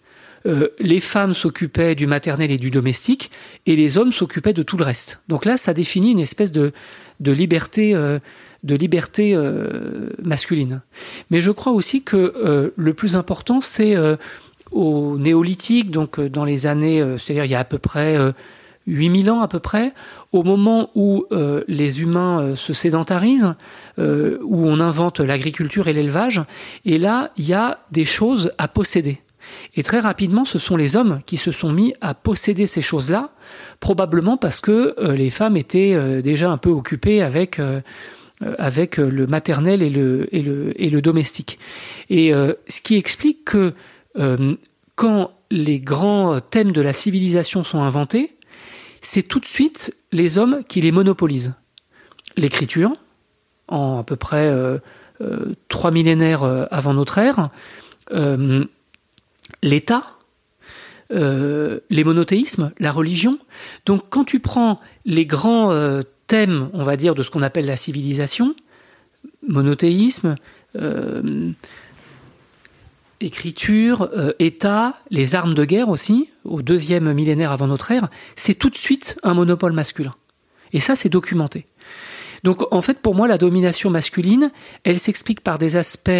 Euh, 0.46 0.70
les 0.80 1.00
femmes 1.00 1.34
s'occupaient 1.34 1.96
du 1.96 2.08
maternel 2.08 2.52
et 2.52 2.58
du 2.58 2.72
domestique, 2.72 3.32
et 3.66 3.76
les 3.76 3.98
hommes 3.98 4.12
s'occupaient 4.12 4.54
de 4.54 4.64
tout 4.64 4.78
le 4.78 4.84
reste. 4.84 5.22
Donc 5.28 5.46
là, 5.46 5.58
ça 5.58 5.74
définit 5.74 6.12
une 6.12 6.20
espèce 6.20 6.52
de, 6.52 6.74
liberté, 7.22 7.96
euh, 7.96 8.20
de 8.64 8.76
liberté 8.76 9.34
euh, 9.34 10.10
masculine. 10.22 10.82
Mais 11.30 11.40
je 11.40 11.52
crois 11.52 11.72
aussi 11.72 12.04
que 12.04 12.74
le 12.76 12.94
plus 12.94 13.16
important, 13.16 13.62
c'est 13.62 13.96
au 14.74 15.18
néolithique, 15.18 15.92
donc 15.92 16.20
dans 16.20 16.44
les 16.44 16.66
années, 16.68 17.04
c'est-à-dire 17.18 17.46
il 17.46 17.52
y 17.52 17.56
a 17.56 17.60
à 17.60 17.64
peu 17.64 17.78
près 17.78 18.18
8000 18.88 19.32
ans 19.32 19.42
à 19.42 19.48
peu 19.48 19.60
près, 19.60 19.94
au 20.32 20.44
moment 20.44 20.90
où 20.96 21.26
les 21.68 22.02
humains 22.02 22.56
se 22.56 22.74
sédentarisent, 22.74 23.54
où 23.98 24.68
on 24.68 24.80
invente 24.80 25.20
l'agriculture 25.20 25.88
et 25.88 25.94
l'élevage, 25.94 26.42
et 26.86 26.98
là, 26.98 27.32
il 27.38 27.46
y 27.46 27.54
a 27.54 27.80
des 27.92 28.06
choses 28.06 28.52
à 28.58 28.68
posséder. 28.68 29.22
Et 29.76 29.84
très 29.84 30.00
rapidement, 30.00 30.46
ce 30.46 30.60
sont 30.60 30.76
les 30.76 30.96
hommes 30.96 31.22
qui 31.26 31.38
se 31.38 31.52
sont 31.52 31.72
mis 31.72 31.94
à 32.02 32.14
posséder 32.14 32.68
ces 32.68 32.82
choses-là, 32.82 33.32
probablement 33.80 34.38
parce 34.38 34.62
que 34.62 34.96
euh, 35.00 35.16
les 35.16 35.30
femmes 35.30 35.58
étaient 35.58 35.94
euh, 35.94 36.22
déjà 36.22 36.50
un 36.50 36.58
peu 36.58 36.70
occupées 36.70 37.22
avec, 37.22 37.60
euh, 37.60 37.82
le 38.42 39.26
maternel 39.26 39.82
et 39.82 39.90
le 39.90 41.02
domestique. 41.02 41.60
Et 42.10 42.34
ce 42.68 42.82
qui 42.82 42.98
explique 42.98 43.46
que 43.46 43.74
quand 44.96 45.32
les 45.50 45.80
grands 45.80 46.40
thèmes 46.40 46.72
de 46.72 46.82
la 46.82 46.94
civilisation 46.94 47.64
sont 47.64 47.82
inventés, 47.82 48.38
c'est 49.02 49.24
tout 49.24 49.40
de 49.40 49.46
suite 49.46 49.96
les 50.12 50.38
hommes 50.38 50.64
qui 50.68 50.82
les 50.82 50.92
monopolisent. 50.92 51.54
L'écriture, 52.38 52.94
en 53.68 54.00
à 54.00 54.04
peu 54.04 54.16
près 54.16 54.54
trois 55.68 55.92
millénaires 55.92 56.44
avant 56.72 56.94
notre 56.94 57.18
ère, 57.18 57.50
l'État, 59.62 60.14
euh, 61.12 61.80
les 61.90 62.04
monothéismes, 62.04 62.72
la 62.80 62.92
religion. 62.92 63.38
Donc 63.86 64.04
quand 64.10 64.24
tu 64.24 64.40
prends 64.40 64.80
les 65.06 65.26
grands 65.26 65.72
euh, 65.72 66.02
thèmes, 66.28 66.70
on 66.74 66.84
va 66.84 66.98
dire, 66.98 67.14
de 67.14 67.22
ce 67.22 67.30
qu'on 67.30 67.44
appelle 67.44 67.66
la 67.66 67.76
civilisation, 67.76 68.56
monothéisme, 69.48 70.36
euh, 73.24 73.28
écriture, 73.28 74.10
État, 74.40 74.96
les 75.10 75.36
armes 75.36 75.54
de 75.54 75.66
guerre 75.66 75.90
aussi, 75.90 76.30
au 76.44 76.62
deuxième 76.62 77.12
millénaire 77.14 77.52
avant 77.52 77.68
notre 77.68 77.92
ère, 77.92 78.10
c'est 78.36 78.54
tout 78.56 78.70
de 78.70 78.78
suite 78.78 79.20
un 79.24 79.34
monopole 79.34 79.74
masculin. 79.74 80.14
Et 80.74 80.80
ça, 80.80 80.96
c'est 80.96 81.10
documenté. 81.10 81.68
Donc 82.44 82.66
en 82.72 82.82
fait, 82.82 83.00
pour 83.00 83.16
moi, 83.16 83.28
la 83.28 83.38
domination 83.38 83.90
masculine, 83.90 84.52
elle 84.84 85.00
s'explique 85.00 85.42
par 85.42 85.58
des 85.58 85.76
aspects 85.78 86.12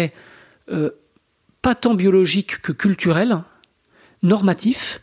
pas 1.64 1.74
tant 1.74 1.94
biologique 1.94 2.60
que 2.60 2.72
culturel, 2.72 3.42
normatif, 4.22 5.00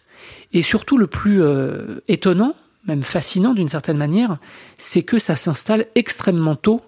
et 0.54 0.62
surtout 0.62 0.98
le 0.98 1.08
plus 1.08 1.42
euh, 1.42 2.02
étonnant, 2.08 2.56
même 2.88 3.04
fascinant 3.04 3.54
d'une 3.54 3.70
certaine 3.70 3.98
manière, 3.98 4.38
c'est 4.78 5.04
que 5.04 5.18
ça 5.18 5.36
s'installe 5.36 5.88
extrêmement 5.96 6.56
tôt 6.56 6.82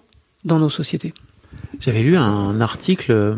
dans 0.44 0.58
nos 0.58 0.68
sociétés. 0.68 1.14
J'avais 1.80 2.02
lu 2.02 2.16
un 2.16 2.60
article 2.60 3.12
euh, 3.12 3.34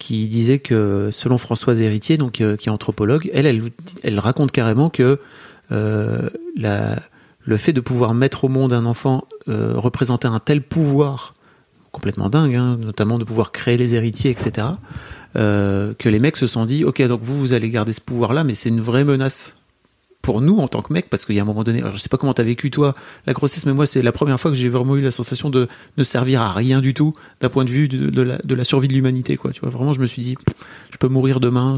qui 0.00 0.26
disait 0.26 0.58
que 0.58 1.10
selon 1.12 1.38
Françoise 1.38 1.80
Héritier, 1.80 2.18
euh, 2.20 2.56
qui 2.56 2.68
est 2.68 2.72
anthropologue, 2.72 3.30
elle, 3.32 4.18
raconte 4.18 4.50
carrément 4.50 4.90
que 4.90 5.20
la, 5.70 6.98
le 7.44 7.56
fait 7.56 7.72
de 7.72 7.80
pouvoir 7.80 8.14
mettre 8.14 8.42
au 8.44 8.48
monde 8.48 8.72
un 8.72 8.86
enfant 8.86 9.28
représentait 9.46 10.26
un 10.26 10.40
tel 10.40 10.62
pouvoir 10.62 11.34
complètement 11.92 12.28
dingue, 12.28 12.54
hein, 12.54 12.76
notamment 12.78 13.18
de 13.18 13.24
pouvoir 13.24 13.52
créer 13.52 13.76
les 13.76 13.94
héritiers, 13.94 14.30
etc. 14.30 14.68
Euh, 15.36 15.94
que 15.98 16.08
les 16.08 16.18
mecs 16.18 16.36
se 16.36 16.46
sont 16.46 16.64
dit, 16.64 16.84
ok, 16.84 17.02
donc 17.02 17.20
vous, 17.22 17.38
vous 17.38 17.52
allez 17.52 17.68
garder 17.70 17.92
ce 17.92 18.00
pouvoir-là, 18.00 18.44
mais 18.44 18.54
c'est 18.54 18.68
une 18.68 18.80
vraie 18.80 19.04
menace 19.04 19.56
pour 20.22 20.40
nous 20.40 20.58
en 20.58 20.68
tant 20.68 20.82
que 20.82 20.92
mec, 20.92 21.08
parce 21.08 21.24
qu'il 21.24 21.34
y 21.34 21.38
a 21.38 21.42
un 21.42 21.46
moment 21.46 21.64
donné, 21.64 21.80
alors 21.80 21.96
je 21.96 22.00
sais 22.00 22.08
pas 22.08 22.18
comment 22.18 22.34
t'as 22.34 22.42
vécu 22.42 22.70
toi 22.70 22.94
la 23.26 23.32
grossesse, 23.32 23.64
mais 23.64 23.72
moi 23.72 23.86
c'est 23.86 24.02
la 24.02 24.12
première 24.12 24.38
fois 24.38 24.50
que 24.50 24.56
j'ai 24.56 24.68
vraiment 24.68 24.96
eu 24.96 25.00
la 25.00 25.10
sensation 25.10 25.48
de 25.48 25.66
ne 25.96 26.02
servir 26.02 26.42
à 26.42 26.52
rien 26.52 26.80
du 26.80 26.92
tout 26.94 27.14
d'un 27.40 27.48
point 27.48 27.64
de 27.64 27.70
vue 27.70 27.88
de, 27.88 28.22
la, 28.22 28.64
survie 28.64 28.88
de 28.88 28.92
l'humanité, 28.92 29.36
quoi. 29.36 29.52
Tu 29.52 29.60
vois, 29.60 29.70
vraiment, 29.70 29.94
je 29.94 30.00
me 30.00 30.06
suis 30.06 30.22
dit, 30.22 30.36
je 30.90 30.98
peux 30.98 31.08
mourir 31.08 31.40
demain. 31.40 31.76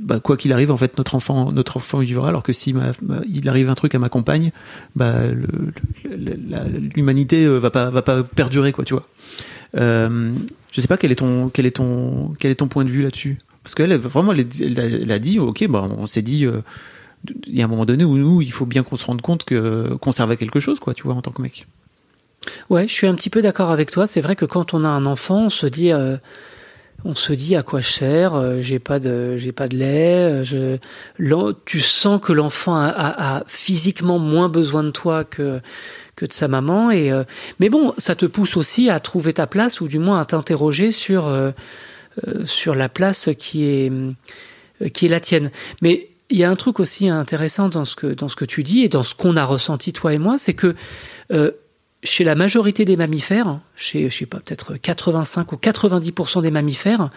Bah, 0.00 0.20
quoi 0.20 0.36
qu'il 0.36 0.52
arrive, 0.52 0.70
en 0.70 0.76
fait, 0.76 0.98
notre 0.98 1.14
enfant, 1.14 1.52
notre 1.52 1.76
enfant 1.76 2.00
vivra, 2.00 2.28
alors 2.28 2.42
que 2.42 2.52
si 2.52 2.74
il 3.28 3.48
arrive 3.48 3.70
un 3.70 3.74
truc 3.74 3.94
à 3.94 3.98
ma 3.98 4.08
compagne, 4.08 4.50
bah, 4.96 5.22
l'humanité 6.04 7.44
euh, 7.44 7.58
va 7.58 7.70
pas, 7.70 7.90
va 7.90 8.02
pas 8.02 8.24
perdurer, 8.24 8.72
quoi, 8.72 8.84
tu 8.84 8.94
vois. 8.94 9.06
Euh, 9.76 10.32
je 10.72 10.80
sais 10.80 10.88
pas 10.88 10.96
quel 10.96 11.12
est 11.12 11.16
ton 11.16 12.68
point 12.68 12.84
de 12.84 12.90
vue 12.90 13.02
là-dessus. 13.02 13.38
Parce 13.62 13.74
qu'elle, 13.74 13.94
vraiment, 13.96 14.32
elle, 14.32 15.12
a 15.12 15.18
dit, 15.18 15.38
ok, 15.38 15.66
bah, 15.68 15.88
on 15.96 16.06
s'est 16.06 16.22
dit, 16.22 16.46
euh, 16.46 16.62
il 17.46 17.56
y 17.56 17.62
a 17.62 17.64
un 17.64 17.68
moment 17.68 17.84
donné 17.84 18.04
où 18.04 18.16
nous, 18.16 18.42
il 18.42 18.52
faut 18.52 18.66
bien 18.66 18.82
qu'on 18.82 18.96
se 18.96 19.04
rende 19.04 19.22
compte 19.22 19.44
que 19.44 19.94
qu'on 20.00 20.12
servait 20.12 20.36
quelque 20.36 20.60
chose, 20.60 20.80
quoi, 20.80 20.94
tu 20.94 21.04
vois, 21.04 21.14
en 21.14 21.22
tant 21.22 21.30
que 21.30 21.42
mec. 21.42 21.66
Ouais, 22.70 22.88
je 22.88 22.92
suis 22.92 23.06
un 23.06 23.14
petit 23.14 23.30
peu 23.30 23.40
d'accord 23.40 23.70
avec 23.70 23.90
toi. 23.90 24.06
C'est 24.06 24.20
vrai 24.20 24.34
que 24.34 24.44
quand 24.44 24.74
on 24.74 24.84
a 24.84 24.88
un 24.88 25.06
enfant, 25.06 25.44
on 25.44 25.50
se 25.50 25.66
dit, 25.66 25.92
euh, 25.92 26.16
on 27.04 27.14
se 27.14 27.32
dit 27.32 27.54
à 27.54 27.62
quoi 27.62 27.78
je 27.78 27.88
sers. 27.88 28.34
Euh, 28.34 28.60
j'ai 28.60 28.80
pas 28.80 28.98
de, 28.98 29.36
j'ai 29.36 29.52
pas 29.52 29.68
de 29.68 29.76
lait. 29.76 30.42
Je, 30.42 30.78
tu 31.64 31.78
sens 31.78 32.20
que 32.20 32.32
l'enfant 32.32 32.74
a, 32.74 33.44
physiquement 33.46 34.18
moins 34.18 34.48
besoin 34.48 34.82
de 34.82 34.90
toi 34.90 35.22
que 35.22 35.60
que 36.16 36.26
de 36.26 36.32
sa 36.32 36.48
maman. 36.48 36.90
Et 36.90 37.12
mais 37.60 37.68
bon, 37.68 37.94
ça 37.96 38.16
te 38.16 38.26
pousse 38.26 38.56
aussi 38.56 38.90
à 38.90 38.98
trouver 38.98 39.32
ta 39.32 39.46
place 39.46 39.80
ou 39.80 39.86
du 39.86 40.00
moins 40.00 40.20
à 40.20 40.24
t'interroger 40.24 40.90
sur 40.90 41.30
sur 42.44 42.74
la 42.74 42.88
place 42.88 43.30
qui 43.38 43.64
est, 43.64 43.90
euh, 43.90 44.88
qui 44.88 45.06
est 45.06 45.08
la 45.08 45.20
tienne. 45.20 45.50
Mais 45.80 46.08
il 46.30 46.38
y 46.38 46.44
a 46.44 46.50
un 46.50 46.56
truc 46.56 46.80
aussi 46.80 47.08
intéressant 47.08 47.68
dans 47.68 47.84
ce 47.84 47.96
que, 47.96 48.06
dans 48.06 48.28
ce 48.28 48.36
que 48.36 48.44
tu 48.44 48.62
dis 48.62 48.80
et 48.80 48.88
dans 48.88 49.02
ce 49.02 49.14
qu'on 49.14 49.36
a 49.36 49.44
ressenti 49.44 49.92
toi 49.92 50.14
et 50.14 50.18
moi, 50.18 50.38
c'est 50.38 50.54
que 50.54 50.74
euh, 51.32 51.52
chez 52.02 52.24
la 52.24 52.34
majorité 52.34 52.84
des 52.84 52.96
mammifères, 52.96 53.60
chez, 53.76 54.08
je 54.10 54.16
sais 54.16 54.26
pas, 54.26 54.38
peut-être 54.38 54.76
85 54.76 55.52
ou 55.52 55.56
90% 55.56 56.42
des 56.42 56.50
mammifères, 56.50 57.10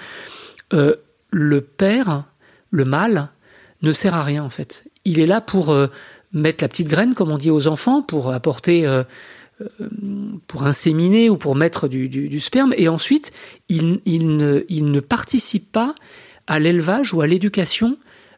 le 1.32 1.62
père, 1.62 2.26
le 2.70 2.86
mâle, 2.86 3.30
ne 3.82 3.92
sert 3.92 4.14
à 4.14 4.22
rien 4.22 4.44
en 4.44 4.50
fait. 4.50 4.84
Il 5.06 5.20
est 5.20 5.26
là 5.26 5.42
pour 5.42 5.74
mettre 6.36 6.64
la 6.64 6.68
petite 6.68 6.88
graine, 6.88 7.16
comme 7.16 7.32
on 7.32 7.38
dit 7.38 7.50
aux 7.50 7.68
enfants, 7.68 8.02
pour 8.02 8.32
apporter 8.32 8.86
euh, 8.86 9.04
pour 10.48 10.64
inséminer 10.64 11.30
ou 11.30 11.38
pour 11.38 11.56
mettre 11.56 11.88
du, 11.88 12.40
sperme, 12.40 12.74
et 12.78 12.88
ensuite 12.88 13.32
il, 13.70 14.00
ne, 14.06 15.00
participe 15.00 15.72
pas 15.72 15.96
à 16.48 16.60
l'élevage 16.60 17.14
ou 17.14 17.22
à 17.22 17.28
l'éducation 17.28 17.98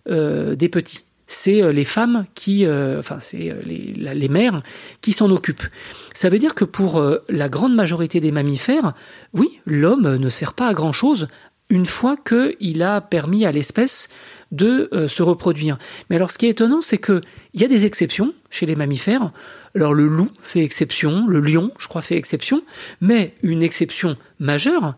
euh, 0.09 0.55
des 0.55 0.69
petits. 0.69 1.03
C'est 1.29 1.61
euh, 1.61 1.71
les 1.71 1.83
femmes 1.83 2.25
qui, 2.35 2.65
enfin 2.67 3.19
c'est 3.19 3.53
les, 3.65 3.93
les, 3.95 4.29
mères 4.29 4.61
qui 5.01 5.11
s'en 5.11 5.29
occupent. 5.31 5.67
Ça 6.13 6.29
veut 6.29 6.39
dire 6.39 6.55
que 6.55 6.65
pour 6.65 7.03
la 7.29 7.49
grande 7.49 7.75
majorité 7.75 8.19
des 8.19 8.31
mammifères, 8.31 8.93
oui, 9.33 9.59
l'homme 9.65 10.15
ne 10.15 10.29
sert 10.29 10.53
pas 10.53 10.67
à 10.67 10.73
grand 10.73 10.93
chose 10.93 11.27
une 11.69 11.85
fois 11.85 12.15
qu'il 12.17 12.83
a 12.83 13.01
permis 13.01 13.45
à 13.45 13.51
l'espèce 13.51 14.09
de 14.51 14.89
se 15.07 15.23
reproduire. 15.23 15.77
Mais 16.09 16.15
alors 16.15 16.31
ce 16.31 16.37
qui 16.37 16.45
est 16.45 16.49
étonnant, 16.49 16.81
c'est 16.81 16.97
qu'il 16.97 17.21
y 17.53 17.63
a 17.63 17.67
des 17.67 17.85
exceptions 17.85 18.33
chez 18.49 18.65
les 18.65 18.75
mammifères. 18.75 19.31
Alors 19.75 19.93
le 19.93 20.07
loup 20.07 20.29
fait 20.41 20.63
exception, 20.63 21.27
le 21.27 21.39
lion, 21.39 21.71
je 21.77 21.87
crois, 21.87 22.01
fait 22.01 22.15
exception, 22.17 22.63
mais 23.01 23.35
une 23.43 23.61
exception 23.63 24.17
majeure, 24.39 24.95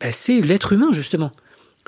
bah, 0.00 0.12
c'est 0.12 0.40
l'être 0.40 0.72
humain 0.72 0.88
justement. 0.92 1.32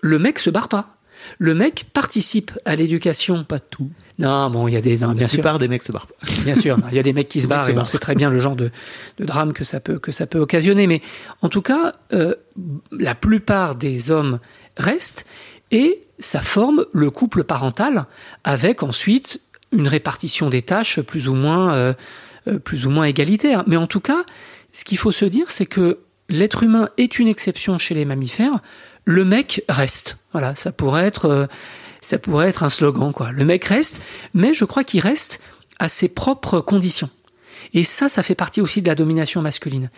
Le 0.03 0.19
mec 0.19 0.39
se 0.39 0.51
barre 0.51 0.69
pas. 0.69 0.97
Le 1.39 1.55
mec 1.55 1.85
participe 1.93 2.53
à 2.65 2.77
l'éducation. 2.77 3.45
Pas 3.45 3.61
tout. 3.61 3.91
Non, 4.19 4.49
bon, 4.49 4.69
il 4.69 4.73
y 4.75 4.77
a 4.77 4.81
des. 4.81 4.97
Non, 4.97 5.13
bien 5.13 5.23
La 5.23 5.29
sûr. 5.29 5.37
plupart 5.41 5.59
des 5.59 5.69
mecs 5.69 5.83
se 5.83 5.93
barrent 5.93 6.07
pas. 6.07 6.15
Bien 6.45 6.55
sûr, 6.55 6.79
il 6.91 6.97
y 6.97 6.99
a 6.99 7.03
des 7.03 7.13
mecs 7.13 7.29
qui 7.29 7.41
se 7.43 7.47
barrent 7.49 7.69
et 7.69 7.77
on 7.77 7.85
sait 7.85 7.99
très 7.99 8.15
bien 8.15 8.31
le 8.31 8.39
genre 8.39 8.57
de, 8.57 8.71
de 9.19 9.25
drame 9.27 9.53
que 9.53 9.63
ça 9.65 9.81
peut 9.81 9.99
que 9.99 10.13
ça 10.13 10.27
peut 10.27 10.39
occasionner. 10.39 10.87
Mais 10.87 11.03
en 11.43 11.51
tout 11.51 11.61
cas, 11.61 11.95
euh, 12.15 12.35
la 12.91 13.15
plupart 13.15 13.75
des 13.75 14.11
hommes 14.11 14.41
restent 14.79 15.27
et 15.71 16.05
ça 16.21 16.41
forme 16.41 16.87
le 16.93 17.11
couple 17.11 17.45
parental 17.45 18.07
avec 18.45 18.83
ensuite 18.83 19.41
une 19.73 19.89
répartition 19.89 20.51
des 20.51 20.63
tâches 20.63 21.01
plus 21.01 21.29
ou 21.29 21.35
moins 21.35 21.75
euh, 21.75 21.95
euh, 22.49 22.59
plus 22.59 22.87
ou 22.87 22.91
moins 22.91 23.05
égalitaire. 23.05 23.65
Mais 23.67 23.77
en 23.77 23.87
tout 23.87 24.01
cas, 24.01 24.25
ce 24.73 24.85
qu'il 24.85 24.99
faut 24.99 25.13
se 25.13 25.25
dire, 25.25 25.51
c'est 25.51 25.67
que 25.67 25.99
l'être 26.29 26.63
humain 26.63 26.89
est 26.97 27.19
une 27.19 27.29
exception 27.29 27.79
chez 27.79 27.95
les 27.95 28.05
mammifères. 28.05 28.61
Le 29.05 29.25
mec 29.25 29.65
reste. 29.69 30.19
Voilà, 30.33 30.55
ça 30.55 30.73
pourrait 30.73 31.07
être 31.07 31.27
euh, 31.27 31.47
ça 32.01 32.19
pourrait 32.19 32.49
être 32.49 32.63
un 32.63 32.71
slogan, 32.71 33.13
quoi. 33.13 33.31
Le 33.33 33.45
mec 33.45 33.65
reste, 33.65 34.01
mais 34.33 34.55
je 34.55 34.65
crois 34.65 34.85
qu'il 34.85 35.01
reste 35.01 35.41
à 35.79 35.89
ses 35.89 36.09
propres 36.09 36.61
conditions. 36.61 37.11
Et 37.75 37.85
ça, 37.85 38.09
ça 38.09 38.23
fait 38.23 38.35
partie 38.35 38.61
aussi 38.61 38.81
de 38.81 38.89
la 38.89 38.95
domination 38.95 39.43
masculine. 39.43 39.91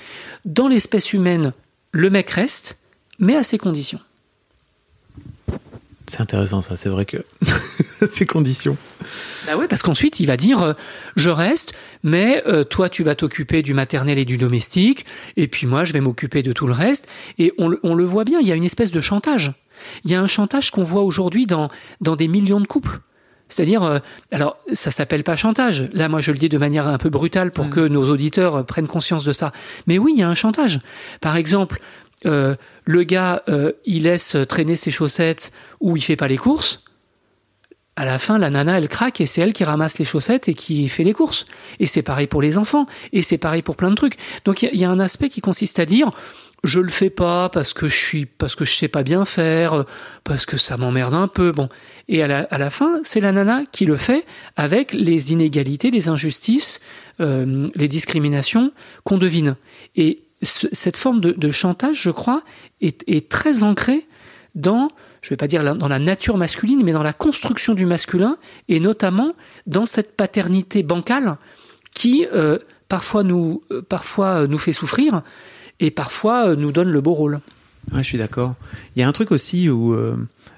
Dans 0.45 0.69
l'espèce 0.69 1.13
humaine, 1.13 1.53
le 1.93 2.11
mec 2.11 2.29
reste, 2.31 2.77
mais 3.19 3.37
à 3.37 3.45
ses 3.45 3.57
conditions. 3.57 4.01
C'est 6.07 6.21
intéressant 6.21 6.63
ça, 6.63 6.77
c'est 6.77 6.89
vrai 6.89 7.05
que 7.05 7.19
ces 8.13 8.27
conditions. 8.27 8.77
Bah 9.47 9.57
ouais, 9.57 9.69
parce 9.69 9.83
qu'ensuite, 9.83 10.21
il 10.21 10.27
va 10.27 10.37
dire 10.37 10.63
euh, 10.63 10.73
je 11.17 11.31
reste, 11.31 11.73
mais 12.03 12.43
euh, 12.47 12.65
toi, 12.65 12.89
tu 12.89 13.03
vas 13.03 13.15
t'occuper 13.15 13.63
du 13.63 13.73
maternel 13.75 14.19
et 14.19 14.25
du 14.25 14.37
domestique, 14.39 15.07
et 15.37 15.47
puis 15.49 15.67
moi, 15.67 15.85
je 15.85 15.93
vais 15.93 16.01
m'occuper 16.01 16.43
de 16.43 16.53
tout 16.53 16.67
le 16.67 16.73
reste. 16.73 17.09
Et 17.39 17.53
on, 17.59 17.69
le- 17.69 17.81
on 17.83 17.95
le 17.95 18.05
voit 18.05 18.25
bien, 18.25 18.41
il 18.41 18.47
y 18.49 18.53
a 18.53 18.57
une 18.57 18.65
espèce 18.65 18.91
de 18.93 19.01
chantage. 19.01 19.53
Il 20.05 20.11
y 20.11 20.15
a 20.15 20.21
un 20.21 20.27
chantage 20.27 20.71
qu'on 20.71 20.83
voit 20.85 21.03
aujourd'hui 21.03 21.47
dans, 21.47 21.69
dans 22.01 22.17
des 22.17 22.29
millions 22.29 22.61
de 22.61 22.67
couples. 22.67 23.01
C'est-à-dire, 23.49 23.83
euh, 23.83 23.99
alors 24.31 24.57
ça 24.73 24.91
s'appelle 24.91 25.25
pas 25.25 25.37
chantage. 25.37 25.89
Là, 25.93 26.09
moi, 26.09 26.21
je 26.21 26.33
le 26.33 26.39
dis 26.39 26.49
de 26.49 26.57
manière 26.57 26.87
un 26.89 26.97
peu 26.99 27.11
brutale 27.11 27.51
pour 27.53 27.69
que 27.69 27.81
nos 27.87 28.09
auditeurs 28.09 28.65
prennent 28.65 28.87
conscience 28.87 29.25
de 29.25 29.33
ça. 29.33 29.53
Mais 29.87 29.99
oui, 29.99 30.13
il 30.17 30.21
y 30.21 30.23
a 30.23 30.29
un 30.29 30.35
chantage. 30.35 30.79
Par 31.21 31.37
exemple, 31.37 31.79
euh, 32.27 32.55
le 32.85 33.03
gars, 33.05 33.43
euh, 33.49 33.73
il 33.85 34.05
laisse 34.05 34.37
traîner 34.49 34.77
ses 34.77 34.91
chaussettes 34.91 35.53
ou 35.81 35.97
il 35.97 36.03
fait 36.03 36.17
pas 36.17 36.29
les 36.29 36.39
courses. 36.39 36.83
À 37.95 38.07
la 38.07 38.19
fin, 38.19 38.39
la 38.39 38.49
nana, 38.49 38.79
elle 38.79 38.89
craque 38.89 39.21
et 39.21 39.27
c'est 39.27 39.43
elle 39.43 39.53
qui 39.53 39.65
ramasse 39.65 39.99
les 39.99 40.07
chaussettes 40.07 40.49
et 40.49 40.55
qui 40.55 40.89
fait 40.89 41.05
les 41.05 41.13
courses. 41.13 41.47
Et 41.79 41.87
c'est 41.87 42.03
pareil 42.03 42.27
pour 42.27 42.41
les 42.41 42.57
enfants. 42.57 42.87
Et 43.13 43.21
c'est 43.21 43.37
pareil 43.37 43.61
pour 43.61 43.77
plein 43.77 43.91
de 43.91 43.95
trucs. 43.95 44.17
Donc 44.47 44.63
il 44.63 44.75
y 44.75 44.85
a- 44.85 44.91
un 44.91 45.01
aspect 45.01 45.29
qui 45.29 45.41
consiste 45.41 45.79
à 45.79 45.85
dire 45.85 46.11
je 46.65 46.79
le 46.79 46.91
fais 46.91 47.11
pas 47.11 47.49
parce 47.49 47.73
que 47.73 47.89
je 47.89 47.97
suis 47.97 48.25
parce 48.27 48.55
que 48.55 48.65
je 48.65 48.73
sais 48.75 48.89
pas 48.89 49.03
bien 49.03 49.25
faire 49.25 49.85
parce 50.23 50.47
que 50.47 50.57
ça 50.57 50.77
m'emmerde 50.77 51.15
un 51.15 51.27
peu 51.27 51.51
bon 51.51 51.69
et 52.09 52.23
à 52.23 52.29
la, 52.29 52.71
fin 52.71 53.01
c'est 53.03 53.21
la 53.21 53.33
nana 53.33 53.65
qui 53.73 53.85
le 53.85 53.97
fait 53.97 54.25
avec 54.55 54.93
les 54.93 55.33
inégalités 55.33 55.91
les 55.91 56.09
injustices 56.09 56.81
euh, 57.21 57.69
les 57.75 57.89
discriminations 57.89 58.73
qu'on 59.03 59.19
devine 59.19 59.57
et 59.97 60.23
cette 60.43 60.97
forme 60.97 61.21
de, 61.21 61.51
chantage 61.51 62.03
je 62.03 62.11
crois 62.11 62.43
est, 62.81 63.29
très 63.29 63.63
ancrée 63.63 64.07
dans 64.55 64.89
je 65.23 65.31
vais 65.31 65.37
pas 65.37 65.47
dire 65.47 65.77
dans 65.77 65.89
la 65.89 65.99
nature 65.99 66.37
masculine 66.37 66.83
mais 66.85 66.93
dans 66.93 67.03
la 67.03 67.13
construction 67.13 67.75
du 67.75 67.87
masculin 67.87 68.37
et 68.69 68.81
notamment 68.81 69.35
dans 69.67 69.87
cette 69.87 70.17
paternité 70.17 70.83
bancale 70.83 71.37
qui 71.95 72.27
euh, 72.33 72.59
parfois 72.89 73.23
nous 73.23 73.63
euh, 73.71 73.83
parfois 73.83 74.43
euh, 74.43 74.47
nous 74.47 74.59
fait 74.59 74.73
souffrir 74.73 75.23
et 75.81 75.91
parfois 75.91 76.55
nous 76.57 76.73
donne 76.73 76.91
le 76.91 77.01
beau 77.01 77.13
rôle. 77.13 77.41
Ouais, 77.93 78.03
je 78.03 78.09
suis 78.09 78.19
d'accord. 78.19 78.55
Il 78.95 79.01
y 79.01 79.03
a 79.03 79.09
un 79.09 79.13
truc 79.13 79.33
aussi 79.33 79.69
où 79.69 79.97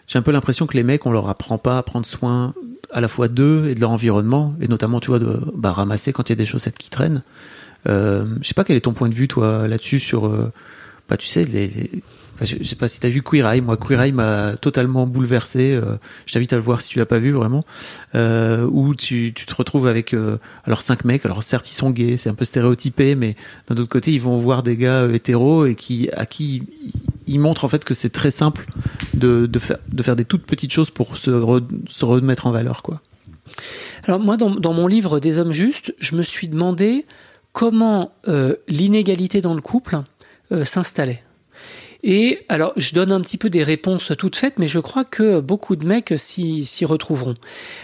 j'ai 0.07 0.19
un 0.19 0.23
peu 0.23 0.33
l'impression 0.33 0.67
que 0.67 0.77
les 0.77 0.83
mecs, 0.83 1.07
on 1.07 1.13
leur 1.13 1.29
apprend 1.29 1.57
pas 1.57 1.79
à 1.79 1.83
prendre 1.83 2.07
soin 2.07 2.53
à 2.93 3.01
la 3.01 3.09
fois 3.09 3.29
d'eux 3.29 3.69
et 3.69 3.75
de 3.75 3.81
leur 3.81 3.91
environnement, 3.91 4.55
et 4.61 4.69
notamment, 4.69 5.01
tu 5.01 5.09
vois, 5.09 5.19
de 5.19 5.41
bah, 5.55 5.73
ramasser 5.73 6.13
quand 6.13 6.29
il 6.29 6.33
y 6.33 6.35
a 6.35 6.37
des 6.37 6.47
chaussettes 6.47 6.79
qui 6.79 6.91
traînent. 6.91 7.23
Euh, 7.89 8.25
je 8.41 8.49
sais 8.49 8.55
pas 8.55 8.65
quel 8.65 8.77
est 8.77 8.81
ton 8.81 8.93
point 8.93 9.09
de 9.09 9.15
vue, 9.15 9.29
toi, 9.29 9.69
là-dessus, 9.69 9.99
sur, 9.99 10.27
euh, 10.27 10.53
bah, 11.09 11.17
tu 11.17 11.27
sais, 11.27 11.45
les, 11.45 11.91
je, 12.41 12.57
je 12.61 12.65
sais 12.65 12.77
pas 12.77 12.89
si 12.89 13.01
t'as 13.01 13.09
vu 13.09 13.23
Queer 13.23 13.47
Eye. 13.47 13.61
Moi, 13.61 13.77
Queer 13.77 14.01
Eye 14.03 14.13
m'a 14.13 14.57
totalement 14.57 15.07
bouleversé. 15.07 15.73
Euh, 15.73 15.97
je 16.27 16.33
t'invite 16.33 16.53
à 16.53 16.57
le 16.57 16.63
voir 16.63 16.81
si 16.81 16.89
tu 16.89 16.99
l'as 16.99 17.07
pas 17.07 17.19
vu 17.19 17.31
vraiment. 17.31 17.63
Euh, 18.15 18.69
où 18.71 18.95
tu, 18.95 19.33
te 19.33 19.55
retrouves 19.55 19.87
avec 19.87 20.15
euh, 20.15 20.39
alors 20.65 20.83
cinq 20.83 21.05
mecs. 21.05 21.25
Alors 21.25 21.43
certes, 21.43 21.71
ils 21.71 21.75
sont 21.75 21.91
gays, 21.91 22.17
c'est 22.17 22.29
un 22.29 22.35
peu 22.35 22.45
stéréotypé, 22.45 23.15
mais 23.15 23.37
d'un 23.69 23.77
autre 23.77 23.89
côté, 23.89 24.13
ils 24.13 24.21
vont 24.21 24.39
voir 24.39 24.63
des 24.63 24.77
gars 24.77 25.09
hétéros 25.13 25.67
et 25.67 25.75
qui 25.75 26.09
à 26.17 26.27
qui 26.27 26.65
ils 27.27 27.39
montrent 27.39 27.65
en 27.65 27.69
fait 27.69 27.85
que 27.85 27.95
c'est 27.95 28.11
très 28.11 28.31
simple 28.31 28.67
de, 29.15 29.47
de 29.47 29.59
faire 29.59 29.79
de 29.89 30.03
faire 30.03 30.17
des 30.17 30.25
toutes 30.25 30.45
petites 30.45 30.73
choses 30.73 30.91
pour 30.91 31.17
se, 31.17 31.31
re- 31.31 31.65
se 31.89 32.05
remettre 32.05 32.47
en 32.47 32.51
valeur, 32.51 32.83
quoi. 32.83 33.01
Alors 34.05 34.21
moi, 34.21 34.37
dans 34.37 34.73
mon 34.73 34.87
livre 34.87 35.21
Des 35.21 35.39
hommes 35.39 35.53
justes, 35.53 35.95
je 35.99 36.17
me 36.17 36.23
suis 36.23 36.49
demandé 36.49 37.07
comment 37.55 38.13
euh, 38.29 38.57
l'inégalité 38.69 39.41
dans 39.41 39.55
le 39.55 39.63
couple 39.63 40.01
euh, 40.53 40.65
s'installait. 40.65 41.23
Et 42.03 42.45
alors, 42.51 42.75
je 42.77 42.93
donne 42.93 43.13
un 43.13 43.21
petit 43.23 43.39
peu 43.39 43.49
des 43.49 43.63
réponses 43.63 44.13
toutes 44.19 44.37
faites, 44.37 44.59
mais 44.59 44.67
je 44.67 44.79
crois 44.79 45.05
que 45.05 45.41
beaucoup 45.41 45.75
de 45.75 45.87
mecs 45.87 46.13
s'y 46.19 46.85
retrouveront. 46.85 47.33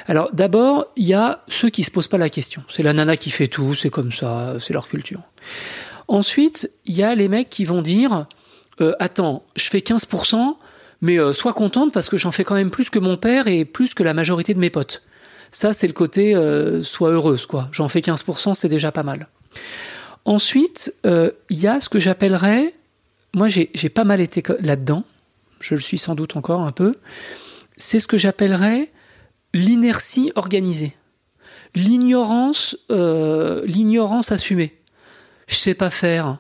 Alors, 0.06 0.28
d'abord, 0.34 0.88
il 0.96 1.06
y 1.06 1.14
a 1.14 1.42
ceux 1.48 1.70
qui 1.70 1.84
se 1.84 1.90
posent 1.90 2.08
pas 2.08 2.18
la 2.18 2.28
question. 2.28 2.62
C'est 2.68 2.82
la 2.82 2.92
nana 2.92 3.16
qui 3.16 3.30
fait 3.30 3.46
tout, 3.46 3.74
c'est 3.74 3.88
comme 3.88 4.12
ça, 4.12 4.56
c'est 4.58 4.74
leur 4.74 4.88
culture. 4.88 5.22
Ensuite, 6.06 6.70
il 6.84 6.96
y 6.96 7.02
a 7.02 7.14
les 7.14 7.28
mecs 7.28 7.48
qui 7.48 7.64
vont 7.64 7.80
dire 7.80 8.26
euh, 8.82 8.92
Attends, 8.98 9.44
je 9.56 9.70
fais 9.70 9.78
15%, 9.78 10.56
mais 11.00 11.16
sois 11.32 11.54
contente 11.54 11.94
parce 11.94 12.10
que 12.10 12.18
j'en 12.18 12.32
fais 12.32 12.44
quand 12.44 12.56
même 12.56 12.70
plus 12.70 12.90
que 12.90 12.98
mon 12.98 13.16
père 13.16 13.46
et 13.46 13.64
plus 13.64 13.94
que 13.94 14.02
la 14.02 14.12
majorité 14.12 14.52
de 14.52 14.58
mes 14.58 14.68
potes. 14.68 15.02
Ça, 15.50 15.72
c'est 15.72 15.86
le 15.86 15.94
côté 15.94 16.34
sois 16.82 17.10
heureuse, 17.10 17.46
quoi. 17.46 17.68
J'en 17.72 17.88
fais 17.88 18.00
15%, 18.00 18.52
c'est 18.52 18.68
déjà 18.68 18.92
pas 18.92 19.04
mal. 19.04 19.28
Ensuite, 20.24 20.94
euh, 21.06 21.30
il 21.48 21.58
y 21.58 21.66
a 21.66 21.80
ce 21.80 21.88
que 21.88 21.98
j'appellerais, 21.98 22.74
moi 23.34 23.48
j'ai 23.48 23.88
pas 23.88 24.04
mal 24.04 24.20
été 24.20 24.42
là-dedans, 24.60 25.04
je 25.60 25.74
le 25.74 25.80
suis 25.80 25.98
sans 25.98 26.14
doute 26.14 26.36
encore 26.36 26.60
un 26.60 26.72
peu, 26.72 26.94
c'est 27.76 27.98
ce 27.98 28.06
que 28.06 28.18
j'appellerais 28.18 28.90
l'inertie 29.54 30.30
organisée, 30.34 30.94
l'ignorance, 31.74 32.76
euh, 32.90 33.64
assumée. 34.30 34.76
Je 35.46 35.56
sais 35.56 35.74
pas 35.74 35.90
faire. 35.90 36.38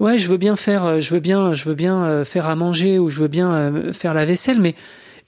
Ouais, 0.00 0.18
je 0.18 0.28
veux 0.28 0.36
bien 0.36 0.56
faire, 0.56 0.84
euh, 0.84 1.00
je 1.00 1.16
bien, 1.16 1.54
je 1.54 1.64
veux 1.64 1.74
bien 1.74 2.24
faire 2.24 2.48
à 2.48 2.56
manger 2.56 2.98
ou 2.98 3.08
je 3.08 3.20
veux 3.20 3.28
bien 3.28 3.92
faire 3.92 4.14
la 4.14 4.24
vaisselle, 4.24 4.60
mais 4.60 4.74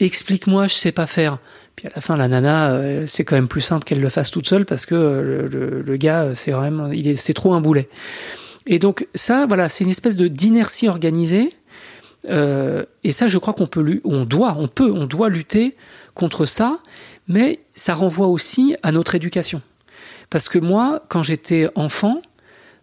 explique-moi, 0.06 0.66
je 0.66 0.74
sais 0.74 0.92
pas 0.92 1.06
faire. 1.06 1.38
Puis 1.76 1.86
à 1.86 1.90
la 1.94 2.00
fin, 2.00 2.16
la 2.16 2.28
nana, 2.28 2.70
euh, 2.72 3.04
c'est 3.06 3.24
quand 3.24 3.36
même 3.36 3.48
plus 3.48 3.60
simple 3.60 3.84
qu'elle 3.84 4.00
le 4.00 4.08
fasse 4.08 4.30
toute 4.30 4.46
seule 4.46 4.64
parce 4.66 4.86
que 4.86 4.94
euh, 4.94 5.48
le, 5.48 5.82
le- 5.82 5.96
gars, 5.96 6.22
euh, 6.24 6.34
c'est 6.34 6.50
vraiment, 6.50 6.88
il 6.88 7.08
est, 7.08 7.16
c'est 7.16 7.32
trop 7.32 7.54
un 7.54 7.60
boulet. 7.60 7.88
Et 8.66 8.78
donc 8.78 9.06
ça, 9.14 9.46
voilà, 9.46 9.68
c'est 9.68 9.84
une 9.84 9.90
espèce 9.90 10.16
de 10.16 10.28
d'inertie 10.28 10.88
organisée. 10.88 11.52
Euh, 12.28 12.84
et 13.04 13.12
ça, 13.12 13.28
je 13.28 13.38
crois 13.38 13.54
qu'on 13.54 13.66
peut, 13.66 14.00
on 14.04 14.24
doit, 14.24 14.56
on 14.58 14.68
peut, 14.68 14.90
on 14.92 15.06
doit 15.06 15.28
lutter 15.30 15.76
contre 16.14 16.44
ça. 16.44 16.78
Mais 17.28 17.60
ça 17.74 17.94
renvoie 17.94 18.26
aussi 18.26 18.74
à 18.82 18.90
notre 18.92 19.14
éducation. 19.14 19.62
Parce 20.28 20.48
que 20.48 20.58
moi, 20.58 21.02
quand 21.08 21.22
j'étais 21.22 21.68
enfant, 21.76 22.20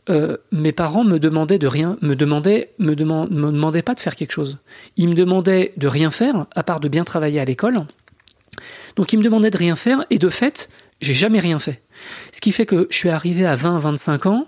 euh, 0.10 0.38
mes 0.52 0.72
parents 0.72 1.04
me 1.04 1.18
demandaient 1.20 1.60
de 1.60 1.68
rien, 1.68 1.98
me 2.02 2.16
demandaient, 2.16 2.72
me, 2.80 2.94
deman- 2.94 3.30
me 3.30 3.52
demandaient 3.52 3.82
pas 3.82 3.94
de 3.94 4.00
faire 4.00 4.16
quelque 4.16 4.32
chose. 4.32 4.58
Ils 4.96 5.10
me 5.10 5.14
demandaient 5.16 5.74
de 5.78 5.88
rien 5.88 6.12
faire, 6.12 6.46
à 6.56 6.64
part 6.64 6.80
de 6.80 6.88
bien 6.88 7.04
travailler 7.04 7.40
à 7.40 7.46
l'école. 7.46 7.80
Donc 8.96 9.14
ils 9.14 9.18
me 9.18 9.24
demandaient 9.24 9.52
de 9.52 9.58
rien 9.58 9.76
faire, 9.76 10.06
et 10.10 10.18
de 10.18 10.30
fait, 10.30 10.70
j'ai 11.02 11.14
jamais 11.14 11.40
rien 11.40 11.60
fait. 11.60 11.82
Ce 12.32 12.42
qui 12.42 12.52
fait 12.52 12.66
que 12.66 12.88
je 12.90 12.98
suis 12.98 13.10
arrivé 13.10 13.46
à 13.46 13.56
20-25 13.56 14.28
ans, 14.28 14.46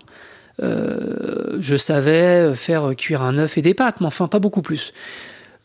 euh, 0.62 1.56
je 1.60 1.76
savais 1.76 2.54
faire 2.54 2.94
cuire 2.96 3.22
un 3.22 3.38
œuf 3.38 3.56
et 3.58 3.62
des 3.62 3.74
pâtes, 3.74 4.00
mais 4.00 4.06
enfin 4.06 4.28
pas 4.28 4.38
beaucoup 4.40 4.62
plus. 4.62 4.92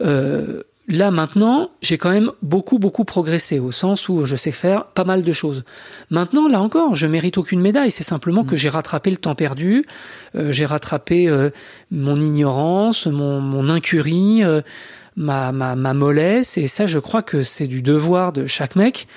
Euh, 0.02 0.64
là 0.88 1.12
maintenant, 1.12 1.70
j'ai 1.82 1.98
quand 1.98 2.12
même 2.12 2.32
beaucoup 2.42 2.80
beaucoup 2.80 3.06
progressé 3.06 3.60
au 3.60 3.72
sens 3.72 4.10
où 4.10 4.26
je 4.26 4.36
sais 4.36 4.52
faire 4.52 4.86
pas 4.88 5.04
mal 5.04 5.24
de 5.24 5.34
choses. 5.34 5.64
Maintenant, 6.10 6.48
là 6.48 6.62
encore, 6.62 6.96
je 6.96 7.08
mérite 7.08 7.38
aucune 7.38 7.62
médaille. 7.62 7.92
C'est 7.92 8.04
simplement 8.04 8.44
que 8.44 8.56
j'ai 8.56 8.70
rattrapé 8.70 9.10
le 9.10 9.18
temps 9.18 9.36
perdu, 9.36 9.86
euh, 10.36 10.52
j'ai 10.52 10.66
rattrapé 10.66 11.28
euh, 11.28 11.50
mon 11.92 12.20
ignorance, 12.20 13.08
mon, 13.08 13.42
mon 13.42 13.70
incurie, 13.70 14.44
euh, 14.44 14.62
ma, 15.16 15.52
ma, 15.52 15.76
ma 15.76 15.94
mollesse, 15.94 16.58
et 16.58 16.68
ça, 16.68 16.86
je 16.86 17.00
crois 17.00 17.24
que 17.24 17.42
c'est 17.42 17.68
du 17.68 17.82
devoir 17.82 18.34
de 18.34 18.48
chaque 18.48 18.76
mec 18.76 19.08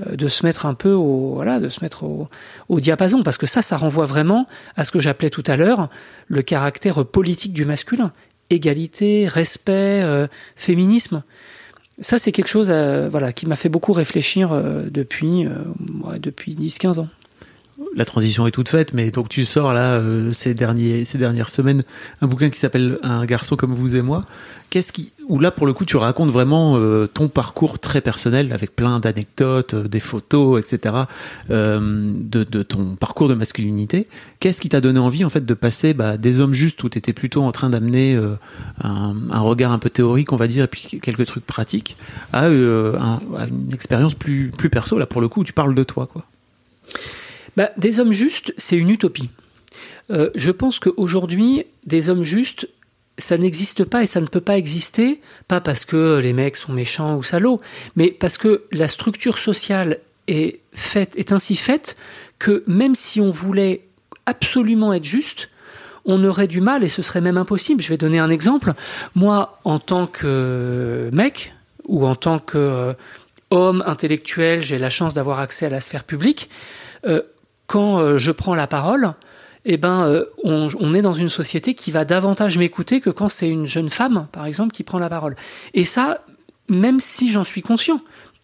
euh, 0.00 0.16
de 0.16 0.26
se 0.26 0.44
mettre 0.44 0.66
un 0.66 0.74
peu 0.74 0.90
au 0.90 1.34
voilà 1.34 1.60
de 1.60 1.68
se 1.68 1.80
mettre 1.80 2.02
au, 2.02 2.28
au 2.68 2.80
diapason 2.80 3.22
parce 3.22 3.38
que 3.38 3.46
ça 3.46 3.62
ça 3.62 3.76
renvoie 3.76 4.06
vraiment 4.06 4.48
à 4.76 4.84
ce 4.84 4.90
que 4.90 4.98
j'appelais 4.98 5.30
tout 5.30 5.44
à 5.46 5.54
l'heure 5.54 5.88
le 6.26 6.42
caractère 6.42 7.04
politique 7.06 7.52
du 7.52 7.64
masculin 7.64 8.12
égalité 8.54 9.28
respect 9.28 10.02
euh, 10.02 10.26
féminisme. 10.56 11.22
Ça 12.00 12.18
c'est 12.18 12.32
quelque 12.32 12.48
chose 12.48 12.68
euh, 12.70 13.08
voilà 13.08 13.32
qui 13.32 13.46
m'a 13.46 13.56
fait 13.56 13.68
beaucoup 13.68 13.92
réfléchir 13.92 14.52
euh, 14.52 14.88
depuis 14.90 15.46
depuis 16.18 16.54
10 16.54 16.78
15 16.78 16.98
ans 17.00 17.08
la 17.96 18.04
transition 18.04 18.46
est 18.46 18.50
toute 18.50 18.68
faite, 18.68 18.92
mais 18.94 19.10
donc 19.10 19.28
tu 19.28 19.44
sors 19.44 19.72
là 19.72 19.94
euh, 19.94 20.32
ces 20.32 20.54
derniers 20.54 21.04
ces 21.04 21.18
dernières 21.18 21.48
semaines 21.48 21.82
un 22.20 22.26
bouquin 22.26 22.50
qui 22.50 22.58
s'appelle 22.58 22.98
Un 23.02 23.24
garçon 23.24 23.56
comme 23.56 23.74
vous 23.74 23.96
et 23.96 24.02
moi. 24.02 24.24
Qu'est-ce 24.70 24.92
qui 24.92 25.12
où 25.28 25.38
là 25.38 25.50
pour 25.50 25.66
le 25.66 25.72
coup 25.72 25.84
tu 25.84 25.96
racontes 25.96 26.30
vraiment 26.30 26.76
euh, 26.76 27.06
ton 27.06 27.28
parcours 27.28 27.78
très 27.78 28.00
personnel 28.00 28.52
avec 28.52 28.74
plein 28.74 29.00
d'anecdotes, 29.00 29.74
euh, 29.74 29.88
des 29.88 30.00
photos, 30.00 30.60
etc. 30.60 30.94
de, 31.48 32.62
ton 32.62 32.96
parcours 32.96 33.28
de 33.28 33.34
masculinité. 33.34 34.08
Qu'est-ce 34.40 34.60
qui 34.60 34.68
t'a 34.68 34.80
donné 34.80 34.98
envie 34.98 35.24
en 35.24 35.30
fait 35.30 35.44
de 35.44 35.54
passer 35.54 35.94
bah, 35.94 36.16
des 36.16 36.40
hommes 36.40 36.54
justes 36.54 36.82
où 36.84 36.88
tu 36.88 36.98
étais 36.98 37.12
plutôt 37.12 37.42
en 37.42 37.52
train 37.52 37.70
d'amener 37.70 38.18
un, 38.82 39.40
regard 39.40 39.72
un 39.72 39.78
peu 39.78 39.90
théorique 39.90 40.32
on 40.32 40.36
va 40.36 40.46
dire 40.46 40.64
et 40.64 40.68
puis 40.68 41.00
quelques 41.00 41.26
trucs 41.26 41.46
pratiques 41.46 41.96
à, 42.32 42.44
à 42.44 42.48
une 42.48 43.72
expérience 43.72 44.14
plus 44.14 44.50
plus 44.56 44.70
perso 44.70 44.98
là 44.98 45.06
pour 45.06 45.20
le 45.20 45.28
coup 45.28 45.40
où 45.40 45.44
tu 45.44 45.52
parles 45.52 45.74
de 45.74 45.84
toi 45.84 46.06
quoi. 46.06 46.24
Bah, 47.56 47.70
des 47.76 48.00
hommes 48.00 48.12
justes, 48.12 48.52
c'est 48.56 48.76
une 48.76 48.90
utopie. 48.90 49.30
Euh, 50.10 50.30
je 50.34 50.50
pense 50.50 50.78
qu'aujourd'hui, 50.78 51.64
des 51.86 52.10
hommes 52.10 52.24
justes, 52.24 52.68
ça 53.16 53.38
n'existe 53.38 53.84
pas 53.84 54.02
et 54.02 54.06
ça 54.06 54.20
ne 54.20 54.26
peut 54.26 54.40
pas 54.40 54.58
exister, 54.58 55.20
pas 55.48 55.60
parce 55.60 55.84
que 55.84 56.18
les 56.18 56.32
mecs 56.32 56.56
sont 56.56 56.72
méchants 56.72 57.16
ou 57.16 57.22
salauds, 57.22 57.60
mais 57.96 58.10
parce 58.10 58.38
que 58.38 58.64
la 58.72 58.88
structure 58.88 59.38
sociale 59.38 60.00
est, 60.26 60.60
ainsi 61.30 61.56
faite 61.56 61.96
que 62.38 62.64
même 62.66 62.94
si 62.94 63.20
on 63.20 63.30
voulait 63.30 63.84
absolument 64.26 64.92
être 64.92 65.04
juste, 65.04 65.48
on 66.04 66.22
aurait 66.24 66.48
du 66.48 66.60
mal 66.60 66.82
et 66.84 66.88
ce 66.88 67.02
serait 67.02 67.20
même 67.20 67.38
impossible. 67.38 67.80
Je 67.80 67.88
vais 67.88 67.96
donner 67.96 68.18
un 68.18 68.30
exemple. 68.30 68.74
Moi, 69.14 69.58
en 69.64 69.78
tant 69.78 70.06
que 70.06 71.08
mec 71.12 71.54
ou 71.86 72.06
en 72.06 72.14
tant 72.14 72.38
que 72.38 72.94
homme 73.50 73.82
intellectuel, 73.86 74.60
j'ai 74.60 74.78
la 74.78 74.90
chance 74.90 75.14
d'avoir 75.14 75.38
accès 75.38 75.66
à 75.66 75.70
la 75.70 75.80
sphère 75.80 76.04
publique. 76.04 76.50
Euh, 77.06 77.22
quand 77.66 77.98
euh, 77.98 78.18
je 78.18 78.30
prends 78.30 78.54
la 78.54 78.66
parole, 78.66 79.14
eh 79.64 79.76
ben, 79.76 80.06
euh, 80.06 80.24
on, 80.42 80.94
est 80.94 81.02
dans 81.02 81.12
une 81.12 81.28
société 81.28 81.74
qui 81.74 81.90
va 81.90 82.04
davantage 82.04 82.58
m'écouter 82.58 83.00
que 83.00 83.10
quand 83.10 83.28
c'est 83.28 83.48
une 83.48 83.66
jeune 83.66 83.88
femme, 83.88 84.26
par 84.32 84.46
exemple, 84.46 84.72
qui 84.72 84.82
prend 84.82 84.98
la 84.98 85.08
parole. 85.08 85.36
Et 85.72 85.84
ça, 85.84 86.24
même 86.68 87.00
si 87.00 87.30
j'en 87.30 87.44
suis 87.44 87.62
conscient, 87.62 88.00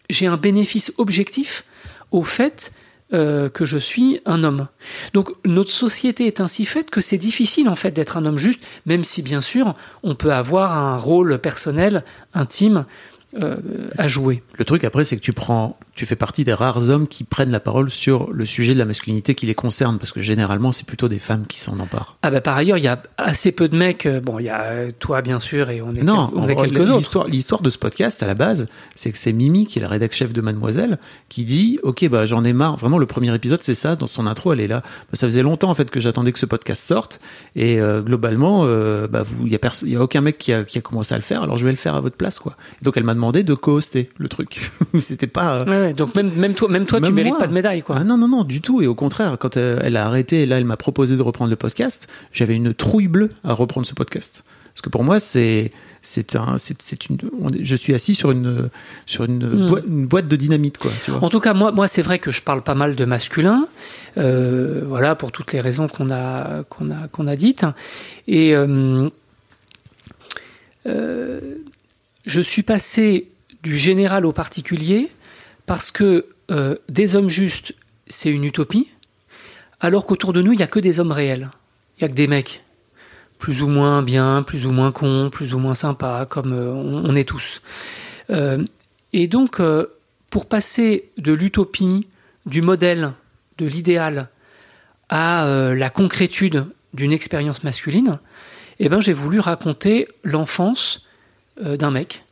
j'ai 0.09 0.25
un 0.25 0.37
bénéfice 0.37 0.91
objectif 0.97 1.63
au 2.11 2.23
fait 2.23 2.73
euh, 3.13 3.49
que 3.49 3.65
je 3.65 3.77
suis 3.77 4.19
un 4.25 4.43
homme. 4.43 4.67
Donc 5.13 5.29
notre 5.45 5.71
société 5.71 6.25
est 6.25 6.41
ainsi 6.41 6.65
faite 6.65 6.89
que 6.89 7.01
c'est 7.01 7.17
difficile 7.17 7.69
en 7.69 7.75
fait 7.75 7.91
d'être 7.91 8.17
un 8.17 8.25
homme 8.25 8.37
juste, 8.37 8.65
même 8.85 9.03
si 9.03 9.21
bien 9.21 9.41
sûr 9.41 9.75
on 10.01 10.15
peut 10.15 10.33
avoir 10.33 10.77
un 10.77 10.97
rôle 10.97 11.37
personnel, 11.39 12.03
intime, 12.33 12.85
à 13.97 14.09
jouer. 14.09 14.43
Le 14.57 14.65
truc 14.65 14.83
après, 14.83 15.05
c'est 15.05 15.15
que 15.15 15.21
tu 15.21 15.31
prends 15.31 15.79
tu 16.01 16.07
fais 16.07 16.15
partie 16.15 16.43
des 16.43 16.55
rares 16.55 16.89
hommes 16.89 17.07
qui 17.07 17.23
prennent 17.23 17.51
la 17.51 17.59
parole 17.59 17.91
sur 17.91 18.33
le 18.33 18.43
sujet 18.47 18.73
de 18.73 18.79
la 18.79 18.85
masculinité 18.85 19.35
qui 19.35 19.45
les 19.45 19.53
concerne, 19.53 19.99
parce 19.99 20.11
que 20.11 20.19
généralement, 20.19 20.71
c'est 20.71 20.87
plutôt 20.87 21.07
des 21.07 21.19
femmes 21.19 21.45
qui 21.47 21.59
s'en 21.59 21.79
emparent. 21.79 22.17
Ah 22.23 22.31
bah 22.31 22.41
par 22.41 22.57
ailleurs, 22.57 22.79
il 22.79 22.83
y 22.83 22.87
a 22.87 22.99
assez 23.19 23.51
peu 23.51 23.69
de 23.69 23.77
mecs. 23.77 24.07
Euh, 24.07 24.19
bon, 24.19 24.39
il 24.39 24.45
y 24.45 24.49
a 24.49 24.63
euh, 24.63 24.91
toi 24.97 25.21
bien 25.21 25.37
sûr, 25.37 25.69
et 25.69 25.79
on 25.79 25.93
est, 25.93 26.01
non, 26.01 26.31
on 26.33 26.47
est 26.47 26.55
quelques 26.55 26.89
autres. 26.89 27.27
L'histoire 27.27 27.61
de 27.61 27.69
ce 27.69 27.77
podcast 27.77 28.23
à 28.23 28.25
la 28.25 28.33
base, 28.33 28.65
c'est 28.95 29.11
que 29.11 29.17
c'est 29.19 29.31
Mimi 29.31 29.67
qui 29.67 29.77
est 29.77 29.81
la 29.83 29.89
rédac 29.89 30.11
chef 30.11 30.33
de 30.33 30.41
Mademoiselle 30.41 30.97
qui 31.29 31.45
dit, 31.45 31.77
ok, 31.83 32.09
bah 32.09 32.25
j'en 32.25 32.43
ai 32.43 32.53
marre. 32.53 32.77
Vraiment, 32.77 32.97
le 32.97 33.05
premier 33.05 33.31
épisode, 33.35 33.61
c'est 33.61 33.75
ça. 33.75 33.95
Dans 33.95 34.07
son 34.07 34.25
intro, 34.25 34.53
elle 34.53 34.61
est 34.61 34.67
là. 34.67 34.81
Bah, 34.81 35.13
ça 35.13 35.27
faisait 35.27 35.43
longtemps 35.43 35.69
en 35.69 35.75
fait 35.75 35.91
que 35.91 35.99
j'attendais 35.99 36.31
que 36.31 36.39
ce 36.39 36.47
podcast 36.47 36.83
sorte, 36.83 37.21
et 37.55 37.79
euh, 37.79 38.01
globalement, 38.01 38.65
bah 39.05 39.21
vous, 39.21 39.45
il 39.45 39.53
y 39.53 39.95
a 39.95 40.01
aucun 40.01 40.21
mec 40.21 40.39
qui 40.39 40.51
a, 40.51 40.63
qui 40.63 40.79
a 40.79 40.81
commencé 40.81 41.13
à 41.13 41.17
le 41.19 41.23
faire. 41.23 41.43
Alors 41.43 41.59
je 41.59 41.65
vais 41.65 41.71
le 41.71 41.77
faire 41.77 41.93
à 41.93 42.01
votre 42.01 42.15
place, 42.15 42.39
quoi. 42.39 42.57
donc 42.81 42.97
elle 42.97 43.03
m'a 43.03 43.13
demandé 43.13 43.43
de 43.43 43.53
co-hoster 43.53 44.09
le 44.17 44.29
truc. 44.29 44.71
C'était 44.99 45.27
pas. 45.27 45.63
Ouais, 45.65 45.90
donc 45.93 46.15
même 46.15 46.31
même 46.33 46.53
toi 46.53 46.69
même 46.69 46.85
toi, 46.85 47.01
tu 47.01 47.11
mérites 47.11 47.37
pas 47.37 47.47
de 47.47 47.53
médaille, 47.53 47.81
quoi. 47.81 47.97
Ah 47.99 48.03
non, 48.03 48.17
non, 48.17 48.27
non, 48.27 48.43
du 48.43 48.61
tout. 48.61 48.81
Et 48.81 48.87
au 48.87 48.95
contraire, 48.95 49.37
quand 49.39 49.57
euh, 49.57 49.79
elle 49.83 49.97
a 49.97 50.05
arrêté, 50.05 50.45
là, 50.45 50.57
elle 50.57 50.65
m'a 50.65 50.77
proposé 50.77 51.17
de 51.17 51.21
reprendre 51.21 51.49
le 51.49 51.55
podcast, 51.55 52.07
j'avais 52.33 52.55
une 52.55 52.73
trouille 52.73 53.07
bleue 53.07 53.29
à 53.43 53.53
reprendre 53.53 53.87
ce 53.87 53.93
podcast. 53.93 54.43
Parce 54.73 54.81
que 54.81 54.89
pour 54.89 55.03
moi, 55.03 55.19
c'est, 55.19 55.71
c'est 56.01 56.35
un, 56.35 56.57
c'est, 56.57 57.09
une, 57.09 57.17
je 57.61 57.75
suis 57.75 57.93
assis 57.93 58.15
sur 58.15 58.31
une, 58.31 58.69
sur 59.05 59.25
une, 59.25 59.45
hmm. 59.45 60.05
boîte, 60.07 60.27
de 60.27 60.35
dynamite, 60.35 60.77
quoi. 60.77 60.91
En 61.21 61.29
tout 61.29 61.41
cas, 61.41 61.53
moi, 61.53 61.71
moi, 61.71 61.87
c'est 61.87 62.01
vrai 62.01 62.19
que 62.19 62.31
je 62.31 62.41
parle 62.41 62.61
pas 62.61 62.75
mal 62.75 62.95
de 62.95 63.05
masculin, 63.05 63.67
euh, 64.17 64.81
voilà, 64.85 65.15
pour 65.15 65.31
toutes 65.33 65.51
les 65.51 65.59
raisons 65.59 65.87
qu'on 65.87 66.09
a, 66.09 66.63
qu'on 66.69 66.89
a, 66.89 67.07
qu'on 67.09 67.27
a 67.27 67.35
dites. 67.35 67.65
Et 68.27 68.55
euh, 68.55 69.09
je 72.25 72.41
suis 72.41 72.63
passé 72.63 73.27
du 73.63 73.77
général 73.77 74.25
au 74.25 74.31
particulier 74.31 75.09
parce 75.71 75.89
que 75.89 76.25
euh, 76.51 76.75
des 76.89 77.15
hommes 77.15 77.29
justes, 77.29 77.73
c'est 78.05 78.29
une 78.29 78.43
utopie, 78.43 78.89
alors 79.79 80.05
qu'autour 80.05 80.33
de 80.33 80.41
nous, 80.41 80.51
il 80.51 80.57
n'y 80.57 80.63
a 80.63 80.67
que 80.67 80.81
des 80.81 80.99
hommes 80.99 81.13
réels. 81.13 81.49
Il 81.95 82.03
n'y 82.03 82.05
a 82.07 82.09
que 82.09 82.13
des 82.13 82.27
mecs. 82.27 82.65
Plus 83.39 83.61
ou 83.61 83.69
moins 83.69 84.03
bien, 84.03 84.43
plus 84.43 84.65
ou 84.65 84.71
moins 84.71 84.91
cons, 84.91 85.29
plus 85.29 85.53
ou 85.53 85.59
moins 85.59 85.73
sympas, 85.73 86.25
comme 86.25 86.51
euh, 86.51 86.73
on, 86.73 87.15
est 87.15 87.23
tous. 87.23 87.61
Euh, 88.31 88.65
et 89.13 89.29
donc, 89.29 89.61
pour 90.29 90.49
passer 90.49 91.09
de 91.17 91.31
l'utopie, 91.31 92.05
du 92.45 92.61
modèle, 92.61 93.13
de 93.57 93.65
l'idéal, 93.65 94.27
à 95.07 95.71
la 95.73 95.89
concrétude 95.89 96.65
d'une 96.93 97.13
expérience 97.13 97.63
masculine, 97.63 98.19
eh 98.79 98.89
ben, 98.89 98.99
j'ai 98.99 99.13
voulu 99.13 99.39
raconter 99.39 100.09
l'enfance 100.25 101.07
d'un 101.63 101.91
mec 101.91 102.25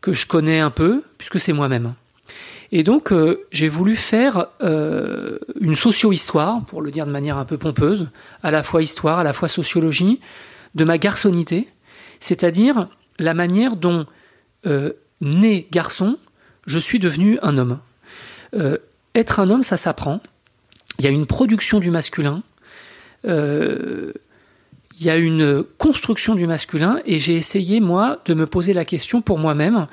que 0.00 0.12
je 0.12 0.26
connais 0.26 0.58
un 0.58 0.70
peu, 0.70 1.04
puisque 1.16 1.38
c'est 1.38 1.52
moi-même. 1.52 1.94
Et 2.74 2.82
donc, 2.82 3.12
euh, 3.12 3.46
j'ai 3.52 3.68
voulu 3.68 3.96
faire 3.96 4.46
euh, 4.62 5.38
une 5.60 5.76
socio-histoire, 5.76 6.64
pour 6.64 6.80
le 6.80 6.90
dire 6.90 7.06
de 7.06 7.10
manière 7.10 7.36
un 7.36 7.44
peu 7.44 7.58
pompeuse, 7.58 8.08
à 8.42 8.50
la 8.50 8.62
fois 8.62 8.82
histoire, 8.82 9.18
à 9.18 9.24
la 9.24 9.34
fois 9.34 9.46
sociologie, 9.46 10.20
de 10.74 10.84
ma 10.84 10.96
garçonnité, 10.96 11.68
c'est-à-dire 12.18 12.88
la 13.18 13.34
manière 13.34 13.76
dont, 13.76 14.06
euh, 14.64 14.94
né 15.20 15.68
garçon, 15.70 16.16
je 16.66 16.78
suis 16.78 16.98
devenu 16.98 17.38
un 17.42 17.58
homme. 17.58 17.78
être 19.14 19.40
un 19.40 19.50
homme, 19.50 19.62
ça 19.62 19.76
s'apprend. 19.76 20.20
Il 20.98 21.04
y 21.04 21.08
a 21.08 21.10
une 21.10 21.26
production 21.26 21.80
du 21.80 21.90
masculin, 21.90 22.42
il 23.24 24.12
y 25.00 25.10
a 25.10 25.16
une 25.16 25.64
construction 25.78 26.34
du 26.34 26.46
masculin, 26.46 27.00
et 27.04 27.18
j'ai 27.18 27.34
essayé, 27.34 27.80
moi, 27.80 28.22
de 28.24 28.34
me 28.34 28.46
poser 28.46 28.72
la 28.72 28.84
question 28.84 29.20
pour 29.20 29.38
moi-même, 29.38 29.86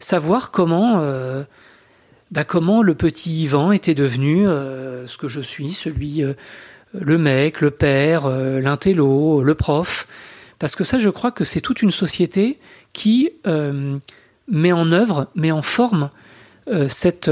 savoir 0.00 0.50
comment 0.50 1.00
bah, 2.30 2.44
comment 2.44 2.82
le 2.82 2.94
petit 2.94 3.44
Ivan 3.44 3.72
était 3.72 3.94
devenu 3.94 4.48
euh, 4.48 5.06
ce 5.06 5.16
que 5.16 5.28
je 5.28 5.40
suis, 5.40 5.72
celui, 5.72 6.24
euh, 6.24 6.34
le 6.92 7.18
mec, 7.18 7.60
le 7.60 7.70
père, 7.70 8.26
euh, 8.26 8.60
l'intello, 8.60 9.42
le 9.42 9.54
prof? 9.54 10.08
Parce 10.58 10.74
que 10.74 10.84
ça, 10.84 10.98
je 10.98 11.10
crois 11.10 11.30
que 11.30 11.44
c'est 11.44 11.60
toute 11.60 11.82
une 11.82 11.90
société 11.90 12.58
qui 12.92 13.30
met 14.48 14.72
en 14.72 14.90
œuvre, 14.90 15.28
met 15.34 15.52
en 15.52 15.60
forme 15.60 16.10
cet 16.88 17.28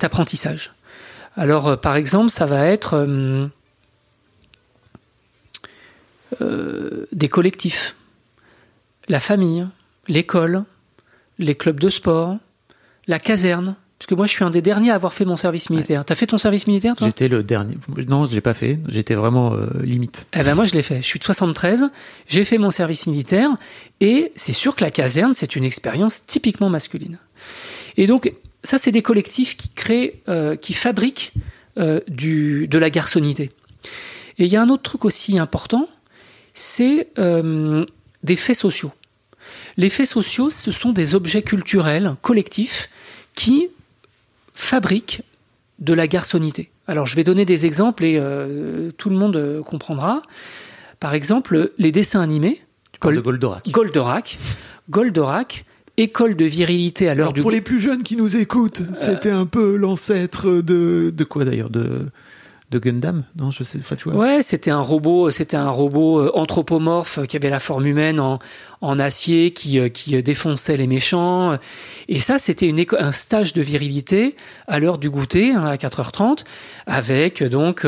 apprentissage. 0.00 0.72
Alors, 1.36 1.78
par 1.78 1.96
exemple, 1.96 2.30
ça 2.30 2.46
va 2.46 2.64
être 2.64 3.06
des 6.40 7.28
collectifs, 7.28 7.96
la 9.08 9.20
famille, 9.20 9.68
l'école, 10.08 10.64
les 11.38 11.54
clubs 11.54 11.80
de 11.80 11.90
sport, 11.90 12.38
la 13.06 13.18
caserne. 13.18 13.76
Parce 13.98 14.08
que 14.08 14.14
moi, 14.14 14.26
je 14.26 14.32
suis 14.32 14.44
un 14.44 14.50
des 14.50 14.60
derniers 14.60 14.90
à 14.90 14.94
avoir 14.94 15.14
fait 15.14 15.24
mon 15.24 15.36
service 15.36 15.70
militaire. 15.70 16.04
T'as 16.04 16.14
fait 16.14 16.26
ton 16.26 16.36
service 16.36 16.66
militaire, 16.66 16.96
toi? 16.96 17.06
J'étais 17.06 17.28
le 17.28 17.42
dernier. 17.42 17.78
Non, 18.08 18.26
je 18.26 18.34
l'ai 18.34 18.42
pas 18.42 18.52
fait. 18.52 18.78
J'étais 18.88 19.14
vraiment 19.14 19.54
euh, 19.54 19.68
limite. 19.82 20.26
Eh 20.34 20.42
ben 20.42 20.54
moi, 20.54 20.66
je 20.66 20.74
l'ai 20.74 20.82
fait. 20.82 20.98
Je 20.98 21.06
suis 21.06 21.18
de 21.18 21.24
73. 21.24 21.86
J'ai 22.26 22.44
fait 22.44 22.58
mon 22.58 22.70
service 22.70 23.06
militaire. 23.06 23.56
Et 24.00 24.32
c'est 24.34 24.52
sûr 24.52 24.76
que 24.76 24.84
la 24.84 24.90
caserne, 24.90 25.32
c'est 25.32 25.56
une 25.56 25.64
expérience 25.64 26.26
typiquement 26.26 26.68
masculine. 26.68 27.18
Et 27.96 28.06
donc, 28.06 28.34
ça, 28.64 28.76
c'est 28.76 28.92
des 28.92 29.00
collectifs 29.00 29.56
qui 29.56 29.70
créent, 29.70 30.20
euh, 30.28 30.56
qui 30.56 30.74
fabriquent 30.74 31.32
euh, 31.78 32.00
du, 32.06 32.68
de 32.68 32.76
la 32.76 32.90
garçonnité. 32.90 33.50
Et 34.36 34.44
il 34.44 34.52
y 34.52 34.56
a 34.56 34.62
un 34.62 34.68
autre 34.68 34.82
truc 34.82 35.06
aussi 35.06 35.38
important, 35.38 35.88
c'est 36.52 37.08
des 37.16 38.36
faits 38.36 38.56
sociaux. 38.56 38.92
Les 39.78 39.88
faits 39.88 40.06
sociaux, 40.06 40.50
ce 40.50 40.70
sont 40.70 40.92
des 40.92 41.14
objets 41.14 41.42
culturels 41.42 42.16
collectifs 42.20 42.90
qui 43.36 43.68
fabriquent 44.52 45.22
de 45.78 45.94
la 45.94 46.08
garçonnité. 46.08 46.70
Alors 46.88 47.06
je 47.06 47.14
vais 47.14 47.22
donner 47.22 47.44
des 47.44 47.66
exemples 47.66 48.04
et 48.04 48.16
euh, 48.18 48.90
tout 48.96 49.10
le 49.10 49.16
monde 49.16 49.36
euh, 49.36 49.62
comprendra. 49.62 50.22
Par 50.98 51.14
exemple, 51.14 51.72
les 51.78 51.92
dessins 51.92 52.20
animés. 52.20 52.60
de 53.00 53.20
Goldorak. 53.20 53.68
Goldorak. 53.70 54.38
Goldorak 54.90 55.64
école 55.96 56.36
de 56.36 56.44
virilité 56.44 57.08
à 57.08 57.14
l'heure 57.14 57.32
du. 57.32 57.42
Pour 57.42 57.50
les 57.50 57.60
plus 57.60 57.80
jeunes 57.80 58.02
qui 58.02 58.16
nous 58.16 58.36
écoutent, 58.36 58.82
c'était 58.94 59.30
un 59.30 59.46
peu 59.46 59.76
l'ancêtre 59.76 60.50
de 60.62 61.12
de 61.14 61.24
quoi 61.24 61.44
d'ailleurs 61.44 61.70
de 61.70 62.06
de 62.70 62.78
Gundam 62.80 63.24
Non, 63.36 63.50
je 63.50 63.62
sais, 63.62 63.78
tu 63.96 64.10
vois. 64.10 64.18
Ouais, 64.18 64.42
c'était 64.42 64.70
un 64.72 64.80
robot, 64.80 65.30
c'était 65.30 65.56
un 65.56 65.70
robot 65.70 66.20
euh, 66.20 66.30
anthropomorphe 66.34 67.24
qui 67.26 67.36
avait 67.36 67.50
la 67.50 67.60
forme 67.60 67.86
humaine 67.86 68.18
en, 68.18 68.40
en 68.80 68.98
acier, 68.98 69.52
qui, 69.52 69.78
euh, 69.78 69.88
qui 69.88 70.20
défonçait 70.20 70.76
les 70.76 70.88
méchants. 70.88 71.58
Et 72.08 72.18
ça, 72.18 72.38
c'était 72.38 72.68
une 72.68 72.84
un 72.98 73.12
stage 73.12 73.52
de 73.52 73.62
virilité 73.62 74.36
à 74.66 74.80
l'heure 74.80 74.98
du 74.98 75.10
goûter, 75.10 75.52
hein, 75.52 75.64
à 75.64 75.76
4h30, 75.76 76.44
avec 76.86 77.42
donc, 77.42 77.86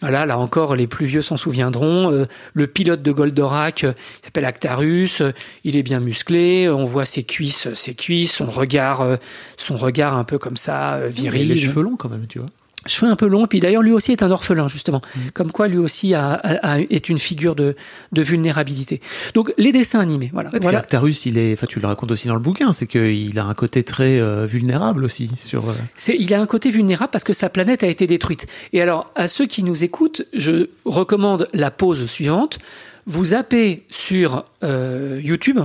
voilà, 0.00 0.26
là 0.26 0.38
encore, 0.38 0.76
les 0.76 0.86
plus 0.86 1.06
vieux 1.06 1.22
s'en 1.22 1.36
souviendront, 1.36 2.26
le 2.54 2.66
pilote 2.66 3.02
de 3.02 3.12
Goldorak 3.12 3.86
s'appelle 4.22 4.44
Actarus, 4.44 5.22
il 5.62 5.76
est 5.76 5.82
bien 5.82 6.00
musclé, 6.00 6.68
on 6.68 6.84
voit 6.84 7.04
ses 7.04 7.22
cuisses, 7.22 7.72
ses 7.74 7.94
cuisses, 7.94 8.34
son 8.34 8.46
regard, 8.46 9.18
son 9.56 9.76
regard 9.76 10.16
un 10.16 10.24
peu 10.24 10.38
comme 10.38 10.56
ça, 10.56 11.00
viril. 11.08 11.46
Il 11.46 11.52
a 11.52 11.54
les 11.54 11.60
cheveux 11.60 11.82
longs 11.82 11.96
quand 11.96 12.08
même, 12.08 12.26
tu 12.26 12.38
vois 12.38 12.48
cheveux 12.86 13.10
un 13.10 13.16
peu 13.16 13.26
longs. 13.26 13.46
Puis 13.46 13.60
d'ailleurs, 13.60 13.82
lui 13.82 13.92
aussi 13.92 14.12
est 14.12 14.22
un 14.22 14.30
orphelin, 14.30 14.68
justement. 14.68 15.00
Mm. 15.14 15.20
Comme 15.34 15.52
quoi, 15.52 15.68
lui 15.68 15.78
aussi 15.78 16.14
est 16.14 17.08
une 17.08 17.18
figure 17.18 17.54
de, 17.54 17.74
vulnérabilité. 18.12 19.00
Donc, 19.34 19.52
les 19.58 19.72
dessins 19.72 20.00
animés, 20.00 20.30
voilà. 20.32 20.50
Et 20.54 20.58
voilà. 20.60 20.78
Actarus, 20.78 21.26
il 21.26 21.38
est, 21.38 21.52
enfin, 21.52 21.66
tu 21.66 21.80
le 21.80 21.86
racontes 21.86 22.10
aussi 22.10 22.28
dans 22.28 22.34
le 22.34 22.40
bouquin, 22.40 22.72
c'est 22.72 22.86
qu'il 22.86 23.38
a 23.38 23.44
un 23.44 23.54
côté 23.54 23.82
très 23.82 24.20
euh, 24.20 24.46
vulnérable 24.46 25.04
aussi 25.04 25.30
sur. 25.36 25.70
Euh, 25.70 25.74
il 26.08 26.34
a 26.34 26.40
un 26.40 26.46
côté 26.46 26.70
vulnérable 26.70 27.10
parce 27.10 27.24
que 27.24 27.32
sa 27.32 27.48
planète 27.48 27.82
a 27.82 27.88
été 27.88 28.06
détruite. 28.06 28.46
Et 28.72 28.80
alors, 28.80 29.10
à 29.14 29.28
ceux 29.28 29.46
qui 29.46 29.62
nous 29.62 29.84
écoutent, 29.84 30.22
je 30.34 30.68
recommande 30.84 31.48
la 31.52 31.70
pause 31.70 32.06
suivante. 32.06 32.58
Vous 33.06 33.26
zappez 33.26 33.84
sur 33.88 34.44
euh, 34.62 35.20
YouTube, 35.22 35.58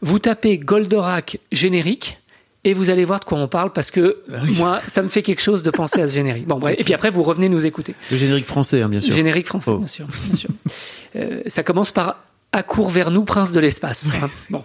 vous 0.00 0.18
tapez 0.18 0.58
Goldorak 0.58 1.38
générique 1.52 2.18
et 2.64 2.74
vous 2.74 2.90
allez 2.90 3.04
voir 3.04 3.20
de 3.20 3.24
quoi 3.24 3.38
on 3.38 3.48
parle 3.48 3.72
parce 3.72 3.90
que 3.90 4.18
bah 4.28 4.38
moi, 4.56 4.80
ça 4.86 5.02
me 5.02 5.08
fait 5.08 5.22
quelque 5.22 5.42
chose 5.42 5.62
de 5.62 5.70
penser 5.70 6.00
à 6.00 6.06
ce 6.06 6.14
générique. 6.14 6.46
Bon, 6.46 6.56
bref. 6.60 6.76
Et 6.78 6.84
puis 6.84 6.94
après, 6.94 7.10
vous 7.10 7.22
revenez 7.22 7.48
nous 7.48 7.66
écouter. 7.66 7.94
Le 8.10 8.16
générique 8.16 8.46
français, 8.46 8.82
hein, 8.82 8.88
bien 8.88 9.00
sûr. 9.00 9.10
Le 9.10 9.16
générique 9.16 9.46
français, 9.46 9.70
oh. 9.72 9.78
bien 9.78 9.86
sûr. 9.86 10.06
Bien 10.26 10.34
sûr. 10.34 10.50
Euh, 11.16 11.42
ça 11.46 11.62
commence 11.62 11.90
par 11.90 12.18
Accourt 12.52 12.90
vers 12.90 13.10
nous, 13.10 13.24
prince 13.24 13.52
de 13.52 13.60
l'espace. 13.60 14.10
Hein. 14.22 14.28
Bon. 14.50 14.64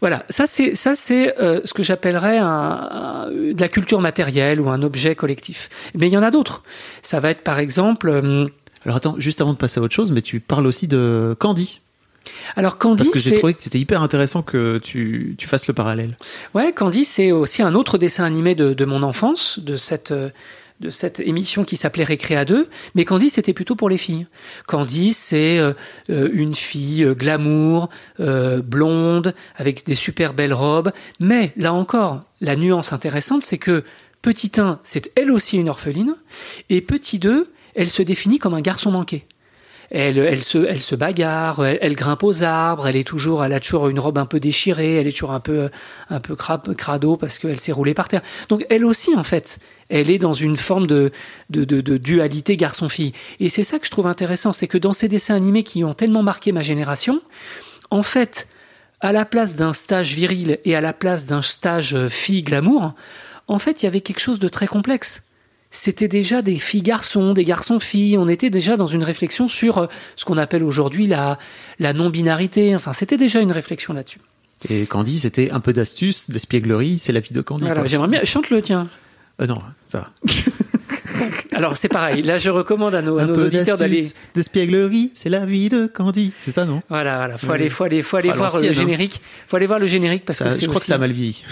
Voilà, 0.00 0.24
ça 0.30 0.46
c'est 0.46 0.74
ça 0.76 0.94
c'est 0.94 1.38
euh, 1.42 1.60
ce 1.64 1.74
que 1.74 1.82
j'appellerais 1.82 2.38
un, 2.38 3.28
de 3.30 3.60
la 3.60 3.68
culture 3.68 4.00
matérielle 4.00 4.58
ou 4.58 4.70
un 4.70 4.82
objet 4.82 5.14
collectif. 5.14 5.68
Mais 5.94 6.06
il 6.08 6.12
y 6.12 6.16
en 6.16 6.22
a 6.22 6.30
d'autres. 6.30 6.62
Ça 7.02 7.20
va 7.20 7.30
être 7.30 7.44
par 7.44 7.58
exemple. 7.58 8.08
Euh, 8.08 8.46
Alors 8.86 8.96
attends, 8.96 9.16
juste 9.18 9.42
avant 9.42 9.52
de 9.52 9.58
passer 9.58 9.78
à 9.78 9.82
autre 9.82 9.94
chose, 9.94 10.10
mais 10.10 10.22
tu 10.22 10.40
parles 10.40 10.66
aussi 10.66 10.88
de 10.88 11.36
Candy. 11.38 11.82
Alors 12.56 12.78
Candy, 12.78 13.04
parce 13.04 13.10
que 13.10 13.18
j'ai 13.18 13.38
trouvé 13.38 13.54
que 13.54 13.62
c'était 13.62 13.78
hyper 13.78 14.02
intéressant 14.02 14.42
que 14.42 14.78
tu, 14.78 15.34
tu, 15.38 15.46
fasses 15.46 15.66
le 15.66 15.74
parallèle. 15.74 16.16
Ouais, 16.54 16.72
Candy, 16.72 17.04
c'est 17.04 17.32
aussi 17.32 17.62
un 17.62 17.74
autre 17.74 17.98
dessin 17.98 18.24
animé 18.24 18.54
de, 18.54 18.72
de 18.72 18.84
mon 18.84 19.02
enfance, 19.02 19.58
de 19.58 19.76
cette 19.76 20.12
de 20.80 20.90
cette 20.90 21.20
émission 21.20 21.64
qui 21.64 21.76
s'appelait 21.76 22.04
Récréa 22.04 22.44
2, 22.44 22.68
mais 22.94 23.04
Candy 23.04 23.30
c'était 23.30 23.52
plutôt 23.52 23.76
pour 23.76 23.88
les 23.88 23.98
filles. 23.98 24.26
Candy 24.66 25.12
c'est 25.12 25.58
euh, 25.58 25.74
euh, 26.08 26.30
une 26.32 26.54
fille 26.54 27.04
euh, 27.04 27.14
glamour, 27.14 27.90
blonde, 28.18 29.34
avec 29.56 29.84
des 29.86 29.94
super 29.94 30.32
belles 30.32 30.54
robes, 30.54 30.92
mais 31.20 31.52
là 31.56 31.72
encore, 31.72 32.24
la 32.40 32.56
nuance 32.56 32.92
intéressante 32.92 33.42
c'est 33.42 33.58
que 33.58 33.84
petit 34.22 34.52
1, 34.58 34.80
c'est 34.82 35.10
elle 35.16 35.30
aussi 35.30 35.58
une 35.58 35.68
orpheline, 35.68 36.14
et 36.70 36.80
petit 36.80 37.18
2, 37.18 37.50
elle 37.74 37.90
se 37.90 38.02
définit 38.02 38.38
comme 38.38 38.54
un 38.54 38.60
garçon 38.60 38.90
manqué 38.90 39.26
elle, 39.90 40.18
elle, 40.18 40.42
se, 40.42 40.58
elle 40.58 40.80
se 40.80 40.94
bagarre, 40.94 41.64
elle, 41.64 41.94
grimpe 41.94 42.22
aux 42.22 42.42
arbres, 42.42 42.86
elle 42.86 42.96
est 42.96 43.06
toujours, 43.06 43.44
elle 43.44 43.52
a 43.52 43.60
toujours 43.60 43.88
une 43.88 43.98
robe 43.98 44.18
un 44.18 44.26
peu 44.26 44.38
déchirée, 44.38 44.96
elle 44.96 45.08
est 45.08 45.12
toujours 45.12 45.32
un 45.32 45.40
peu, 45.40 45.68
un 46.10 46.20
peu 46.20 46.36
crado 46.36 47.16
parce 47.16 47.38
qu'elle 47.38 47.58
s'est 47.58 47.72
roulée 47.72 47.94
par 47.94 48.08
terre. 48.08 48.22
Donc 48.48 48.64
elle 48.70 48.84
aussi, 48.84 49.14
en 49.16 49.24
fait, 49.24 49.58
elle 49.88 50.08
est 50.08 50.18
dans 50.18 50.32
une 50.32 50.56
forme 50.56 50.86
de, 50.86 51.10
de, 51.50 51.64
de, 51.64 51.80
de 51.80 51.96
dualité 51.96 52.56
garçon-fille. 52.56 53.12
Et 53.40 53.48
c'est 53.48 53.64
ça 53.64 53.78
que 53.78 53.86
je 53.86 53.90
trouve 53.90 54.06
intéressant, 54.06 54.52
c'est 54.52 54.68
que 54.68 54.78
dans 54.78 54.92
ces 54.92 55.08
dessins 55.08 55.34
animés 55.34 55.64
qui 55.64 55.82
ont 55.82 55.94
tellement 55.94 56.22
marqué 56.22 56.52
ma 56.52 56.62
génération, 56.62 57.20
en 57.90 58.04
fait, 58.04 58.46
à 59.00 59.12
la 59.12 59.24
place 59.24 59.56
d'un 59.56 59.72
stage 59.72 60.14
viril 60.14 60.58
et 60.64 60.76
à 60.76 60.80
la 60.80 60.92
place 60.92 61.26
d'un 61.26 61.42
stage 61.42 62.06
fille 62.08 62.44
glamour, 62.44 62.94
en 63.48 63.58
fait, 63.58 63.82
il 63.82 63.86
y 63.86 63.88
avait 63.88 64.02
quelque 64.02 64.20
chose 64.20 64.38
de 64.38 64.48
très 64.48 64.68
complexe 64.68 65.24
c'était 65.70 66.08
déjà 66.08 66.42
des 66.42 66.56
filles-garçons, 66.56 67.32
des 67.32 67.44
garçons-filles. 67.44 68.18
On 68.18 68.28
était 68.28 68.50
déjà 68.50 68.76
dans 68.76 68.86
une 68.86 69.04
réflexion 69.04 69.46
sur 69.48 69.78
euh, 69.78 69.86
ce 70.16 70.24
qu'on 70.24 70.36
appelle 70.36 70.64
aujourd'hui 70.64 71.06
la, 71.06 71.38
la 71.78 71.92
non-binarité. 71.92 72.74
Enfin, 72.74 72.92
c'était 72.92 73.16
déjà 73.16 73.40
une 73.40 73.52
réflexion 73.52 73.94
là-dessus. 73.94 74.20
Et 74.68 74.86
Candy, 74.86 75.18
c'était 75.18 75.50
un 75.52 75.60
peu 75.60 75.72
d'astuce, 75.72 76.28
d'espièglerie, 76.28 76.98
c'est 76.98 77.12
la 77.12 77.20
vie 77.20 77.32
de 77.32 77.40
Candy. 77.40 77.64
Voilà, 77.64 77.86
j'aimerais 77.86 78.08
bien. 78.08 78.24
Chante-le, 78.24 78.60
tiens. 78.60 78.88
Euh, 79.40 79.46
non, 79.46 79.58
ça 79.88 80.00
va. 80.00 80.10
Alors 81.52 81.76
c'est 81.76 81.88
pareil, 81.88 82.22
là 82.22 82.38
je 82.38 82.50
recommande 82.50 82.94
à 82.94 83.02
nos, 83.02 83.18
à 83.18 83.26
nos 83.26 83.46
auditeurs 83.46 83.76
d'aller. 83.76 84.06
D'espièglerie, 84.34 85.10
c'est 85.14 85.28
la 85.28 85.44
vie 85.44 85.68
de 85.68 85.86
Candy, 85.86 86.32
c'est 86.38 86.50
ça 86.50 86.64
non? 86.64 86.82
Voilà, 86.88 87.16
voilà, 87.16 87.36
faut 87.36 87.52
aller, 87.52 87.68
faut 87.68 87.84
aller, 87.84 88.02
faut 88.02 88.16
aller 88.16 88.32
voir 88.32 88.58
le 88.60 88.68
hein. 88.68 88.72
générique, 88.72 89.20
faut 89.46 89.56
aller 89.56 89.66
voir 89.66 89.78
le 89.78 89.86
générique 89.86 90.24
parce 90.24 90.38
que 90.38 90.48
je 90.48 90.66
crois 90.66 90.80
que 90.80 90.86
ça 90.86 90.94
a 90.94 90.98
mal 90.98 91.12
vieilli. 91.12 91.44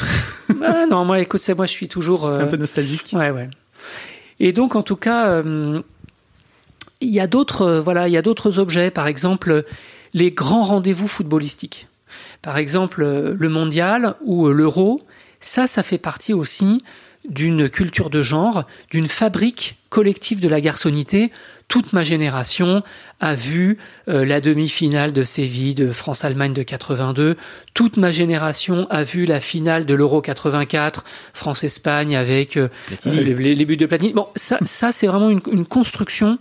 ah, 0.62 0.84
non, 0.90 1.04
moi 1.04 1.20
écoute, 1.20 1.46
moi 1.56 1.66
je 1.66 1.72
suis 1.72 1.88
toujours. 1.88 2.28
Un 2.28 2.46
peu 2.46 2.56
nostalgique. 2.56 3.10
Ouais, 3.12 3.30
ouais. 3.30 3.48
Et 4.40 4.52
donc, 4.52 4.76
en 4.76 4.82
tout 4.82 4.96
cas, 4.96 5.28
euh, 5.28 5.82
il 7.00 7.10
y 7.10 7.20
a 7.20 7.26
d'autres, 7.26 7.62
euh, 7.62 8.06
il 8.06 8.12
y 8.12 8.16
a 8.16 8.22
d'autres 8.22 8.58
objets. 8.58 8.90
Par 8.90 9.06
exemple, 9.06 9.64
les 10.14 10.30
grands 10.30 10.62
rendez-vous 10.62 11.08
footballistiques. 11.08 11.88
Par 12.42 12.58
exemple, 12.58 13.02
euh, 13.02 13.34
le 13.38 13.48
mondial 13.48 14.14
ou 14.22 14.48
l'euro. 14.48 15.02
Ça, 15.40 15.66
ça 15.66 15.82
fait 15.82 15.98
partie 15.98 16.32
aussi 16.32 16.82
d'une 17.28 17.68
culture 17.68 18.10
de 18.10 18.22
genre, 18.22 18.64
d'une 18.90 19.06
fabrique 19.06 19.76
collective 19.88 20.40
de 20.40 20.48
la 20.48 20.60
garçonnité. 20.60 21.30
Toute 21.68 21.92
ma 21.92 22.02
génération 22.02 22.82
a 23.20 23.34
vu 23.34 23.78
euh, 24.08 24.24
la 24.24 24.40
demi-finale 24.40 25.12
de 25.12 25.22
Séville 25.22 25.74
de 25.74 25.92
France-Allemagne 25.92 26.54
de 26.54 26.62
82. 26.62 27.36
Toute 27.74 27.98
ma 27.98 28.10
génération 28.10 28.86
a 28.90 29.04
vu 29.04 29.26
la 29.26 29.38
finale 29.40 29.84
de 29.84 29.94
l'Euro 29.94 30.22
84, 30.22 31.04
France-Espagne 31.34 32.16
avec 32.16 32.56
euh, 32.56 32.68
euh, 33.06 33.22
les, 33.22 33.64
buts 33.66 33.76
de 33.76 33.86
Platini. 33.86 34.14
Bon, 34.14 34.28
ça, 34.34 34.58
ça 34.64 34.92
c'est 34.92 35.06
vraiment 35.06 35.28
une, 35.28 35.66
construction 35.66 36.38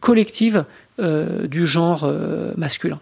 collective 0.00 0.64
du 1.44 1.64
genre 1.64 2.12
masculin. 2.56 2.98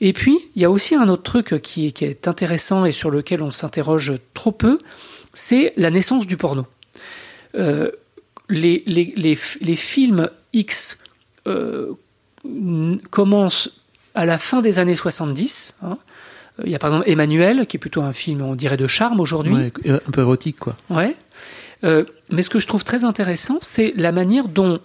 Et 0.00 0.12
puis, 0.12 0.38
il 0.54 0.62
y 0.62 0.64
a 0.64 0.70
aussi 0.70 0.94
un 0.94 1.08
autre 1.08 1.24
truc 1.24 1.60
qui 1.62 1.92
qui 1.92 2.04
est 2.04 2.28
intéressant 2.28 2.84
et 2.84 2.92
sur 2.92 3.10
lequel 3.10 3.42
on 3.42 3.50
s'interroge 3.50 4.12
trop 4.34 4.52
peu, 4.52 4.78
c'est 5.32 5.72
la 5.76 5.90
naissance 5.90 6.26
du 6.28 6.36
porno. 6.36 6.64
Euh, 7.56 7.90
les, 8.48 8.82
les, 8.86 9.76
films 9.76 10.28
X 10.52 10.98
euh, 11.46 11.94
commencent 13.10 13.80
à 14.14 14.26
la 14.26 14.38
fin 14.38 14.62
des 14.62 14.78
années 14.78 14.94
70. 14.94 15.76
Hein. 15.82 15.98
Il 16.64 16.70
y 16.70 16.74
a 16.74 16.78
par 16.78 16.90
exemple 16.90 17.10
Emmanuel, 17.10 17.66
qui 17.66 17.76
est 17.76 17.80
plutôt 17.80 18.02
un 18.02 18.12
film, 18.12 18.42
on 18.42 18.54
dirait, 18.54 18.76
de 18.76 18.86
charme 18.86 19.20
aujourd'hui. 19.20 19.72
un 19.86 20.10
peu 20.12 20.20
érotique, 20.20 20.58
quoi. 20.60 20.76
Ouais. 20.88 21.16
Euh, 21.82 22.04
mais 22.30 22.42
ce 22.42 22.50
que 22.50 22.60
je 22.60 22.66
trouve 22.66 22.84
très 22.84 23.04
intéressant, 23.04 23.58
c'est 23.60 23.92
la 23.96 24.12
manière 24.12 24.48
dont, 24.48 24.80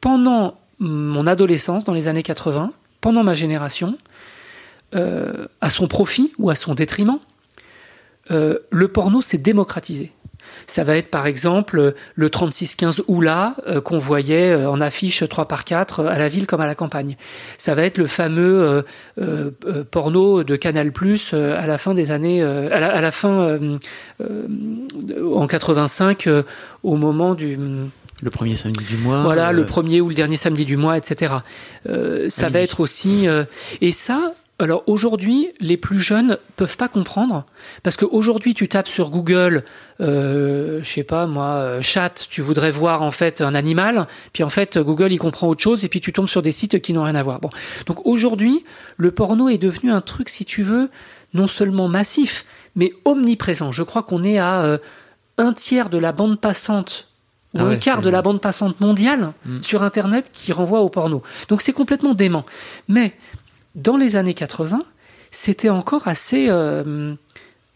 pendant 0.00 0.58
mon 0.78 1.26
adolescence, 1.26 1.84
dans 1.84 1.92
les 1.92 2.06
années 2.06 2.22
80, 2.22 2.72
pendant 3.00 3.24
ma 3.24 3.34
génération, 3.34 3.98
à 4.92 5.70
son 5.70 5.86
profit 5.86 6.32
ou 6.38 6.48
à 6.48 6.54
son 6.54 6.74
détriment, 6.74 7.18
euh, 8.30 8.58
le 8.70 8.88
porno 8.88 9.20
s'est 9.20 9.38
démocratisé. 9.38 10.12
Ça 10.66 10.84
va 10.84 10.96
être 10.96 11.10
par 11.10 11.26
exemple 11.26 11.94
le 12.14 12.30
3615 12.30 13.02
Oula 13.08 13.54
euh, 13.66 13.80
qu'on 13.80 13.98
voyait 13.98 14.50
euh, 14.50 14.70
en 14.70 14.80
affiche 14.80 15.24
3 15.28 15.48
par 15.48 15.64
4 15.64 16.04
à 16.06 16.18
la 16.18 16.28
ville 16.28 16.46
comme 16.46 16.60
à 16.60 16.66
la 16.66 16.74
campagne. 16.74 17.16
Ça 17.56 17.74
va 17.74 17.84
être 17.84 17.98
le 17.98 18.06
fameux 18.06 18.84
porno 19.90 20.44
de 20.44 20.56
Canal 20.56 20.92
Plus 20.92 21.32
à 21.34 21.66
la 21.66 21.78
fin 21.78 21.94
des 21.94 22.10
années, 22.10 22.42
à 22.42 23.00
la, 23.00 23.10
fin 23.10 23.58
en 24.20 25.46
85 25.46 26.28
au 26.82 26.96
moment 26.96 27.34
du 27.34 27.58
le 28.20 28.30
premier 28.30 28.56
samedi 28.56 28.84
du 28.84 28.96
mois. 28.96 29.22
Voilà, 29.22 29.52
le 29.52 29.64
premier 29.64 30.00
ou 30.00 30.08
le 30.08 30.14
dernier 30.14 30.36
samedi 30.36 30.64
du 30.64 30.76
mois, 30.76 30.96
etc. 30.96 31.34
ça 32.28 32.48
va 32.48 32.60
être 32.60 32.80
aussi 32.80 33.26
et 33.80 33.92
ça 33.92 34.34
alors 34.60 34.82
aujourd'hui, 34.88 35.52
les 35.60 35.76
plus 35.76 36.00
jeunes 36.00 36.36
peuvent 36.56 36.76
pas 36.76 36.88
comprendre 36.88 37.44
parce 37.84 37.96
qu'aujourd'hui, 37.96 38.54
tu 38.54 38.66
tapes 38.66 38.88
sur 38.88 39.10
Google, 39.10 39.64
euh, 40.00 40.80
je 40.82 40.88
sais 40.88 41.04
pas 41.04 41.28
moi, 41.28 41.46
euh, 41.46 41.82
chat, 41.82 42.26
tu 42.28 42.42
voudrais 42.42 42.72
voir 42.72 43.02
en 43.02 43.12
fait 43.12 43.40
un 43.40 43.54
animal, 43.54 44.08
puis 44.32 44.42
en 44.42 44.48
fait 44.48 44.76
Google 44.78 45.12
il 45.12 45.18
comprend 45.18 45.46
autre 45.46 45.62
chose 45.62 45.84
et 45.84 45.88
puis 45.88 46.00
tu 46.00 46.12
tombes 46.12 46.26
sur 46.26 46.42
des 46.42 46.50
sites 46.50 46.80
qui 46.80 46.92
n'ont 46.92 47.04
rien 47.04 47.14
à 47.14 47.22
voir. 47.22 47.40
Bon, 47.40 47.50
donc 47.86 48.04
aujourd'hui, 48.04 48.64
le 48.96 49.12
porno 49.12 49.48
est 49.48 49.58
devenu 49.58 49.92
un 49.92 50.00
truc, 50.00 50.28
si 50.28 50.44
tu 50.44 50.64
veux, 50.64 50.90
non 51.34 51.46
seulement 51.46 51.86
massif, 51.86 52.44
mais 52.74 52.92
omniprésent. 53.04 53.70
Je 53.70 53.84
crois 53.84 54.02
qu'on 54.02 54.24
est 54.24 54.38
à 54.38 54.62
euh, 54.62 54.78
un 55.36 55.52
tiers 55.52 55.88
de 55.88 55.98
la 55.98 56.10
bande 56.10 56.40
passante 56.40 57.08
ou 57.54 57.60
ah 57.60 57.64
un 57.64 57.76
quart 57.76 58.02
de 58.02 58.10
la 58.10 58.20
bande 58.20 58.40
passante 58.40 58.80
mondiale 58.80 59.32
mm. 59.46 59.62
sur 59.62 59.82
Internet 59.82 60.30
qui 60.32 60.52
renvoie 60.52 60.80
au 60.80 60.88
porno. 60.90 61.22
Donc 61.48 61.62
c'est 61.62 61.72
complètement 61.72 62.14
dément. 62.14 62.44
Mais 62.88 63.14
dans 63.78 63.96
les 63.96 64.16
années 64.16 64.34
80, 64.34 64.80
c'était 65.30 65.70
encore 65.70 66.08
assez... 66.08 66.46
Euh, 66.48 67.14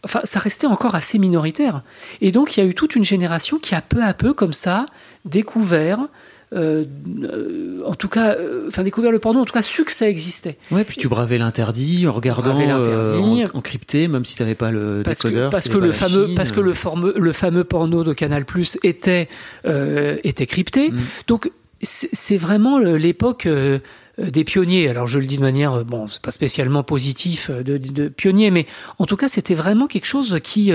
enfin, 0.03 0.21
ça 0.23 0.39
restait 0.39 0.67
encore 0.67 0.95
assez 0.95 1.17
minoritaire. 1.17 1.81
Et 2.21 2.31
donc, 2.31 2.55
il 2.55 2.63
y 2.63 2.63
a 2.63 2.69
eu 2.69 2.75
toute 2.75 2.95
une 2.95 3.03
génération 3.03 3.57
qui 3.57 3.75
a 3.75 3.81
peu 3.81 4.03
à 4.03 4.13
peu, 4.13 4.33
comme 4.33 4.53
ça, 4.53 4.85
découvert 5.25 6.07
en 6.55 7.95
tout 7.95 8.09
cas, 8.09 8.35
enfin 8.67 8.83
découvert 8.83 9.09
le 9.09 9.17
porno, 9.17 9.39
en 9.39 9.45
tout 9.45 9.53
cas 9.53 9.63
su 9.63 9.83
que 9.85 9.91
ça 9.91 10.07
existait. 10.07 10.59
Ouais, 10.69 10.83
puis 10.83 10.97
tu 10.97 11.07
bravais 11.07 11.39
l'interdit 11.39 12.05
en 12.05 12.11
regardant 12.11 12.55
en, 12.55 13.43
encrypté, 13.55 14.07
même 14.07 14.23
si 14.23 14.35
tu 14.35 14.43
n'avais 14.43 14.53
pas 14.53 14.69
le 14.69 15.01
parce 15.03 15.23
décodeur. 15.23 15.49
Que, 15.49 15.51
parce 15.51 15.67
que 15.67 15.79
le 15.79 15.91
fameux, 15.91 16.35
parce 16.35 16.51
que 16.51 16.59
le 16.59 16.75
fameux, 16.75 17.15
le 17.17 17.33
fameux 17.33 17.63
porno 17.63 18.03
de 18.03 18.13
Canal 18.13 18.45
Plus 18.45 18.77
était 18.83 19.29
était 19.65 20.45
crypté. 20.45 20.91
Mm. 20.91 20.99
Donc 21.25 21.51
c'est 21.83 22.37
vraiment 22.37 22.79
l'époque 22.79 23.45
euh, 23.45 23.79
des 24.17 24.43
pionniers. 24.43 24.89
Alors 24.89 25.07
je 25.07 25.19
le 25.19 25.25
dis 25.25 25.37
de 25.37 25.41
manière, 25.41 25.73
euh, 25.73 25.83
bon, 25.83 26.07
c'est 26.07 26.21
pas 26.21 26.31
spécialement 26.31 26.83
positif 26.83 27.49
euh, 27.49 27.63
de, 27.63 27.77
de, 27.77 28.07
pionnier, 28.09 28.51
mais 28.51 28.67
en 28.99 29.05
tout 29.05 29.17
cas 29.17 29.27
c'était 29.27 29.55
vraiment 29.55 29.87
quelque 29.87 30.05
chose 30.05 30.39
qui 30.43 30.71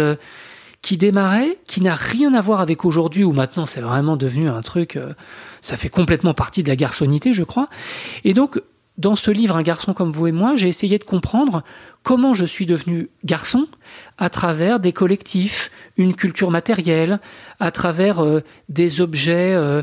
qui 0.81 0.97
démarrait, 0.97 1.59
qui 1.67 1.81
n'a 1.81 1.95
rien 1.95 2.35
à 2.35 2.41
voir 2.41 2.61
avec 2.61 2.85
aujourd'hui 2.85 3.25
où 3.25 3.33
maintenant 3.33 3.67
c'est 3.67 3.81
vraiment 3.81 4.17
devenu 4.17 4.49
un 4.49 4.63
truc, 4.63 4.97
ça 5.61 5.77
fait 5.77 5.89
complètement 5.89 6.35
partie 6.35 6.63
de 6.63 6.69
la 6.69 6.77
garçonnité, 6.77 7.35
je 7.35 7.43
crois. 7.43 7.69
Et 8.23 8.33
donc 8.33 8.61
dans 8.99 9.15
ce 9.15 9.31
livre 9.31 9.57
Un 9.57 9.63
garçon 9.63 9.95
comme 9.95 10.11
vous 10.11 10.27
et 10.27 10.33
moi, 10.33 10.57
j'ai 10.57 10.69
essayé 10.69 10.99
de 10.99 11.05
comprendre 11.05 11.63
comment 12.03 12.35
je 12.35 12.45
suis 12.45 12.67
devenu 12.67 13.11
garçon 13.25 13.67
à 14.19 14.29
travers 14.29 14.81
des 14.81 14.93
collectifs, 14.93 15.71
une 15.97 16.15
culture 16.15 16.51
matérielle, 16.51 17.21
à 17.61 17.71
travers 17.71 18.25
des 18.69 19.01
objets 19.01 19.55
euh, 19.55 19.83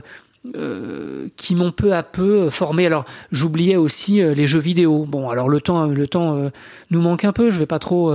qui 1.38 1.56
m'ont 1.56 1.72
peu 1.72 1.94
à 1.94 2.04
peu 2.04 2.50
formé. 2.50 2.86
Alors 2.86 3.06
j'oubliais 3.32 3.76
aussi 3.76 4.22
euh, 4.22 4.34
les 4.34 4.48
jeux 4.48 4.60
vidéo. 4.60 5.06
Bon, 5.06 5.30
alors 5.30 5.50
le 5.50 5.62
temps, 5.62 5.86
le 5.86 6.08
temps 6.08 6.36
euh, 6.36 6.50
nous 6.92 7.02
manque 7.02 7.26
un 7.26 7.34
peu. 7.34 7.50
Je 7.50 7.60
vais 7.60 7.66
pas 7.66 7.80
trop. 7.80 8.14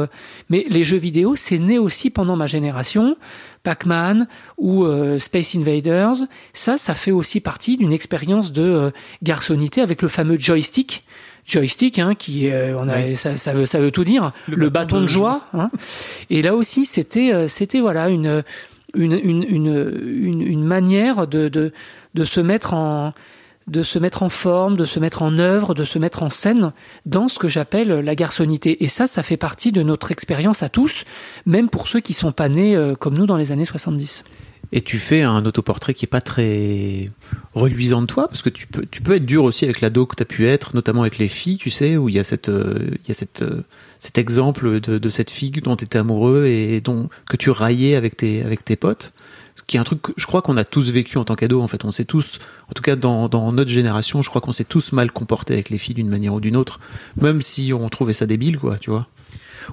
mais 0.48 0.66
les 0.68 0.84
jeux 0.84 0.96
vidéo, 0.96 1.34
c'est 1.36 1.58
né 1.58 1.78
aussi 1.78 2.10
pendant 2.10 2.36
ma 2.36 2.46
génération. 2.46 3.16
Pac-Man 3.62 4.26
ou 4.56 4.86
Space 5.18 5.54
Invaders, 5.54 6.16
ça, 6.54 6.78
ça 6.78 6.94
fait 6.94 7.10
aussi 7.10 7.40
partie 7.40 7.76
d'une 7.76 7.92
expérience 7.92 8.52
de 8.52 8.90
garçonnité 9.22 9.82
avec 9.82 10.00
le 10.00 10.08
fameux 10.08 10.38
joystick 10.38 11.04
joystick, 11.44 11.98
hein, 11.98 12.14
qui 12.14 12.48
on 12.50 12.88
a, 12.88 13.14
ça, 13.16 13.36
ça, 13.36 13.52
veut 13.52 13.66
ça 13.66 13.80
veut 13.80 13.90
tout 13.90 14.04
dire, 14.04 14.30
le, 14.46 14.70
bâton, 14.70 15.02
de, 15.02 15.06
joie. 15.06 15.42
Hein. 15.52 15.70
Et 16.30 16.40
là 16.40 16.54
aussi, 16.54 16.86
c'était 16.86 17.48
c'était 17.48 17.80
voilà 17.80 18.08
une 18.08 18.42
une, 18.94 19.12
une, 19.12 19.44
une, 19.48 20.42
une 20.42 20.64
manière 20.64 21.26
de, 21.26 21.48
de, 21.48 21.72
de 22.14 22.24
se 22.24 22.40
mettre 22.40 22.74
en 22.74 23.12
de 23.66 23.82
se 23.82 23.98
mettre 23.98 24.22
en 24.22 24.30
forme, 24.30 24.76
de 24.76 24.84
se 24.84 24.98
mettre 24.98 25.22
en 25.22 25.38
œuvre, 25.38 25.74
de 25.74 25.84
se 25.84 25.98
mettre 25.98 26.22
en 26.22 26.30
scène 26.30 26.72
dans 27.06 27.28
ce 27.28 27.38
que 27.38 27.46
j'appelle 27.46 27.88
la 27.88 28.14
garçonnité. 28.14 28.82
Et 28.82 28.88
ça, 28.88 29.06
ça 29.06 29.22
fait 29.22 29.36
partie 29.36 29.70
de 29.70 29.82
notre 29.82 30.10
expérience 30.10 30.62
à 30.62 30.68
tous, 30.68 31.04
même 31.46 31.68
pour 31.68 31.86
ceux 31.86 32.00
qui 32.00 32.12
sont 32.12 32.32
pas 32.32 32.48
nés 32.48 32.74
euh, 32.74 32.96
comme 32.96 33.16
nous 33.16 33.26
dans 33.26 33.36
les 33.36 33.52
années 33.52 33.64
70. 33.64 34.24
Et 34.72 34.82
tu 34.82 34.98
fais 34.98 35.22
un 35.22 35.44
autoportrait 35.44 35.94
qui 35.94 36.04
est 36.04 36.08
pas 36.08 36.20
très 36.20 37.06
reluisant 37.54 38.02
de 38.02 38.06
toi, 38.06 38.28
parce 38.28 38.42
que 38.42 38.48
tu 38.48 38.66
peux, 38.66 38.86
tu 38.90 39.02
peux 39.02 39.16
être 39.16 39.26
dur 39.26 39.44
aussi 39.44 39.64
avec 39.64 39.80
l'ado 39.80 40.06
que 40.06 40.16
tu 40.16 40.22
as 40.22 40.26
pu 40.26 40.46
être, 40.46 40.74
notamment 40.74 41.02
avec 41.02 41.18
les 41.18 41.28
filles, 41.28 41.56
tu 41.56 41.70
sais, 41.70 41.96
où 41.96 42.08
il 42.08 42.14
y 42.14 42.20
a, 42.20 42.24
cette, 42.24 42.48
euh, 42.48 42.90
y 43.06 43.10
a 43.10 43.14
cette, 43.14 43.42
euh, 43.42 43.62
cet 43.98 44.16
exemple 44.16 44.80
de, 44.80 45.08
cette 45.08 45.30
fille 45.30 45.50
dont 45.50 45.76
tu 45.76 45.84
étais 45.84 45.98
amoureux 45.98 46.46
et 46.46 46.80
dont, 46.80 47.08
que 47.28 47.36
tu 47.36 47.50
raillais 47.50 47.96
avec 47.96 48.16
tes, 48.16 48.44
avec 48.44 48.64
tes 48.64 48.76
potes 48.76 49.12
qui 49.70 49.76
est 49.76 49.80
un 49.80 49.84
truc 49.84 50.02
que 50.02 50.12
je 50.16 50.26
crois 50.26 50.42
qu'on 50.42 50.56
a 50.56 50.64
tous 50.64 50.90
vécu 50.90 51.16
en 51.16 51.24
tant 51.24 51.36
qu'ado 51.36 51.62
en 51.62 51.68
fait. 51.68 51.84
On 51.84 51.92
s'est 51.92 52.04
tous 52.04 52.40
en 52.68 52.72
tout 52.72 52.82
cas 52.82 52.96
dans, 52.96 53.28
dans 53.28 53.52
notre 53.52 53.70
génération 53.70 54.20
je 54.20 54.28
crois 54.28 54.40
qu'on 54.40 54.50
s'est 54.50 54.64
tous 54.64 54.90
mal 54.90 55.12
comportés 55.12 55.54
avec 55.54 55.70
les 55.70 55.78
filles 55.78 55.94
d'une 55.94 56.08
manière 56.08 56.34
ou 56.34 56.40
d'une 56.40 56.56
autre 56.56 56.80
même 57.16 57.40
si 57.40 57.72
on 57.72 57.88
trouvait 57.88 58.12
ça 58.12 58.26
débile 58.26 58.58
quoi 58.58 58.78
tu 58.78 58.90
vois 58.90 59.06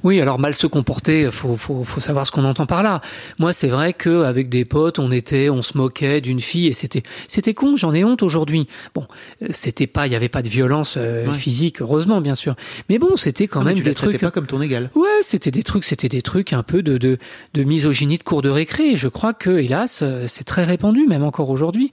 oui, 0.04 0.22
alors 0.22 0.40
mal 0.40 0.56
se 0.56 0.68
comporter, 0.68 1.32
faut, 1.32 1.56
faut, 1.56 1.84
faut 1.84 2.00
savoir 2.00 2.26
ce 2.28 2.32
qu'on 2.32 2.46
entend 2.46 2.66
par 2.66 2.84
là. 2.84 3.02
Moi, 3.40 3.54
c'est 3.54 3.68
vrai 3.68 3.94
que 3.94 4.24
avec 4.24 4.50
des 4.50 4.66
potes, 4.66 5.00
on 5.00 5.12
était, 5.12 5.50
on 5.50 5.62
se 5.62 5.78
moquait 5.78 6.22
d'une 6.22 6.40
fille 6.40 6.68
et 6.68 6.74
c'était, 6.74 7.04
c'était 7.28 7.54
con. 7.54 7.76
J'en 7.76 7.94
ai 7.94 8.04
honte 8.04 8.24
aujourd'hui. 8.24 8.68
Bon, 8.96 9.06
c'était 9.52 9.88
pas, 9.88 10.08
il 10.08 10.14
y 10.14 10.16
avait 10.16 10.30
pas 10.30 10.42
de 10.42 10.50
violence 10.50 10.96
euh, 10.98 11.32
physique, 11.34 11.82
heureusement, 11.82 12.22
bien 12.22 12.36
sûr. 12.36 12.56
Mais 12.90 13.00
bon, 13.00 13.16
c'était 13.16 13.48
quand 13.48 13.64
même 13.64 13.76
tu 13.76 13.84
des 13.84 13.94
trucs. 13.94 14.20
pas 14.20 14.32
comme 14.32 14.48
ton 14.48 14.62
égal. 14.62 14.90
Ouais, 14.96 15.08
c'était 15.22 15.52
des 15.52 15.64
trucs, 15.64 15.84
c'était 15.84 16.10
des 16.10 16.22
trucs 16.22 16.54
un 16.54 16.64
peu 16.64 16.82
de, 16.82 16.98
de, 16.98 17.18
de 17.54 17.64
misogynie 17.64 18.18
de 18.18 18.24
cours 18.24 18.42
de 18.42 18.50
récré. 18.50 18.96
Je 18.96 19.08
crois 19.08 19.34
que, 19.34 19.50
hélas, 19.50 20.02
euh, 20.02 20.26
c'est 20.28 20.44
très 20.44 20.64
répandu, 20.64 21.06
même 21.08 21.24
encore 21.24 21.50
aujourd'hui. 21.50 21.92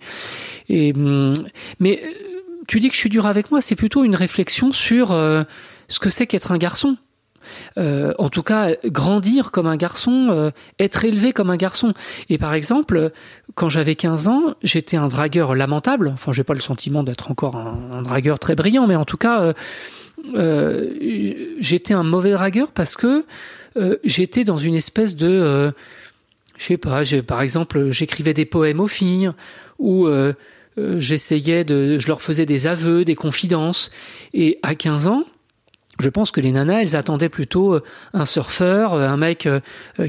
Et 0.68 0.92
hum, 0.94 1.32
mais 1.80 2.00
euh, 2.02 2.08
tu 2.66 2.80
dis 2.80 2.88
que 2.88 2.94
je 2.94 3.00
suis 3.00 3.10
dur 3.10 3.26
avec 3.26 3.50
moi, 3.50 3.60
c'est 3.60 3.76
plutôt 3.76 4.04
une 4.04 4.16
réflexion 4.16 4.72
sur 4.72 5.08
ce 5.08 5.98
que 5.98 6.08
c'est 6.08 6.26
qu'être 6.26 6.52
un 6.52 6.56
garçon. 6.56 6.96
Euh, 7.78 8.12
en 8.18 8.28
tout 8.28 8.42
cas 8.42 8.70
grandir 8.84 9.50
comme 9.50 9.66
un 9.66 9.76
garçon, 9.76 10.28
euh, 10.30 10.50
être 10.78 11.04
élevé 11.04 11.32
comme 11.32 11.50
un 11.50 11.56
garçon. 11.56 11.92
Et 12.28 12.38
par 12.38 12.54
exemple, 12.54 13.10
quand 13.54 13.68
j'avais 13.68 13.94
15 13.94 14.28
ans, 14.28 14.54
j'étais 14.62 14.96
un 14.96 15.08
dragueur 15.08 15.54
lamentable. 15.54 16.10
Enfin, 16.12 16.32
j'ai 16.32 16.44
pas 16.44 16.54
le 16.54 16.60
sentiment 16.60 17.02
d'être 17.02 17.30
encore 17.30 17.56
un, 17.56 18.02
dragueur 18.02 18.38
très 18.38 18.54
brillant, 18.54 18.86
mais 18.86 18.96
en 18.96 19.04
tout 19.04 19.16
cas, 19.16 19.54
euh, 20.34 21.54
j'étais 21.58 21.94
un 21.94 22.02
mauvais 22.02 22.32
dragueur 22.32 22.72
parce 22.72 22.96
que 22.96 23.24
j'étais 24.04 24.44
dans 24.44 24.58
une 24.58 24.74
espèce 24.74 25.16
de, 25.16 25.72
je 26.56 26.64
sais 26.64 26.76
pas, 26.76 27.02
par 27.26 27.42
exemple, 27.42 27.90
j'écrivais 27.90 28.34
des 28.34 28.46
poèmes 28.46 28.80
aux 28.80 28.88
filles 28.88 29.30
ou 29.78 30.08
j'essayais 30.76 31.64
de, 31.64 31.98
je 31.98 32.06
leur 32.08 32.22
faisais 32.22 32.46
des 32.46 32.66
aveux, 32.66 33.04
des 33.04 33.16
confidences. 33.16 33.90
Et 34.32 34.58
à 34.62 34.74
15 34.74 35.08
ans, 35.08 35.24
je 36.00 36.08
pense 36.08 36.30
que 36.30 36.40
les 36.40 36.52
nanas, 36.52 36.82
elles 36.82 36.96
attendaient 36.96 37.28
plutôt 37.28 37.74
euh, 37.74 37.82
un 38.12 38.26
surfeur, 38.26 38.94
euh, 38.94 39.08
un 39.08 39.16
mec 39.16 39.46
euh, 39.46 39.60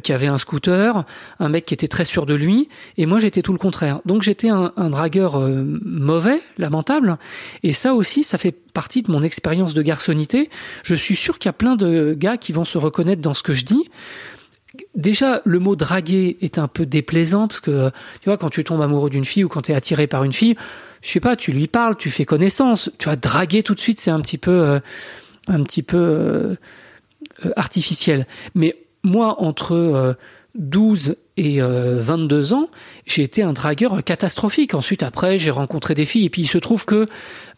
qui 0.03 0.13
avait 0.13 0.27
un 0.27 0.37
scooter, 0.37 1.05
un 1.39 1.49
mec 1.49 1.65
qui 1.65 1.73
était 1.73 1.87
très 1.87 2.05
sûr 2.05 2.25
de 2.25 2.33
lui, 2.33 2.69
et 2.97 3.05
moi 3.05 3.19
j'étais 3.19 3.41
tout 3.41 3.51
le 3.51 3.59
contraire. 3.59 3.99
Donc 4.05 4.23
j'étais 4.23 4.49
un, 4.49 4.71
dragueur 4.89 5.39
mauvais, 5.39 6.41
lamentable, 6.57 7.17
et 7.63 7.73
ça 7.73 7.93
aussi, 7.93 8.23
ça 8.23 8.37
fait 8.37 8.51
partie 8.51 9.01
de 9.01 9.11
mon 9.11 9.21
expérience 9.21 9.73
de 9.73 9.81
garçonnité. 9.81 10.49
Je 10.83 10.95
suis 10.95 11.15
sûr 11.15 11.39
qu'il 11.39 11.49
y 11.49 11.51
a 11.51 11.53
plein 11.53 11.75
de 11.75 12.13
gars 12.17 12.37
qui 12.37 12.51
vont 12.51 12.65
se 12.65 12.77
reconnaître 12.77 13.21
dans 13.21 13.33
ce 13.33 13.43
que 13.43 13.53
je 13.53 13.65
dis. 13.65 13.89
Déjà, 14.95 15.41
le 15.45 15.59
mot 15.59 15.75
draguer 15.75 16.37
est 16.41 16.57
un 16.57 16.67
peu 16.67 16.85
déplaisant 16.85 17.47
parce 17.47 17.61
que 17.61 17.89
tu 18.21 18.25
vois, 18.25 18.37
quand 18.37 18.49
tu 18.49 18.63
tombes 18.63 18.81
amoureux 18.81 19.09
d'une 19.09 19.25
fille 19.25 19.43
ou 19.43 19.49
quand 19.49 19.61
tu 19.61 19.71
es 19.71 19.75
attiré 19.75 20.07
par 20.07 20.23
une 20.23 20.33
fille, 20.33 20.55
je 21.01 21.11
sais 21.11 21.19
pas, 21.19 21.35
tu 21.35 21.51
lui 21.51 21.67
parles, 21.67 21.95
tu 21.95 22.09
fais 22.09 22.25
connaissance. 22.25 22.91
Tu 22.97 23.07
vas 23.07 23.15
draguer 23.15 23.63
tout 23.63 23.75
de 23.75 23.79
suite, 23.79 23.99
c'est 23.99 24.11
un 24.11 24.19
petit 24.19 24.37
peu 24.37 24.79
un 25.47 25.63
petit 25.63 25.83
peu 25.83 25.97
euh, 25.97 26.55
euh, 27.45 27.51
artificiel. 27.55 28.27
Mais 28.53 28.75
moi, 29.03 29.41
entre 29.41 30.17
12 30.55 31.09
euh, 31.09 31.13
et 31.37 31.59
22 31.61 32.53
ans, 32.53 32.69
j'ai 33.05 33.23
été 33.23 33.43
un 33.43 33.53
dragueur 33.53 34.03
catastrophique. 34.03 34.73
Ensuite, 34.73 35.03
après, 35.03 35.37
j'ai 35.37 35.51
rencontré 35.51 35.95
des 35.95 36.05
filles. 36.05 36.25
Et 36.25 36.29
puis, 36.29 36.43
il 36.43 36.47
se 36.47 36.57
trouve 36.57 36.85
que 36.85 37.07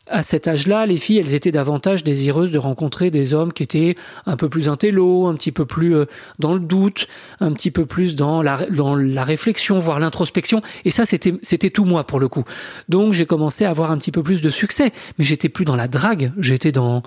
à 0.10 0.24
cet 0.24 0.48
âge-là, 0.48 0.86
les 0.86 0.98
filles, 0.98 1.18
elles 1.18 1.34
étaient 1.34 1.52
davantage 1.52 2.04
désireuses 2.04 2.52
de 2.52 2.58
rencontrer 2.58 3.12
des 3.12 3.34
hommes 3.34 3.54
qui 3.54 3.64
étaient 3.64 3.96
un 4.26 4.38
peu 4.38 4.50
plus 4.50 4.70
intello, 4.70 5.28
un 5.28 5.36
petit 5.36 5.52
peu 5.52 5.66
plus 5.66 5.96
dans 6.40 6.54
le 6.54 6.60
doute, 6.60 7.08
un 7.40 7.52
petit 7.54 7.72
peu 7.72 7.86
plus 7.86 8.16
dans 8.16 8.42
la, 8.42 8.66
dans 8.70 8.96
la 8.96 9.24
réflexion, 9.24 9.80
voire 9.80 10.00
l'introspection. 10.00 10.62
Et 10.86 10.92
ça, 10.92 11.06
c'était, 11.06 11.34
c'était 11.42 11.70
tout 11.70 11.86
moi 11.86 12.06
pour 12.06 12.20
le 12.20 12.28
coup. 12.28 12.44
Donc, 12.90 13.14
j'ai 13.14 13.26
commencé 13.26 13.66
à 13.66 13.70
avoir 13.70 13.92
un 13.92 13.98
petit 13.98 14.12
peu 14.12 14.24
plus 14.24 14.42
de 14.42 14.50
succès. 14.50 14.92
Mais 15.18 15.26
j'étais 15.26 15.50
plus 15.50 15.66
dans 15.66 15.76
la 15.76 15.88
drague. 15.88 16.32
J'étais 16.38 16.72
dans, 16.72 17.04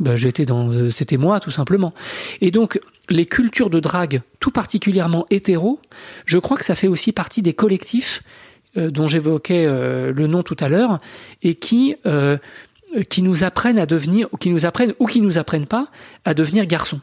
ben, 0.00 0.16
j'étais 0.16 0.44
dans, 0.44 0.68
euh, 0.70 0.90
c'était 0.90 1.16
moi 1.16 1.40
tout 1.40 1.50
simplement. 1.50 1.94
Et 2.40 2.50
donc 2.50 2.80
les 3.10 3.26
cultures 3.26 3.70
de 3.70 3.80
drague, 3.80 4.22
tout 4.40 4.50
particulièrement 4.50 5.26
hétéro, 5.30 5.78
je 6.24 6.38
crois 6.38 6.56
que 6.56 6.64
ça 6.64 6.74
fait 6.74 6.88
aussi 6.88 7.12
partie 7.12 7.42
des 7.42 7.52
collectifs 7.52 8.22
euh, 8.22 8.53
dont 8.76 9.06
j'évoquais 9.06 9.66
euh, 9.66 10.12
le 10.12 10.26
nom 10.26 10.42
tout 10.42 10.56
à 10.60 10.68
l'heure 10.68 11.00
et 11.42 11.54
qui 11.54 11.96
qui 13.08 13.22
nous 13.22 13.42
apprennent 13.42 13.78
à 13.78 13.86
devenir, 13.86 14.28
qui 14.38 14.50
nous 14.50 14.66
apprennent 14.66 14.94
ou 15.00 15.06
qui 15.06 15.20
nous 15.20 15.36
apprennent 15.36 15.66
pas 15.66 15.88
à 16.24 16.32
devenir 16.32 16.64
garçons. 16.64 17.00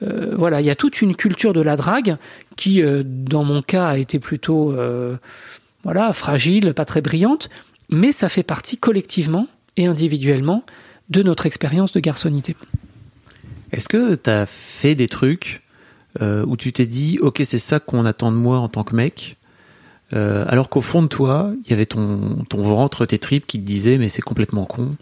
voilà, 0.00 0.62
il 0.62 0.66
y 0.66 0.70
a 0.70 0.74
toute 0.74 1.02
une 1.02 1.14
culture 1.14 1.52
de 1.52 1.60
la 1.60 1.76
drague 1.76 2.16
qui, 2.56 2.82
dans 3.04 3.44
mon 3.44 3.60
cas, 3.60 3.88
a 3.88 3.98
été 3.98 4.18
plutôt 4.18 4.74
voilà 5.84 6.14
fragile, 6.14 6.72
pas 6.72 6.86
très 6.86 7.02
brillante, 7.02 7.50
mais 7.90 8.12
ça 8.12 8.30
fait 8.30 8.42
partie 8.42 8.78
collectivement 8.78 9.46
et 9.76 9.84
individuellement 9.84 10.64
de 11.10 11.22
notre 11.22 11.44
expérience 11.44 11.92
de 11.92 12.00
garçonnité. 12.00 12.56
Est-ce 13.72 13.88
que 13.88 14.14
tu 14.14 14.30
as 14.30 14.46
fait 14.46 14.94
des 14.94 15.08
trucs 15.08 15.62
euh, 16.20 16.44
où 16.46 16.56
tu 16.56 16.72
t'es 16.72 16.86
dit, 16.86 17.18
ok, 17.20 17.42
c'est 17.44 17.58
ça 17.58 17.78
qu'on 17.78 18.04
attend 18.04 18.32
de 18.32 18.36
moi 18.36 18.58
en 18.58 18.68
tant 18.68 18.84
que 18.84 18.96
mec, 18.96 19.36
euh, 20.12 20.44
alors 20.48 20.68
qu'au 20.68 20.80
fond 20.80 21.02
de 21.02 21.08
toi, 21.08 21.52
il 21.64 21.70
y 21.70 21.72
avait 21.72 21.86
ton, 21.86 22.46
ventre, 22.50 23.06
tes 23.06 23.18
tripes 23.18 23.46
qui 23.46 23.60
te 23.60 23.64
disaient, 23.64 23.98
mais 23.98 24.08
c'est 24.08 24.22
complètement 24.22 24.64
con 24.64 24.96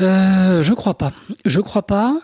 euh, 0.00 0.62
Je 0.62 0.74
crois 0.74 0.98
pas. 0.98 1.12
Je 1.44 1.60
crois 1.60 1.86
pas, 1.86 2.18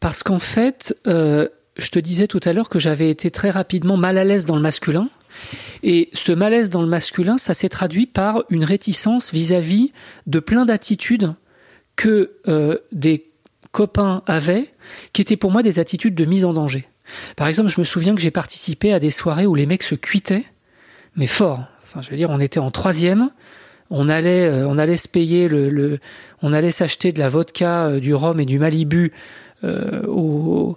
parce 0.00 0.22
qu'en 0.22 0.38
fait, 0.38 0.96
je 1.04 1.90
te 1.90 1.98
disais 1.98 2.26
tout 2.26 2.40
à 2.44 2.52
l'heure 2.52 2.68
que 2.68 2.78
j'avais 2.78 3.10
été 3.10 3.30
très 3.30 3.50
rapidement 3.50 3.96
mal 3.96 4.18
à 4.18 4.24
l'aise 4.24 4.44
dans 4.44 4.56
le 4.56 4.62
masculin. 4.62 5.08
Et 5.82 6.08
ce 6.12 6.32
malaise 6.32 6.70
dans 6.70 6.82
le 6.82 6.88
masculin, 6.88 7.38
ça 7.38 7.54
s'est 7.54 7.68
traduit 7.68 8.06
par 8.06 8.44
une 8.48 8.64
réticence 8.64 9.32
vis-à-vis 9.32 9.92
de 10.26 10.40
plein 10.40 10.64
d'attitudes 10.64 11.34
que 11.96 12.32
euh, 12.48 12.78
des 12.92 13.30
copains 13.72 14.22
avaient, 14.26 14.72
qui 15.12 15.22
étaient 15.22 15.36
pour 15.36 15.50
moi 15.50 15.62
des 15.62 15.78
attitudes 15.78 16.14
de 16.14 16.24
mise 16.24 16.44
en 16.44 16.52
danger. 16.52 16.88
Par 17.36 17.48
exemple, 17.48 17.70
je 17.70 17.80
me 17.80 17.84
souviens 17.84 18.14
que 18.14 18.20
j'ai 18.20 18.30
participé 18.30 18.92
à 18.92 18.98
des 18.98 19.10
soirées 19.10 19.46
où 19.46 19.54
les 19.54 19.66
mecs 19.66 19.82
se 19.82 19.94
cuitaient, 19.94 20.44
mais 21.16 21.26
fort, 21.26 21.64
Enfin, 21.86 22.02
je 22.02 22.10
veux 22.10 22.16
dire, 22.16 22.30
on 22.30 22.40
était 22.40 22.58
en 22.58 22.72
troisième. 22.72 23.30
On 23.90 24.08
allait, 24.08 24.46
euh, 24.46 24.96
se 24.96 25.46
le, 25.46 26.00
on 26.42 26.52
allait 26.52 26.72
s'acheter 26.72 27.12
de 27.12 27.20
la 27.20 27.28
vodka, 27.28 27.86
euh, 27.86 28.00
du 28.00 28.12
rhum 28.12 28.40
et 28.40 28.44
du 28.44 28.58
Malibu 28.58 29.12
euh, 29.62 30.02
au, 30.08 30.76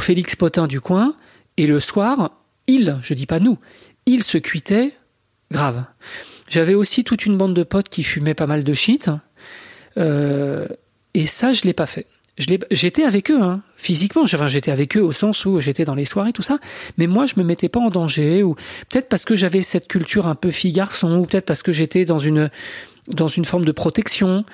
Félix 0.00 0.34
Potin 0.34 0.66
du 0.66 0.80
coin. 0.80 1.14
Et 1.56 1.68
le 1.68 1.78
soir, 1.78 2.32
il, 2.66 2.98
je 3.02 3.14
dis 3.14 3.26
pas 3.26 3.38
nous, 3.38 3.58
il 4.06 4.24
se 4.24 4.38
cuitait 4.38 4.92
grave. 5.52 5.84
J'avais 6.48 6.74
aussi 6.74 7.04
toute 7.04 7.24
une 7.24 7.36
bande 7.36 7.54
de 7.54 7.62
potes 7.62 7.88
qui 7.88 8.02
fumaient 8.02 8.34
pas 8.34 8.46
mal 8.46 8.64
de 8.64 8.74
shit. 8.74 9.10
et 9.96 11.26
ça, 11.26 11.52
je 11.52 11.62
l'ai 11.62 11.72
pas 11.72 11.86
fait 11.86 12.06
j'étais 12.38 13.04
avec 13.04 13.30
eux, 13.30 13.40
hein, 13.40 13.60
physiquement. 13.76 14.22
Enfin, 14.22 14.46
j'étais 14.46 14.70
avec 14.70 14.96
eux 14.96 15.02
au 15.02 15.12
sens 15.12 15.44
où 15.44 15.60
j'étais 15.60 15.84
dans 15.84 15.94
les 15.94 16.04
soirées, 16.04 16.32
tout 16.32 16.42
ça. 16.42 16.58
Mais 16.96 17.06
moi, 17.06 17.26
je 17.26 17.34
me 17.36 17.44
mettais 17.44 17.68
pas 17.68 17.80
en 17.80 17.90
danger, 17.90 18.42
ou 18.42 18.54
peut-être 18.88 19.08
parce 19.08 19.24
que 19.24 19.34
j'avais 19.34 19.62
cette 19.62 19.88
culture 19.88 20.26
un 20.26 20.34
peu 20.34 20.50
fille 20.50 20.72
garçon, 20.72 21.18
ou 21.18 21.26
peut-être 21.26 21.46
parce 21.46 21.62
que 21.62 21.72
j'étais 21.72 22.04
dans 22.04 22.18
une 22.18 22.50
dans 23.08 23.28
une 23.28 23.44
forme 23.44 23.64
de 23.64 23.72
protection, 23.72 24.44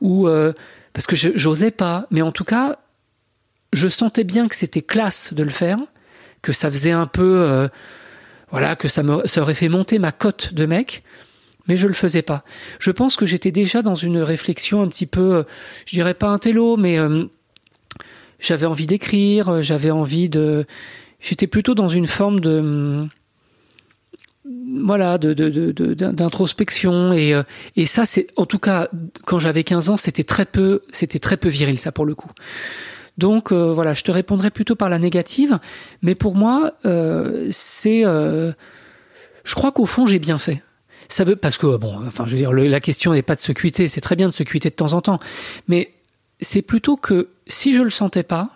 ou 0.00 0.28
euh, 0.28 0.52
parce 0.92 1.06
que 1.06 1.16
j'osais 1.16 1.70
pas. 1.70 2.06
Mais 2.10 2.22
en 2.22 2.32
tout 2.32 2.44
cas, 2.44 2.78
je 3.72 3.88
sentais 3.88 4.24
bien 4.24 4.48
que 4.48 4.54
c'était 4.54 4.82
classe 4.82 5.34
de 5.34 5.42
le 5.42 5.50
faire, 5.50 5.78
que 6.40 6.52
ça 6.52 6.70
faisait 6.70 6.92
un 6.92 7.06
peu, 7.06 7.40
euh, 7.40 7.68
voilà, 8.50 8.76
que 8.76 8.88
ça 8.88 9.02
me 9.02 9.26
ça 9.26 9.42
aurait 9.42 9.54
fait 9.54 9.68
monter 9.68 9.98
ma 9.98 10.12
cote 10.12 10.54
de 10.54 10.64
mec 10.64 11.02
mais 11.68 11.76
je 11.76 11.86
le 11.86 11.94
faisais 11.94 12.22
pas. 12.22 12.44
Je 12.78 12.90
pense 12.90 13.16
que 13.16 13.26
j'étais 13.26 13.50
déjà 13.50 13.82
dans 13.82 13.94
une 13.94 14.18
réflexion 14.18 14.82
un 14.82 14.88
petit 14.88 15.06
peu, 15.06 15.34
euh, 15.34 15.42
je 15.86 15.94
dirais 15.94 16.14
pas 16.14 16.28
un 16.28 16.38
télo, 16.38 16.76
mais 16.76 16.98
euh, 16.98 17.24
j'avais 18.38 18.66
envie 18.66 18.86
d'écrire, 18.86 19.48
euh, 19.48 19.62
j'avais 19.62 19.90
envie 19.90 20.28
de, 20.28 20.66
j'étais 21.20 21.46
plutôt 21.46 21.74
dans 21.74 21.88
une 21.88 22.06
forme 22.06 22.40
de, 22.40 23.06
voilà, 24.84 25.18
de, 25.18 25.32
d'introspection 25.32 27.12
et 27.12 27.40
et 27.76 27.86
ça 27.86 28.04
c'est, 28.04 28.26
en 28.36 28.44
tout 28.44 28.58
cas, 28.58 28.88
quand 29.24 29.38
j'avais 29.38 29.64
15 29.64 29.88
ans, 29.88 29.96
c'était 29.96 30.24
très 30.24 30.44
peu, 30.44 30.82
c'était 30.92 31.18
très 31.18 31.38
peu 31.38 31.48
viril 31.48 31.78
ça 31.78 31.92
pour 31.92 32.04
le 32.04 32.14
coup. 32.14 32.30
Donc 33.16 33.52
voilà, 33.52 33.94
je 33.94 34.02
te 34.02 34.10
répondrai 34.10 34.50
plutôt 34.50 34.74
par 34.74 34.90
la 34.90 34.98
négative, 34.98 35.58
mais 36.02 36.14
pour 36.14 36.34
moi, 36.34 36.74
c'est, 36.82 38.02
je 38.02 39.54
crois 39.54 39.72
qu'au 39.72 39.86
fond 39.86 40.04
j'ai 40.04 40.18
bien 40.18 40.38
fait 40.38 40.62
ça 41.14 41.22
veut 41.22 41.36
parce 41.36 41.58
que 41.58 41.76
bon, 41.76 42.04
enfin, 42.04 42.26
je 42.26 42.32
veux 42.32 42.38
dire, 42.38 42.52
la 42.52 42.80
question 42.80 43.12
n'est 43.12 43.22
pas 43.22 43.36
de 43.36 43.40
se 43.40 43.52
cuiter, 43.52 43.86
c'est 43.86 44.00
très 44.00 44.16
bien 44.16 44.26
de 44.26 44.34
se 44.34 44.42
cuiter 44.42 44.68
de 44.68 44.74
temps 44.74 44.94
en 44.94 45.00
temps, 45.00 45.20
mais 45.68 45.92
c'est 46.40 46.60
plutôt 46.60 46.96
que 46.96 47.28
si 47.46 47.72
je 47.72 47.82
le 47.82 47.90
sentais 47.90 48.24
pas, 48.24 48.50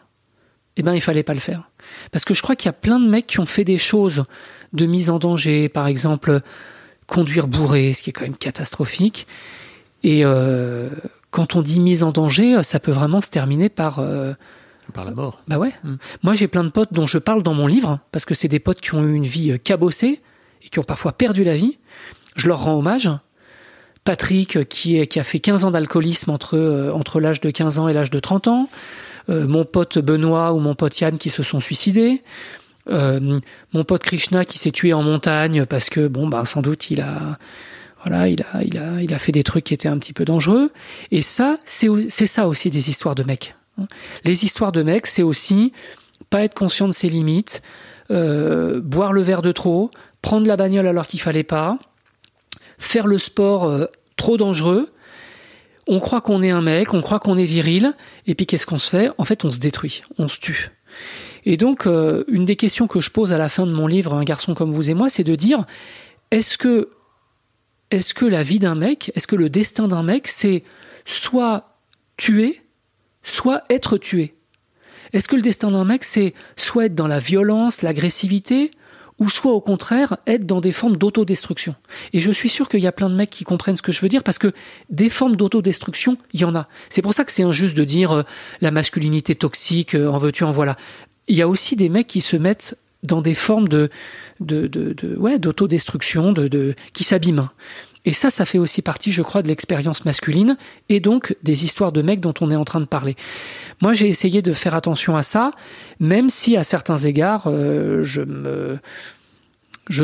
eh 0.77 0.83
ben 0.83 0.93
il 0.93 1.01
fallait 1.01 1.23
pas 1.23 1.35
le 1.35 1.39
faire. 1.39 1.71
Parce 2.11 2.25
que 2.25 2.35
je 2.35 2.43
crois 2.43 2.57
qu'il 2.57 2.67
y 2.67 2.71
a 2.71 2.73
plein 2.73 2.99
de 2.99 3.09
mecs 3.09 3.29
qui 3.29 3.39
ont 3.39 3.47
fait 3.47 3.63
des 3.63 3.79
choses 3.79 4.25
de 4.73 4.87
mise 4.87 5.09
en 5.09 5.21
danger, 5.21 5.69
par 5.69 5.87
exemple 5.87 6.41
conduire 7.07 7.47
bourré, 7.47 7.93
ce 7.93 8.03
qui 8.03 8.11
est 8.11 8.13
quand 8.13 8.25
même 8.25 8.37
catastrophique. 8.37 9.29
Et 10.03 10.25
euh, 10.25 10.91
quand 11.31 11.55
on 11.55 11.63
dit 11.63 11.79
mise 11.79 12.03
en 12.03 12.11
danger, 12.11 12.61
ça 12.65 12.81
peut 12.81 12.91
vraiment 12.91 13.21
se 13.21 13.31
terminer 13.31 13.69
par 13.69 14.01
euh, 14.01 14.33
par 14.93 15.05
la 15.05 15.13
mort. 15.13 15.43
Bah 15.47 15.59
ouais. 15.59 15.75
Mm. 15.85 15.95
Moi 16.25 16.35
j'ai 16.35 16.49
plein 16.49 16.65
de 16.65 16.71
potes 16.71 16.93
dont 16.93 17.07
je 17.07 17.19
parle 17.19 17.45
dans 17.45 17.55
mon 17.55 17.69
livre 17.69 18.01
parce 18.11 18.25
que 18.25 18.35
c'est 18.35 18.49
des 18.49 18.59
potes 18.59 18.81
qui 18.81 18.97
ont 18.97 19.05
eu 19.05 19.15
une 19.15 19.29
vie 19.29 19.53
euh, 19.53 19.59
cabossée 19.59 20.23
et 20.65 20.69
qui 20.71 20.81
ont 20.81 20.85
parfois 20.85 21.13
perdu 21.13 21.45
la 21.45 21.55
vie 21.55 21.79
je 22.39 22.49
leur 22.49 22.65
rends 22.65 22.79
hommage. 22.79 23.11
Patrick, 24.05 24.67
qui, 24.71 24.97
est, 24.97 25.19
a 25.19 25.23
fait 25.23 25.39
15 25.39 25.65
ans 25.65 25.71
d'alcoolisme 25.71 26.31
entre, 26.31 26.57
euh, 26.57 27.21
l'âge 27.21 27.43
de 27.43 27.51
15 27.51 27.79
ans 27.79 27.89
et 27.89 27.93
l'âge 27.93 28.11
de 28.11 28.19
30 28.19 28.49
ans. 28.49 28.71
Euh, 29.29 29.47
mon 29.47 29.67
pote 29.67 29.99
Benoît 29.99 30.55
ou 30.55 30.61
mon 30.61 30.75
pote 30.75 30.99
Yann 30.99 31.19
qui 31.19 31.29
se 31.29 31.43
sont 31.43 31.61
suicidés. 31.61 32.23
Euh, 32.89 33.39
mon 33.75 33.85
pote 33.85 34.03
Krishna 34.03 34.47
qui 34.47 34.59
s'est 34.59 34.71
tué 34.71 34.95
en 34.95 35.03
montagne 35.03 35.67
parce 35.67 35.91
que, 35.91 36.09
bon, 36.09 36.27
bah, 36.27 36.47
sans 36.47 36.63
doute, 36.63 36.91
il 36.91 37.03
a, 37.03 37.37
il 38.07 39.13
a, 39.13 39.19
fait 39.19 39.33
des 39.33 39.43
trucs 39.43 39.65
qui 39.65 39.75
étaient 39.75 39.89
un 39.89 39.99
petit 39.99 40.15
peu 40.15 40.25
dangereux. 40.25 40.71
Et 41.11 41.21
ça, 41.21 41.59
c'est, 41.67 42.09
ça 42.09 42.49
aussi 42.49 42.71
des 42.71 42.89
histoires 42.89 43.15
de 43.15 43.25
mecs. 43.25 43.57
Les 44.25 44.45
histoires 44.45 44.73
de 44.73 44.83
mecs, 44.83 45.07
c'est 45.07 45.23
aussi 45.23 45.75
pas 46.31 46.45
être 46.45 46.55
conscient 46.55 46.89
de 46.89 46.95
ses 46.95 47.11
limites, 47.11 47.63
boire 48.09 49.13
le 49.13 49.21
verre 49.21 49.43
de 49.43 49.53
trop, 49.53 49.91
prendre 50.23 50.47
la 50.47 50.57
bagnole 50.57 50.87
alors 50.87 51.07
qu'il 51.07 51.21
fallait 51.21 51.43
pas, 51.43 51.79
faire 52.79 53.07
le 53.07 53.19
sport 53.19 53.65
euh, 53.65 53.87
trop 54.17 54.37
dangereux. 54.37 54.89
On 55.87 56.01
croit 56.01 56.21
qu'on 56.21 56.43
est 56.43 56.51
un 56.51 56.63
mec, 56.63 56.95
on 56.95 57.01
croit 57.01 57.19
qu'on 57.19 57.37
est 57.37 57.45
viril, 57.45 57.95
et 58.27 58.35
puis 58.35 58.47
qu'est-ce 58.47 58.67
qu'on 58.67 58.79
se 58.79 58.91
fait? 58.91 59.11
En 59.19 59.25
fait, 59.25 59.45
on 59.45 59.51
se 59.51 59.59
détruit, 59.59 60.03
on 60.19 60.29
se 60.29 60.39
tue. 60.39 60.71
Et 61.45 61.57
donc, 61.57 61.87
euh, 61.87 62.25
une 62.29 62.45
des 62.45 62.57
questions 62.57 62.87
que 62.87 63.01
je 63.01 63.11
pose 63.11 63.33
à 63.33 63.39
la 63.39 63.49
fin 63.49 63.67
de 63.67 63.73
mon 63.73 63.87
livre, 63.87 64.15
Un 64.15 64.25
garçon 64.25 64.55
comme 64.55 64.71
vous 64.71 64.91
et 64.91 64.95
moi, 64.95 65.09
c'est 65.09 65.25
de 65.25 65.35
dire 65.35 65.65
est-ce 66.31 66.59
que, 66.59 66.91
est-ce 67.91 68.13
que 68.13 68.27
la 68.27 68.43
vie 68.43 68.59
d'un 68.59 68.75
mec, 68.75 69.11
est-ce 69.15 69.27
que 69.27 69.37
le 69.37 69.49
destin 69.49 69.89
d'un 69.89 70.03
mec, 70.03 70.29
c'est 70.29 70.63
soit 71.07 71.79
tuer, 72.19 72.61
soit 73.23 73.65
être 73.71 73.97
tué? 73.97 74.35
Est-ce 75.15 75.27
que 75.27 75.37
le 75.37 75.43
destin 75.43 75.71
d'un 75.71 75.85
mec, 75.85 76.05
c'est 76.05 76.35
soit 76.57 76.87
être 76.87 76.95
dans 76.95 77.07
la 77.07 77.19
violence, 77.19 77.81
l'agressivité, 77.81 78.71
ou 79.19 79.29
soit 79.29 79.53
au 79.53 79.61
contraire 79.61 80.17
être 80.27 80.47
dans 80.47 80.61
des 80.61 80.73
formes 80.73 80.97
d'autodestruction. 80.97 81.75
Et 82.13 82.21
je 82.21 82.31
suis 82.31 82.49
sûr 82.49 82.69
qu'il 82.69 82.81
y 82.81 82.87
a 82.87 82.93
plein 82.93 83.11
de 83.11 83.15
mecs 83.15 83.31
qui 83.31 83.45
comprennent 83.45 83.77
ce 83.77 83.83
que 83.83 83.93
je 83.93 84.01
veux 84.01 84.09
dire 84.09 84.23
parce 84.23 84.39
que 84.39 84.53
des 84.91 85.11
formes 85.11 85.37
d'autodestruction, 85.37 86.17
il 86.33 86.41
y 86.41 86.45
en 86.45 86.55
a. 86.55 86.69
C'est 86.89 87.03
pour 87.03 87.15
ça 87.15 87.25
que 87.25 87.33
c'est 87.33 87.43
injuste 87.43 87.77
de 87.77 87.85
dire 87.85 88.13
euh, 88.13 88.23
la 88.61 88.71
masculinité 88.71 89.35
toxique, 89.35 89.95
euh, 89.95 90.09
en 90.09 90.19
veux-tu, 90.19 90.45
en 90.45 90.51
voilà. 90.51 90.77
Il 91.27 91.37
y 91.37 91.43
a 91.43 91.49
aussi 91.49 91.77
des 91.77 91.89
mecs 91.89 92.07
qui 92.07 92.21
se 92.21 92.37
mettent 92.37 92.79
dans 93.03 93.21
des 93.21 93.35
formes 93.35 93.69
de, 93.69 93.91
de, 94.41 94.67
de, 94.67 94.93
de 94.93 95.17
ouais, 95.17 95.39
d'autodestruction, 95.39 96.33
de, 96.33 96.49
de, 96.49 96.75
qui 96.93 97.05
s'abîment. 97.05 97.51
Et 98.09 98.13
ça, 98.13 98.31
ça 98.31 98.47
fait 98.47 98.57
aussi 98.57 98.81
partie, 98.81 99.13
je 99.13 99.21
crois, 99.21 99.43
de 99.43 99.49
l'expérience 99.49 100.07
masculine 100.07 100.57
et 100.89 100.99
donc 100.99 101.37
des 101.43 101.67
histoires 101.67 101.93
de 101.93 102.01
mecs 102.01 102.21
dont 102.21 102.33
on 102.41 102.51
est 102.51 102.57
en 102.57 102.65
train 102.65 102.81
de 102.81 102.87
parler. 102.87 103.17
Moi, 103.83 103.93
j'ai 103.93 104.09
essayé 104.09 104.41
de 104.41 104.55
faire 104.55 104.75
attention 104.75 105.15
à 105.15 105.23
ça, 105.23 105.51
même 106.01 106.31
si 106.31 106.57
à 106.57 106.65
certains 106.65 106.97
égards, 106.97 107.49
euh, 107.49 108.03
je 108.05 108.23
me, 108.23 108.79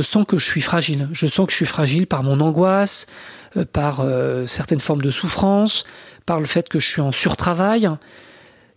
sens 0.03 0.27
que 0.29 0.37
je 0.37 0.45
suis 0.45 0.61
fragile. 0.61 1.09
Je 1.13 1.27
sens 1.27 1.47
que 1.47 1.53
je 1.53 1.57
suis 1.57 1.65
fragile 1.65 2.07
par 2.07 2.23
mon 2.23 2.41
angoisse, 2.41 3.07
euh, 3.57 3.65
par 3.65 4.01
euh, 4.01 4.47
certaines 4.47 4.81
formes 4.81 5.01
de 5.01 5.11
souffrance, 5.11 5.87
par 6.27 6.41
le 6.41 6.47
fait 6.47 6.69
que 6.69 6.81
je 6.81 6.87
suis 6.87 7.01
en 7.01 7.11
surtravail. 7.11 7.89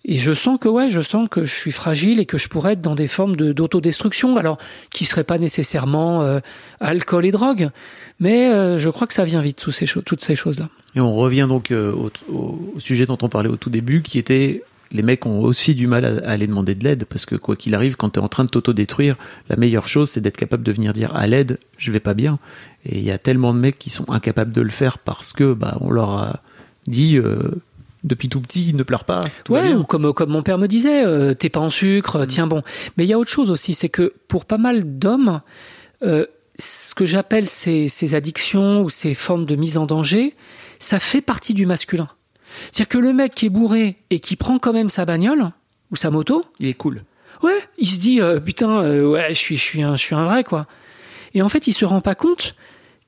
Et 0.06 0.20
je 0.20 0.34
sens 0.34 0.58
que 0.58 0.70
ouais, 0.70 0.90
je 0.90 1.02
sens 1.02 1.28
que 1.30 1.44
je 1.44 1.54
suis 1.54 1.74
fragile 1.74 2.22
et 2.22 2.26
que 2.26 2.38
je 2.38 2.48
pourrais 2.48 2.74
être 2.74 2.82
dans 2.82 2.96
des 2.96 3.08
formes 3.08 3.36
d'autodestruction, 3.36 4.38
alors 4.38 4.58
qui 4.90 5.04
seraient 5.04 5.26
pas 5.26 5.38
nécessairement 5.38 6.40
alcool 6.80 7.26
et 7.26 7.32
drogue, 7.32 7.72
mais 8.20 8.48
euh, 8.48 8.78
je 8.78 8.90
crois 8.90 9.08
que 9.08 9.14
ça 9.14 9.24
vient 9.24 9.42
vite 9.42 9.58
toutes 9.58 9.74
ces, 9.74 9.86
toutes 9.86 10.24
ces 10.24 10.36
choses-là. 10.36 10.70
Et 10.96 11.00
on 11.00 11.14
revient 11.14 11.46
donc 11.48 11.72
euh, 11.72 11.92
au, 11.92 12.12
au, 12.34 12.80
sujet 12.80 13.06
dont 13.06 13.18
on 13.22 13.30
parlait 13.30 13.50
au 13.50 13.58
tout 13.58 13.70
début, 13.70 14.02
qui 14.02 14.18
était 14.18 14.64
les 14.92 15.02
mecs 15.02 15.26
ont 15.26 15.42
aussi 15.42 15.76
du 15.76 15.86
mal 15.86 16.06
à, 16.06 16.30
aller 16.30 16.48
demander 16.48 16.74
de 16.74 16.84
l'aide 16.84 17.06
parce 17.06 17.26
que 17.26 17.36
quoi 17.36 17.56
qu'il 17.58 17.76
arrive, 17.76 17.98
quand 17.98 18.12
tu 18.12 18.20
es 18.20 18.24
en 18.24 18.30
train 18.30 18.46
de 18.46 18.50
t'auto-détruire, 18.50 19.16
la 19.50 19.58
meilleure 19.58 19.88
chose 19.88 20.10
c'est 20.10 20.22
d'être 20.22 20.38
capable 20.38 20.64
de 20.64 20.72
venir 20.72 20.94
dire 20.94 21.16
à 21.16 21.28
l'aide, 21.28 21.60
je 21.78 21.92
vais 21.92 22.00
pas 22.00 22.14
bien. 22.14 22.40
Et 22.86 23.00
il 23.00 23.04
y 23.04 23.12
a 23.12 23.18
tellement 23.18 23.54
de 23.54 23.60
mecs 23.60 23.78
qui 23.78 23.90
sont 23.90 24.10
incapables 24.10 24.54
de 24.54 24.62
le 24.62 24.70
faire 24.70 24.98
parce 24.98 25.34
que 25.34 25.54
bah 25.54 25.78
on 25.82 25.92
leur 25.92 26.12
a 26.12 26.42
dit 26.88 27.20
depuis 28.08 28.30
tout 28.30 28.42
petit, 28.42 28.74
ne 28.74 28.84
pleure 28.84 29.04
pas. 29.04 29.22
ouais, 29.50 29.74
ou 29.74 29.84
comme, 29.84 30.14
comme 30.14 30.30
mon 30.30 30.42
père 30.42 30.58
me 30.58 30.68
disait, 30.68 31.06
euh, 31.06 31.34
t'es 31.34 31.50
pas 31.50 31.60
en 31.60 31.70
sucre, 31.70 32.20
mm. 32.20 32.28
tiens 32.28 32.48
bon. 32.48 32.64
Mais 32.98 33.04
il 33.04 33.08
y 33.08 33.14
a 33.14 33.20
autre 33.20 33.30
chose 33.30 33.50
aussi, 33.50 33.74
c'est 33.74 33.90
que 33.90 34.14
pour 34.28 34.46
pas 34.46 34.58
mal 34.58 34.98
d'hommes, 34.98 35.42
euh, 36.04 36.26
ce 36.60 36.96
que 36.96 37.06
j'appelle 37.06 37.48
ces, 37.48 37.88
ces 37.88 38.16
addictions 38.16 38.82
ou 38.82 38.90
ces 38.90 39.14
formes 39.14 39.46
de 39.46 39.56
mise 39.56 39.78
en 39.78 39.86
danger, 39.86 40.36
ça 40.80 41.00
fait 41.00 41.22
partie 41.22 41.54
du 41.54 41.66
masculin. 41.66 42.10
C'est-à-dire 42.72 42.88
que 42.88 42.98
le 42.98 43.14
mec 43.14 43.36
qui 43.36 43.46
est 43.46 43.50
bourré 43.50 43.98
et 44.10 44.20
qui 44.20 44.36
prend 44.36 44.58
quand 44.58 44.74
même 44.74 44.90
sa 44.90 45.06
bagnole 45.06 45.52
ou 45.92 45.96
sa 45.96 46.10
moto, 46.10 46.44
il 46.60 46.68
est 46.68 46.74
cool. 46.74 47.04
Ouais, 47.44 47.60
il 47.78 47.88
se 47.88 48.00
dit 48.00 48.20
euh, 48.22 48.40
putain, 48.40 48.82
ouais, 49.04 49.28
je 49.30 49.38
suis, 49.38 49.58
je 49.58 49.62
suis 49.62 49.84
un, 49.84 49.96
je 49.96 50.02
suis 50.02 50.16
un 50.16 50.26
vrai 50.26 50.44
quoi. 50.44 50.66
Et 51.34 51.42
en 51.42 51.50
fait, 51.50 51.68
il 51.68 51.74
se 51.74 51.86
rend 51.86 52.02
pas 52.02 52.16
compte 52.16 52.56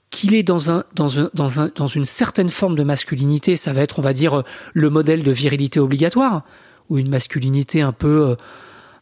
qu'il 0.09 0.33
est 0.33 0.43
dans, 0.43 0.71
un, 0.71 0.83
dans, 0.95 1.19
un, 1.19 1.29
dans, 1.33 1.59
un, 1.59 1.71
dans 1.75 1.87
une 1.87 2.05
certaine 2.05 2.49
forme 2.49 2.75
de 2.75 2.83
masculinité, 2.83 3.55
ça 3.55 3.73
va 3.73 3.81
être, 3.81 3.99
on 3.99 4.01
va 4.01 4.13
dire, 4.13 4.43
le 4.73 4.89
modèle 4.89 5.23
de 5.23 5.31
virilité 5.31 5.79
obligatoire, 5.79 6.43
ou 6.89 6.97
une 6.97 7.09
masculinité 7.09 7.81
un 7.81 7.91
peu, 7.91 8.29
euh, 8.29 8.35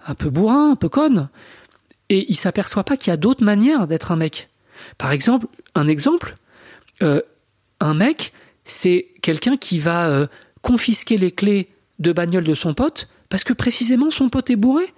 un 0.06 0.16
peu 0.16 0.30
bourrin, 0.30 0.72
un 0.72 0.76
peu 0.76 0.90
conne. 0.90 1.30
Et 2.10 2.26
il 2.30 2.36
s'aperçoit 2.36 2.84
pas 2.84 2.98
qu'il 2.98 3.12
y 3.12 3.14
a 3.14 3.18
d'autres 3.18 3.44
manières 3.44 3.88
d'être 3.88 4.12
un 4.12 4.16
mec. 4.16 4.50
Par 4.98 5.12
exemple, 5.12 5.48
un 5.76 5.88
exemple, 5.88 6.36
euh, 7.02 7.22
un 7.80 7.94
mec, 7.94 8.34
c'est 8.64 9.08
quelqu'un 9.22 9.58
qui 9.58 9.80
va 9.80 10.10
euh, 10.10 10.28
confisquer 10.62 11.18
les 11.18 11.32
clés 11.32 11.70
de 12.00 12.12
bagnole 12.12 12.44
de 12.44 12.54
son 12.54 12.74
pote 12.74 13.10
parce 13.30 13.44
que 13.44 13.54
précisément 13.54 14.10
son 14.10 14.30
pote 14.30 14.50
est 14.50 14.56
bourré. 14.56 14.94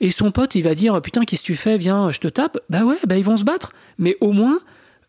Et 0.00 0.12
son 0.12 0.30
pote, 0.30 0.54
il 0.54 0.62
va 0.62 0.74
dire 0.74 1.00
Putain, 1.02 1.24
qu'est-ce 1.24 1.42
que 1.42 1.46
tu 1.46 1.56
fais? 1.56 1.76
Viens, 1.76 2.10
je 2.10 2.20
te 2.20 2.28
tape. 2.28 2.58
Bah 2.70 2.84
ouais, 2.84 2.98
bah 3.04 3.16
ils 3.16 3.24
vont 3.24 3.36
se 3.36 3.44
battre. 3.44 3.72
Mais 3.98 4.16
au 4.20 4.30
moins, 4.30 4.60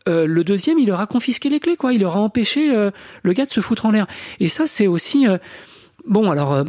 euh, 0.07 0.25
le 0.25 0.43
deuxième, 0.43 0.79
il 0.79 0.87
leur 0.87 0.99
a 0.99 1.05
confisqué 1.05 1.49
les 1.49 1.59
clés, 1.59 1.77
quoi. 1.77 1.93
Il 1.93 2.01
leur 2.01 2.17
a 2.17 2.19
empêché 2.19 2.73
le 3.21 3.33
gars 3.33 3.45
de 3.45 3.51
se 3.51 3.61
foutre 3.61 3.85
en 3.85 3.91
l'air. 3.91 4.07
Et 4.39 4.47
ça, 4.47 4.65
c'est 4.65 4.87
aussi 4.87 5.27
bon. 6.07 6.31
Alors, 6.31 6.65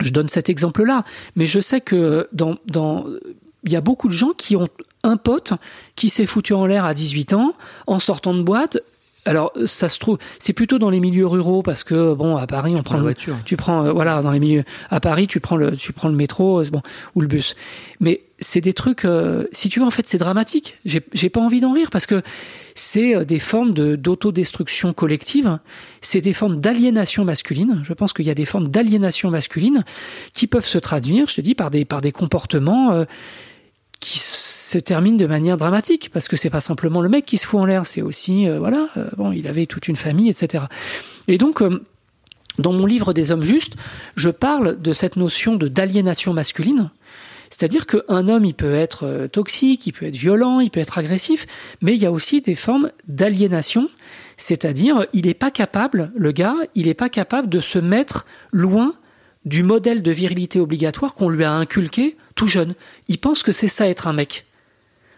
je 0.00 0.10
donne 0.10 0.28
cet 0.28 0.50
exemple-là, 0.50 1.04
mais 1.34 1.46
je 1.46 1.60
sais 1.60 1.80
que 1.80 2.28
dans, 2.32 2.58
dans, 2.66 3.06
il 3.66 3.72
y 3.72 3.76
a 3.76 3.80
beaucoup 3.80 4.08
de 4.08 4.12
gens 4.14 4.30
qui 4.36 4.56
ont 4.56 4.68
un 5.02 5.16
pote 5.16 5.52
qui 5.94 6.08
s'est 6.08 6.26
foutu 6.26 6.52
en 6.54 6.66
l'air 6.66 6.84
à 6.84 6.94
18 6.94 7.34
ans 7.34 7.52
en 7.86 7.98
sortant 7.98 8.32
de 8.34 8.42
boîte 8.42 8.78
alors 9.24 9.50
ça 9.64 9.88
se 9.88 9.98
trouve, 9.98 10.18
c'est 10.38 10.52
plutôt 10.52 10.78
dans 10.78 10.88
les 10.88 11.00
milieux 11.00 11.26
ruraux 11.26 11.62
parce 11.64 11.82
que 11.82 12.14
bon 12.14 12.36
à 12.36 12.46
Paris 12.46 12.74
on 12.76 12.84
prend 12.84 12.94
la 12.94 13.00
le- 13.00 13.06
voiture. 13.06 13.36
tu 13.44 13.56
prends 13.56 13.84
euh, 13.84 13.92
voilà 13.92 14.22
dans 14.22 14.30
les 14.30 14.38
milieux 14.38 14.62
à 14.88 15.00
Paris 15.00 15.26
tu 15.26 15.40
prends 15.40 15.56
le 15.56 15.76
tu 15.76 15.92
prends 15.92 16.08
le 16.08 16.14
métro 16.14 16.60
euh, 16.60 16.66
bon 16.70 16.80
ou 17.16 17.20
le 17.22 17.26
bus. 17.26 17.56
Mais 17.98 18.20
c'est 18.38 18.60
des 18.60 18.72
trucs 18.72 19.04
euh, 19.04 19.48
si 19.50 19.68
tu 19.68 19.80
veux 19.80 19.84
en 19.86 19.90
fait 19.90 20.06
c'est 20.06 20.18
dramatique. 20.18 20.78
J'ai 20.84 21.00
j'ai 21.12 21.28
pas 21.28 21.40
envie 21.40 21.58
d'en 21.58 21.72
rire 21.72 21.90
parce 21.90 22.06
que 22.06 22.22
c'est 22.76 23.24
des 23.24 23.40
formes 23.40 23.72
de 23.72 23.96
d'autodestruction 23.96 24.92
collective, 24.92 25.58
c'est 26.02 26.20
des 26.20 26.32
formes 26.32 26.60
d'aliénation 26.60 27.24
masculine. 27.24 27.80
Je 27.82 27.94
pense 27.94 28.12
qu'il 28.12 28.26
y 28.26 28.30
a 28.30 28.34
des 28.34 28.44
formes 28.44 28.68
d'aliénation 28.68 29.30
masculine 29.32 29.82
qui 30.34 30.46
peuvent 30.46 30.64
se 30.66 30.78
traduire, 30.78 31.26
je 31.26 31.34
te 31.34 31.40
dis 31.40 31.56
par 31.56 31.72
des 31.72 31.84
par 31.84 32.00
des 32.00 32.12
comportements 32.12 32.92
euh, 32.92 33.04
qui 34.06 34.20
se 34.20 34.78
termine 34.78 35.16
de 35.16 35.26
manière 35.26 35.56
dramatique 35.56 36.10
parce 36.12 36.28
que 36.28 36.36
c'est 36.36 36.48
pas 36.48 36.60
simplement 36.60 37.00
le 37.00 37.08
mec 37.08 37.26
qui 37.26 37.38
se 37.38 37.46
fout 37.46 37.58
en 37.58 37.64
l'air, 37.64 37.84
c'est 37.86 38.02
aussi 38.02 38.48
euh, 38.48 38.60
voilà, 38.60 38.88
euh, 38.96 39.08
bon, 39.16 39.32
il 39.32 39.48
avait 39.48 39.66
toute 39.66 39.88
une 39.88 39.96
famille, 39.96 40.30
etc. 40.30 40.64
Et 41.26 41.38
donc 41.38 41.60
euh, 41.60 41.84
dans 42.58 42.72
mon 42.72 42.86
livre 42.86 43.12
des 43.12 43.32
hommes 43.32 43.42
justes, 43.42 43.74
je 44.14 44.30
parle 44.30 44.80
de 44.80 44.92
cette 44.92 45.16
notion 45.16 45.56
de 45.56 45.66
d'aliénation 45.66 46.32
masculine. 46.32 46.90
C'est-à-dire 47.50 47.86
qu'un 47.86 48.28
homme, 48.28 48.44
il 48.44 48.54
peut 48.54 48.74
être 48.74 49.28
toxique, 49.30 49.86
il 49.86 49.92
peut 49.92 50.06
être 50.06 50.16
violent, 50.16 50.60
il 50.60 50.70
peut 50.70 50.80
être 50.80 50.98
agressif, 50.98 51.46
mais 51.80 51.94
il 51.94 52.02
y 52.02 52.06
a 52.06 52.10
aussi 52.10 52.40
des 52.40 52.56
formes 52.56 52.90
d'aliénation. 53.06 53.88
C'est-à-dire, 54.36 55.06
il 55.12 55.26
n'est 55.26 55.34
pas 55.34 55.52
capable, 55.52 56.12
le 56.16 56.32
gars, 56.32 56.56
il 56.74 56.86
n'est 56.86 56.94
pas 56.94 57.08
capable 57.08 57.48
de 57.48 57.60
se 57.60 57.78
mettre 57.78 58.26
loin 58.52 58.94
du 59.44 59.62
modèle 59.62 60.02
de 60.02 60.10
virilité 60.10 60.58
obligatoire 60.58 61.14
qu'on 61.14 61.28
lui 61.28 61.44
a 61.44 61.52
inculqué 61.52 62.16
tout 62.36 62.46
jeune. 62.46 62.76
Il 63.08 63.18
pense 63.18 63.42
que 63.42 63.50
c'est 63.50 63.66
ça 63.66 63.88
être 63.88 64.06
un 64.06 64.12
mec. 64.12 64.46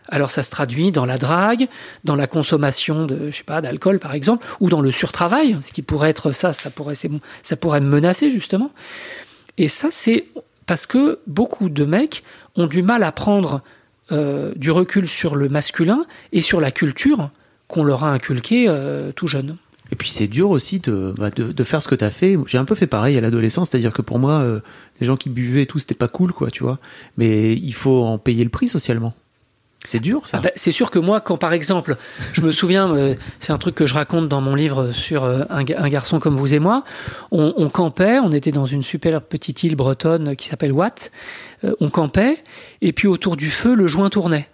Alors 0.09 0.31
ça 0.31 0.43
se 0.43 0.51
traduit 0.51 0.91
dans 0.91 1.05
la 1.05 1.19
drague, 1.19 1.69
dans 2.05 2.17
la 2.17 2.27
consommation 2.27 3.05
de, 3.05 3.31
je 3.31 3.37
sais 3.37 3.45
pas, 3.45 3.61
d'alcool 3.61 3.99
par 3.99 4.15
exemple, 4.15 4.47
ou 4.61 4.71
dans 4.71 4.81
le 4.81 4.91
surtravail, 4.91 5.59
ce 5.61 5.71
qui 5.71 5.83
pourrait 5.83 6.09
être 6.09 6.33
ça, 6.33 6.55
ça 6.55 6.71
pourrait, 6.71 6.95
ça 7.43 7.57
pourrait 7.57 7.81
me 7.81 7.89
menacer 7.91 8.31
justement. 8.31 8.73
Et 9.59 9.69
ça, 9.69 9.89
c'est 9.91 10.27
parce 10.65 10.87
que 10.87 11.19
beaucoup 11.27 11.69
de 11.69 11.85
mecs 11.85 12.23
ont 12.57 12.67
du 12.67 12.83
mal 12.83 13.03
à 13.03 13.13
prendre 13.13 13.61
euh, 14.13 14.53
du 14.57 14.71
recul 14.71 15.07
sur 15.07 15.35
le 15.37 15.51
masculin 15.51 16.07
et 16.33 16.41
sur 16.41 16.61
la 16.61 16.71
culture 16.71 17.31
qu'on 17.67 17.85
leur 17.85 18.05
a 18.05 18.13
inculqué 18.13 18.67
euh, 18.69 19.13
tout 19.13 19.27
jeune. 19.27 19.59
Et 19.91 19.97
puis 19.97 20.11
c'est 20.11 20.27
dur 20.27 20.51
aussi 20.51 20.81
de, 20.81 21.15
bah, 21.17 21.31
de, 21.31 21.51
de 21.51 21.65
faire 21.65 21.81
ce 21.83 21.89
que 21.89 21.95
t'as 21.95 22.11
fait. 22.11 22.37
J'ai 22.47 22.59
un 22.59 22.65
peu 22.67 22.75
fait 22.75 22.87
pareil 22.87 23.17
à 23.17 23.21
l'adolescence, 23.21 23.71
c'est-à-dire 23.71 23.93
que 23.93 24.03
pour 24.03 24.19
moi, 24.19 24.41
euh, 24.41 24.61
les 25.01 25.07
gens 25.07 25.17
qui 25.17 25.31
buvaient 25.31 25.63
et 25.63 25.67
tout, 25.67 25.79
c'était 25.79 25.95
pas 25.95 26.09
cool, 26.09 26.33
quoi, 26.33 26.51
tu 26.51 26.63
vois. 26.63 26.79
Mais 27.17 27.55
il 27.55 27.73
faut 27.73 28.05
en 28.05 28.19
payer 28.19 28.45
le 28.45 28.51
prix 28.51 28.69
socialement. 28.69 29.15
C'est 29.87 30.01
dur, 30.01 30.27
ça. 30.27 30.39
Ah 30.39 30.41
bah, 30.43 30.51
c'est 30.57 30.73
sûr 30.73 30.91
que 30.91 30.99
moi, 30.99 31.21
quand 31.21 31.39
par 31.39 31.53
exemple, 31.53 31.97
je 32.33 32.43
me 32.43 32.51
souviens, 32.51 32.93
euh, 32.95 33.15
c'est 33.39 33.53
un 33.53 33.59
truc 33.59 33.77
que 33.77 33.87
je 33.87 33.95
raconte 33.95 34.29
dans 34.29 34.41
mon 34.41 34.55
livre 34.57 34.91
sur 34.91 35.25
euh, 35.25 35.45
un, 35.51 35.63
ga- 35.63 35.77
un 35.79 35.89
garçon 35.89 36.19
comme 36.19 36.35
vous 36.37 36.53
et 36.53 36.59
moi, 36.59 36.83
on, 37.31 37.71
campait, 37.71 38.19
on 38.19 38.33
était 38.33 38.51
dans 38.53 38.67
une 38.67 38.83
super 38.83 39.23
petite 39.23 39.63
île 39.63 39.77
bretonne 39.77 40.35
qui 40.37 40.49
s'appelle 40.49 40.73
Watt, 40.73 41.13
on 41.81 41.89
campait, 41.91 42.43
et 42.83 42.93
puis 42.93 43.07
autour 43.07 43.37
du 43.37 43.51
feu, 43.51 43.75
le 43.75 43.87
joint 43.87 44.11
tournait. 44.11 44.49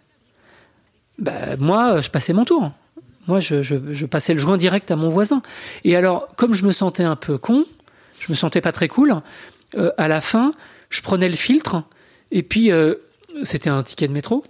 Bah, 1.19 1.57
moi, 1.59 2.01
je 2.03 2.11
passais 2.11 2.33
mon 2.35 2.45
tour. 2.45 2.71
Moi, 3.27 3.41
je, 3.41 4.05
passais 4.07 4.35
le 4.35 4.39
joint 4.39 4.57
direct 4.57 4.91
à 4.91 4.97
mon 4.97 5.09
voisin. 5.09 5.43
Et 5.85 5.97
alors, 5.97 6.29
comme 6.37 6.55
je 6.55 6.65
me 6.67 6.73
sentais 6.73 7.05
un 7.05 7.17
peu 7.17 7.39
con, 7.39 7.65
je 8.21 8.31
me 8.31 8.37
sentais 8.37 8.61
pas 8.61 8.73
très 8.73 8.89
cool, 8.89 9.15
euh, 9.77 9.91
à 9.97 10.09
la 10.09 10.21
fin, 10.21 10.53
je 10.91 11.03
prenais 11.03 11.29
le 11.29 11.37
filtre, 11.37 11.83
et 12.31 12.43
puis 12.43 12.71
euh, 12.71 12.95
c'était 13.43 13.71
un 13.71 13.83
ticket 13.83 14.09
de 14.09 14.13
métro. 14.13 14.45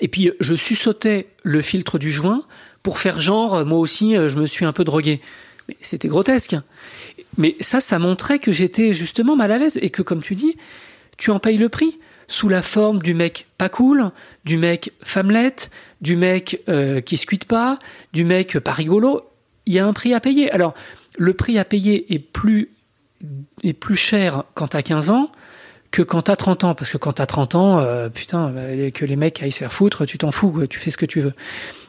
Et 0.00 0.08
puis 0.08 0.32
je 0.40 0.54
suçotais 0.54 1.28
le 1.42 1.60
filtre 1.60 1.98
du 1.98 2.10
joint 2.10 2.42
pour 2.82 2.98
faire 2.98 3.20
genre, 3.20 3.56
euh, 3.56 3.64
moi 3.64 3.78
aussi, 3.78 4.14
je 4.14 4.38
me 4.38 4.46
suis 4.46 4.64
un 4.64 4.72
peu 4.72 4.84
drogué. 4.84 5.20
Mais 5.68 5.76
c'était 5.80 6.08
grotesque. 6.08 6.56
Mais 7.36 7.56
ça, 7.60 7.80
ça 7.80 7.98
montrait 7.98 8.38
que 8.38 8.52
j'étais 8.52 8.94
justement 8.94 9.36
mal 9.36 9.52
à 9.52 9.58
l'aise 9.58 9.78
et 9.80 9.90
que, 9.90 10.02
comme 10.02 10.22
tu 10.22 10.34
dis, 10.34 10.56
tu 11.18 11.30
en 11.30 11.38
payes 11.38 11.58
le 11.58 11.68
prix 11.68 11.98
sous 12.26 12.48
la 12.48 12.62
forme 12.62 13.00
du 13.00 13.14
mec 13.14 13.46
pas 13.58 13.68
cool, 13.68 14.10
du 14.44 14.56
mec 14.56 14.92
femmelette, 15.02 15.70
du 16.02 16.16
mec 16.16 16.60
euh, 16.68 17.00
qui 17.00 17.16
se 17.16 17.24
cuite 17.26 17.46
pas, 17.46 17.78
du 18.12 18.24
mec 18.24 18.58
pas 18.58 18.72
rigolo. 18.72 19.22
Il 19.64 19.72
y 19.72 19.78
a 19.78 19.86
un 19.86 19.92
prix 19.92 20.12
à 20.12 20.20
payer. 20.20 20.50
Alors, 20.50 20.74
le 21.16 21.32
prix 21.32 21.58
à 21.58 21.64
payer 21.64 22.12
est 22.12 22.18
plus, 22.18 22.70
est 23.62 23.72
plus 23.72 23.96
cher 23.96 24.44
quand 24.54 24.68
t'as 24.68 24.82
15 24.82 25.10
ans 25.10 25.30
que 25.92 26.02
quand 26.02 26.22
t'as 26.22 26.36
30 26.36 26.64
ans. 26.64 26.74
Parce 26.74 26.90
que 26.90 26.98
quand 26.98 27.12
t'as 27.12 27.26
30 27.26 27.54
ans, 27.54 27.78
euh, 27.78 28.08
putain, 28.08 28.50
bah, 28.50 28.90
que 28.90 29.04
les 29.04 29.16
mecs 29.16 29.40
aillent 29.42 29.52
se 29.52 29.58
faire 29.58 29.72
foutre, 29.72 30.04
tu 30.04 30.18
t'en 30.18 30.32
fous, 30.32 30.50
quoi, 30.50 30.66
tu 30.66 30.80
fais 30.80 30.90
ce 30.90 30.96
que 30.96 31.06
tu 31.06 31.20
veux. 31.20 31.34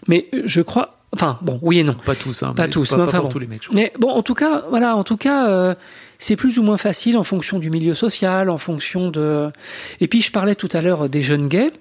Mais 0.08 0.28
euh, 0.34 0.44
je 0.46 0.62
crois. 0.62 1.00
Enfin, 1.14 1.38
bon, 1.42 1.60
oui 1.62 1.80
et 1.80 1.84
non. 1.84 1.94
Pas 1.94 2.16
tous, 2.16 2.42
hein. 2.44 2.54
Pas 2.56 2.64
mais 2.64 2.70
tous, 2.70 2.90
Pas, 2.90 2.98
mais 2.98 3.06
pas 3.06 3.12
pour 3.12 3.24
bon. 3.24 3.30
tous 3.30 3.40
les 3.40 3.48
mecs. 3.48 3.62
je 3.64 3.68
crois. 3.70 3.76
Mais 3.76 3.94
bon, 4.00 4.10
en 4.10 4.24
tout 4.24 4.34
cas, 4.34 4.66
voilà, 4.70 4.96
en 4.96 5.04
tout 5.04 5.18
cas, 5.18 5.48
euh, 5.48 5.76
c'est 6.18 6.36
plus 6.36 6.58
ou 6.58 6.64
moins 6.64 6.78
facile 6.78 7.18
en 7.18 7.24
fonction 7.24 7.60
du 7.60 7.70
milieu 7.70 7.94
social, 7.94 8.50
en 8.50 8.58
fonction 8.58 9.10
de. 9.10 9.50
Et 10.00 10.08
puis, 10.08 10.22
je 10.22 10.32
parlais 10.32 10.56
tout 10.56 10.70
à 10.72 10.82
l'heure 10.82 11.10
des 11.10 11.22
jeunes 11.22 11.48
gays. 11.48 11.72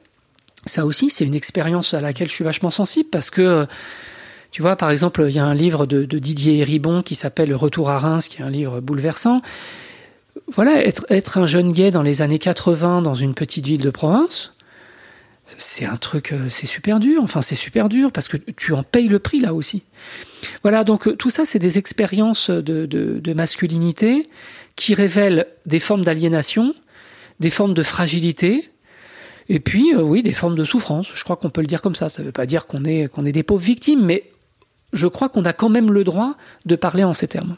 Ça 0.66 0.86
aussi, 0.86 1.10
c'est 1.10 1.24
une 1.24 1.34
expérience 1.34 1.92
à 1.94 2.00
laquelle 2.00 2.28
je 2.28 2.34
suis 2.34 2.44
vachement 2.44 2.70
sensible 2.70 3.08
parce 3.10 3.30
que, 3.30 3.66
tu 4.52 4.62
vois, 4.62 4.76
par 4.76 4.90
exemple, 4.90 5.24
il 5.28 5.34
y 5.34 5.38
a 5.38 5.44
un 5.44 5.54
livre 5.54 5.86
de, 5.86 6.04
Didier 6.04 6.58
Héribon 6.58 7.02
qui 7.02 7.14
s'appelle 7.14 7.54
Retour 7.54 7.90
à 7.90 7.98
Reims, 7.98 8.28
qui 8.28 8.40
est 8.40 8.44
un 8.44 8.50
livre 8.50 8.80
bouleversant. 8.80 9.40
Voilà, 10.48 10.84
être, 10.84 11.38
un 11.38 11.46
jeune 11.46 11.72
gay 11.72 11.90
dans 11.90 12.02
les 12.02 12.22
années 12.22 12.38
80 12.38 13.02
dans 13.02 13.14
une 13.14 13.34
petite 13.34 13.66
ville 13.66 13.82
de 13.82 13.90
province, 13.90 14.54
c'est 15.58 15.84
un 15.84 15.96
truc, 15.96 16.32
euh, 16.32 16.46
c'est 16.48 16.66
super 16.66 16.98
dur. 16.98 17.22
Enfin, 17.22 17.42
c'est 17.42 17.56
super 17.56 17.90
dur 17.90 18.10
parce 18.10 18.26
que 18.28 18.38
tu 18.38 18.72
en 18.72 18.82
payes 18.82 19.08
le 19.08 19.18
prix 19.18 19.38
là 19.38 19.52
aussi. 19.52 19.82
Voilà, 20.62 20.82
donc 20.82 21.06
euh, 21.06 21.14
tout 21.14 21.28
ça, 21.28 21.44
c'est 21.44 21.58
des 21.58 21.76
expériences 21.76 22.48
de 22.48 23.32
masculinité 23.34 24.26
qui 24.76 24.94
révèlent 24.94 25.46
des 25.66 25.80
formes 25.80 26.04
d'aliénation, 26.04 26.74
des 27.40 27.50
formes 27.50 27.74
de 27.74 27.82
fragilité, 27.82 28.71
et 29.48 29.60
puis, 29.60 29.94
euh, 29.94 30.02
oui, 30.02 30.22
des 30.22 30.32
formes 30.32 30.54
de 30.54 30.64
souffrance. 30.64 31.10
Je 31.14 31.24
crois 31.24 31.36
qu'on 31.36 31.50
peut 31.50 31.60
le 31.60 31.66
dire 31.66 31.82
comme 31.82 31.94
ça. 31.94 32.08
Ça 32.08 32.22
ne 32.22 32.26
veut 32.26 32.32
pas 32.32 32.46
dire 32.46 32.66
qu'on 32.66 32.84
est, 32.84 33.08
qu'on 33.12 33.24
est 33.24 33.32
des 33.32 33.42
pauvres 33.42 33.64
victimes, 33.64 34.04
mais 34.04 34.30
je 34.92 35.06
crois 35.06 35.28
qu'on 35.28 35.44
a 35.44 35.52
quand 35.52 35.68
même 35.68 35.90
le 35.90 36.04
droit 36.04 36.34
de 36.66 36.76
parler 36.76 37.04
en 37.04 37.12
ces 37.12 37.28
termes. 37.28 37.56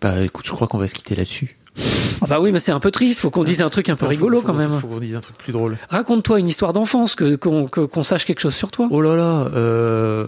Bah 0.00 0.22
écoute, 0.22 0.46
je 0.46 0.52
crois 0.52 0.68
qu'on 0.68 0.78
va 0.78 0.86
se 0.86 0.94
quitter 0.94 1.14
là-dessus. 1.14 1.56
Ah 2.20 2.26
bah 2.26 2.40
oui, 2.40 2.50
mais 2.50 2.58
c'est 2.58 2.72
un 2.72 2.80
peu 2.80 2.90
triste. 2.90 3.20
Faut 3.20 3.30
qu'on 3.30 3.44
dise 3.44 3.62
un 3.62 3.68
truc 3.68 3.88
un 3.88 3.96
peu 3.96 4.06
rigolo 4.06 4.40
Faut- 4.40 4.46
quand 4.46 4.54
même. 4.54 4.72
Faut 4.80 4.88
qu'on 4.88 4.98
dise 4.98 5.14
un 5.14 5.20
truc 5.20 5.36
plus 5.36 5.52
drôle. 5.52 5.78
Raconte-toi 5.88 6.40
une 6.40 6.48
histoire 6.48 6.72
d'enfance, 6.72 7.14
que, 7.14 7.36
qu'on, 7.36 8.02
sache 8.02 8.24
quelque 8.24 8.40
chose 8.40 8.54
sur 8.54 8.70
toi. 8.70 8.88
Oh 8.90 9.00
là 9.00 9.14
là, 9.16 9.48
euh, 9.54 10.26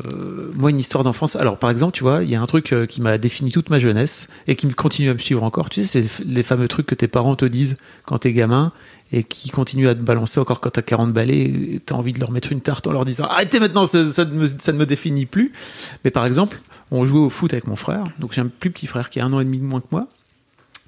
moi 0.55 0.71
une 0.71 0.79
histoire 0.79 1.03
d'enfance. 1.05 1.37
Alors 1.37 1.59
par 1.59 1.71
exemple, 1.71 1.93
tu 1.93 2.03
vois, 2.03 2.23
il 2.23 2.31
y 2.31 2.37
a 2.37 2.41
un 2.43 2.47
truc 2.47 2.73
euh, 2.73 2.87
qui 2.87 3.01
m'a 3.01 3.19
défini 3.19 3.51
toute 3.51 3.71
ma 3.71 3.79
jeunesse 3.79 4.29
et 4.47 4.55
qui 4.55 4.67
me 4.67 4.73
continue 4.73 5.11
à 5.11 5.15
me 5.15 5.19
suivre 5.19 5.43
encore. 5.43 5.69
Tu 5.71 5.83
sais, 5.83 6.01
c'est 6.01 6.25
les 6.25 6.43
fameux 6.43 6.69
trucs 6.69 6.87
que 6.87 6.95
tes 6.95 7.09
parents 7.09 7.35
te 7.35 7.45
disent 7.45 7.77
quand 8.05 8.19
t'es 8.19 8.33
gamin 8.33 8.73
et 9.13 9.25
qui 9.25 9.51
continuent 9.51 9.89
à 9.89 9.95
te 9.95 10.01
balancer 10.01 10.39
encore 10.39 10.61
quand 10.61 10.71
t'as 10.71 10.83
40 10.83 11.13
balais. 11.13 11.39
et 11.39 11.83
T'as 11.85 11.97
envie 11.97 12.13
de 12.13 12.21
leur 12.21 12.31
mettre 12.31 12.53
une 12.53 12.61
tarte 12.61 12.87
en 12.87 12.93
leur 12.93 13.05
disant 13.05 13.25
arrêtez 13.25 13.59
maintenant, 13.59 13.87
ça, 13.87 14.09
ça 14.11 14.25
ne 14.25 14.35
me, 14.35 14.47
ça 14.47 14.73
ne 14.73 14.79
me 14.79 14.87
définit 14.87 15.27
plus. 15.27 15.53
Mais 16.05 16.13
par 16.13 16.25
exemple, 16.27 16.61
on 16.93 17.05
jouait 17.05 17.21
au 17.21 17.31
foot 17.31 17.53
avec 17.53 17.67
mon 17.67 17.77
frère. 17.77 18.05
Donc 18.21 18.33
j'ai 18.33 18.41
un 18.41 18.47
plus 18.47 18.71
petit 18.71 18.87
frère 18.87 19.11
qui 19.11 19.19
a 19.19 19.25
un 19.25 19.33
an 19.33 19.41
et 19.41 19.45
demi 19.45 19.59
de 19.59 19.65
moins 19.65 19.81
que 19.81 19.87
moi. 19.91 20.07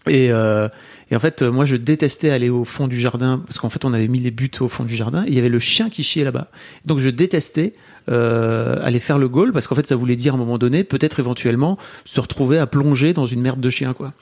Et, 0.09 0.33
euh, 0.33 0.69
et 1.11 1.17
en 1.17 1.21
fait, 1.21 1.43
euh, 1.43 1.53
moi, 1.53 1.65
je 1.65 1.77
détestais 1.77 2.31
aller 2.31 2.49
au 2.49 2.65
fond 2.65 2.89
du 2.89 2.99
jardin 2.99 3.39
parce 3.39 3.59
qu'en 3.59 3.69
fait, 3.69 3.85
on 3.85 3.93
avait 3.93 4.09
mis 4.09 4.19
les 4.19 4.31
buts 4.31 4.51
au 4.61 4.69
fond 4.69 4.85
du 4.85 4.95
jardin 4.95 5.25
et 5.25 5.29
il 5.29 5.35
y 5.35 5.39
avait 5.39 5.49
le 5.49 5.59
chien 5.59 5.91
qui 5.91 6.03
chiait 6.03 6.25
là-bas. 6.25 6.49
Donc, 6.87 6.99
je 6.99 7.11
détestais 7.11 7.75
euh, 8.09 8.79
aller 8.83 8.99
faire 8.99 9.19
le 9.19 9.29
goal 9.29 9.53
parce 9.53 9.67
qu'en 9.67 9.75
fait, 9.75 9.87
ça 9.87 9.95
voulait 9.95 10.17
dire 10.17 10.33
à 10.33 10.37
un 10.37 10.39
moment 10.39 10.59
donné, 10.59 10.85
peut-être 10.85 11.21
éventuellement, 11.21 11.79
se 12.05 12.19
retrouver 12.21 12.59
à 12.59 12.67
plonger 12.67 13.13
dans 13.13 13.27
une 13.27 13.43
merde 13.43 13.61
de 13.61 13.71
chien, 13.71 13.93
quoi. 13.93 14.13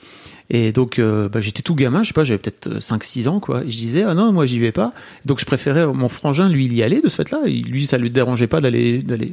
Et 0.49 0.73
donc, 0.73 0.99
euh, 0.99 1.29
bah, 1.29 1.39
j'étais 1.39 1.61
tout 1.61 1.75
gamin, 1.75 2.03
je 2.03 2.09
sais 2.09 2.13
pas, 2.13 2.25
j'avais 2.25 2.39
peut-être 2.39 2.67
euh, 2.67 2.79
5-6 2.79 3.29
ans, 3.29 3.39
quoi. 3.39 3.63
Et 3.63 3.71
je 3.71 3.77
disais, 3.77 4.03
ah 4.03 4.13
non, 4.13 4.33
moi, 4.33 4.45
j'y 4.45 4.59
vais 4.59 4.73
pas. 4.73 4.91
Donc, 5.23 5.39
je 5.39 5.45
préférais 5.45 5.87
mon 5.87 6.09
frangin, 6.09 6.49
lui, 6.49 6.65
il 6.65 6.73
y 6.73 6.83
allait 6.83 6.99
de 6.99 7.07
ce 7.07 7.15
fait-là. 7.15 7.43
Lui, 7.45 7.87
ça 7.87 7.97
lui 7.97 8.11
dérangeait 8.11 8.47
pas 8.47 8.59
d'aller 8.59 8.99
d'aller 8.99 9.31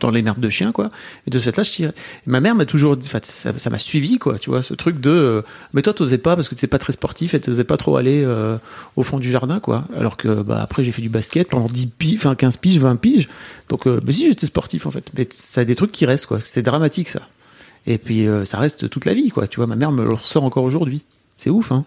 dans 0.00 0.10
les 0.10 0.22
merdes 0.22 0.40
de 0.40 0.48
chiens, 0.48 0.72
quoi. 0.72 0.90
Et 1.26 1.30
de 1.30 1.38
cette 1.38 1.56
là, 1.56 1.62
je 1.62 1.70
tirais. 1.70 1.92
Ma 2.26 2.40
mère 2.40 2.54
m'a 2.54 2.66
toujours 2.66 2.96
dit, 2.96 3.08
ça 3.22 3.70
m'a 3.70 3.78
suivi, 3.78 4.18
quoi, 4.18 4.38
tu 4.38 4.50
vois, 4.50 4.62
ce 4.62 4.74
truc 4.74 5.00
de, 5.00 5.10
euh, 5.10 5.42
mais 5.72 5.82
toi, 5.82 5.92
t'osais 5.92 6.18
pas 6.18 6.36
parce 6.36 6.48
que 6.48 6.54
t'étais 6.54 6.66
pas 6.66 6.78
très 6.78 6.92
sportif 6.92 7.34
et 7.34 7.40
t'osais 7.40 7.64
pas 7.64 7.76
trop 7.76 7.96
aller 7.96 8.22
euh, 8.24 8.56
au 8.96 9.02
fond 9.02 9.18
du 9.18 9.30
jardin, 9.30 9.60
quoi. 9.60 9.84
Alors 9.96 10.16
que, 10.16 10.42
bah, 10.42 10.60
après, 10.60 10.84
j'ai 10.84 10.92
fait 10.92 11.02
du 11.02 11.08
basket 11.08 11.48
pendant 11.48 11.66
10 11.66 11.86
piges, 11.86 12.18
enfin, 12.18 12.34
15 12.34 12.56
piges, 12.58 12.78
20 12.78 12.96
piges. 12.96 13.28
Donc, 13.68 13.86
euh, 13.86 14.00
mais 14.04 14.12
si, 14.12 14.26
j'étais 14.26 14.46
sportif, 14.46 14.86
en 14.86 14.90
fait. 14.90 15.10
Mais 15.16 15.28
ça 15.34 15.62
a 15.62 15.64
des 15.64 15.74
trucs 15.74 15.92
qui 15.92 16.06
restent, 16.06 16.26
quoi. 16.26 16.40
C'est 16.42 16.62
dramatique, 16.62 17.08
ça. 17.08 17.22
Et 17.86 17.98
puis, 17.98 18.26
euh, 18.26 18.44
ça 18.44 18.58
reste 18.58 18.90
toute 18.90 19.04
la 19.04 19.14
vie, 19.14 19.30
quoi. 19.30 19.46
Tu 19.46 19.56
vois, 19.56 19.66
ma 19.66 19.76
mère 19.76 19.92
me 19.92 20.04
le 20.04 20.14
ressort 20.14 20.44
encore 20.44 20.64
aujourd'hui. 20.64 21.02
C'est 21.38 21.50
ouf, 21.50 21.72
hein. 21.72 21.84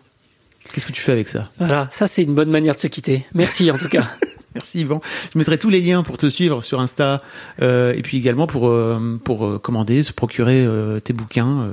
Qu'est-ce 0.72 0.86
que 0.86 0.92
tu 0.92 1.02
fais 1.02 1.12
avec 1.12 1.30
ça? 1.30 1.50
Voilà, 1.58 1.88
ça 1.92 2.06
c'est 2.08 2.22
une 2.22 2.36
bonne 2.36 2.50
manière 2.50 2.76
de 2.76 2.80
se 2.80 2.88
quitter. 2.88 3.26
Merci 3.34 3.72
en 3.72 3.78
tout 3.78 3.90
cas. 3.90 4.06
Merci 4.56 4.82
Yvan. 4.82 5.00
Je 5.34 5.38
mettrai 5.38 5.58
tous 5.58 5.70
les 5.70 5.82
liens 5.82 6.04
pour 6.04 6.18
te 6.18 6.28
suivre 6.28 6.64
sur 6.64 6.80
Insta 6.80 7.22
euh, 7.62 7.94
et 7.96 8.02
puis 8.02 8.18
également 8.18 8.48
pour 8.48 8.68
euh, 8.68 9.20
pour 9.24 9.46
euh, 9.46 9.60
commander, 9.60 10.04
se 10.04 10.14
procurer 10.14 10.66
euh, 10.66 11.00
tes 11.00 11.14
bouquins. 11.14 11.62
euh. 11.62 11.72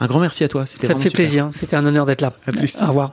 Un 0.00 0.06
grand 0.06 0.20
merci 0.20 0.44
à 0.44 0.48
toi. 0.48 0.66
C'était 0.66 0.86
ça 0.86 0.94
me 0.94 0.98
fait 0.98 1.10
super. 1.10 1.16
plaisir. 1.24 1.48
C'était 1.52 1.76
un 1.76 1.84
honneur 1.84 2.06
d'être 2.06 2.22
là. 2.22 2.32
À 2.46 2.52
plus. 2.52 2.74
Au 2.82 2.86
revoir. 2.86 3.12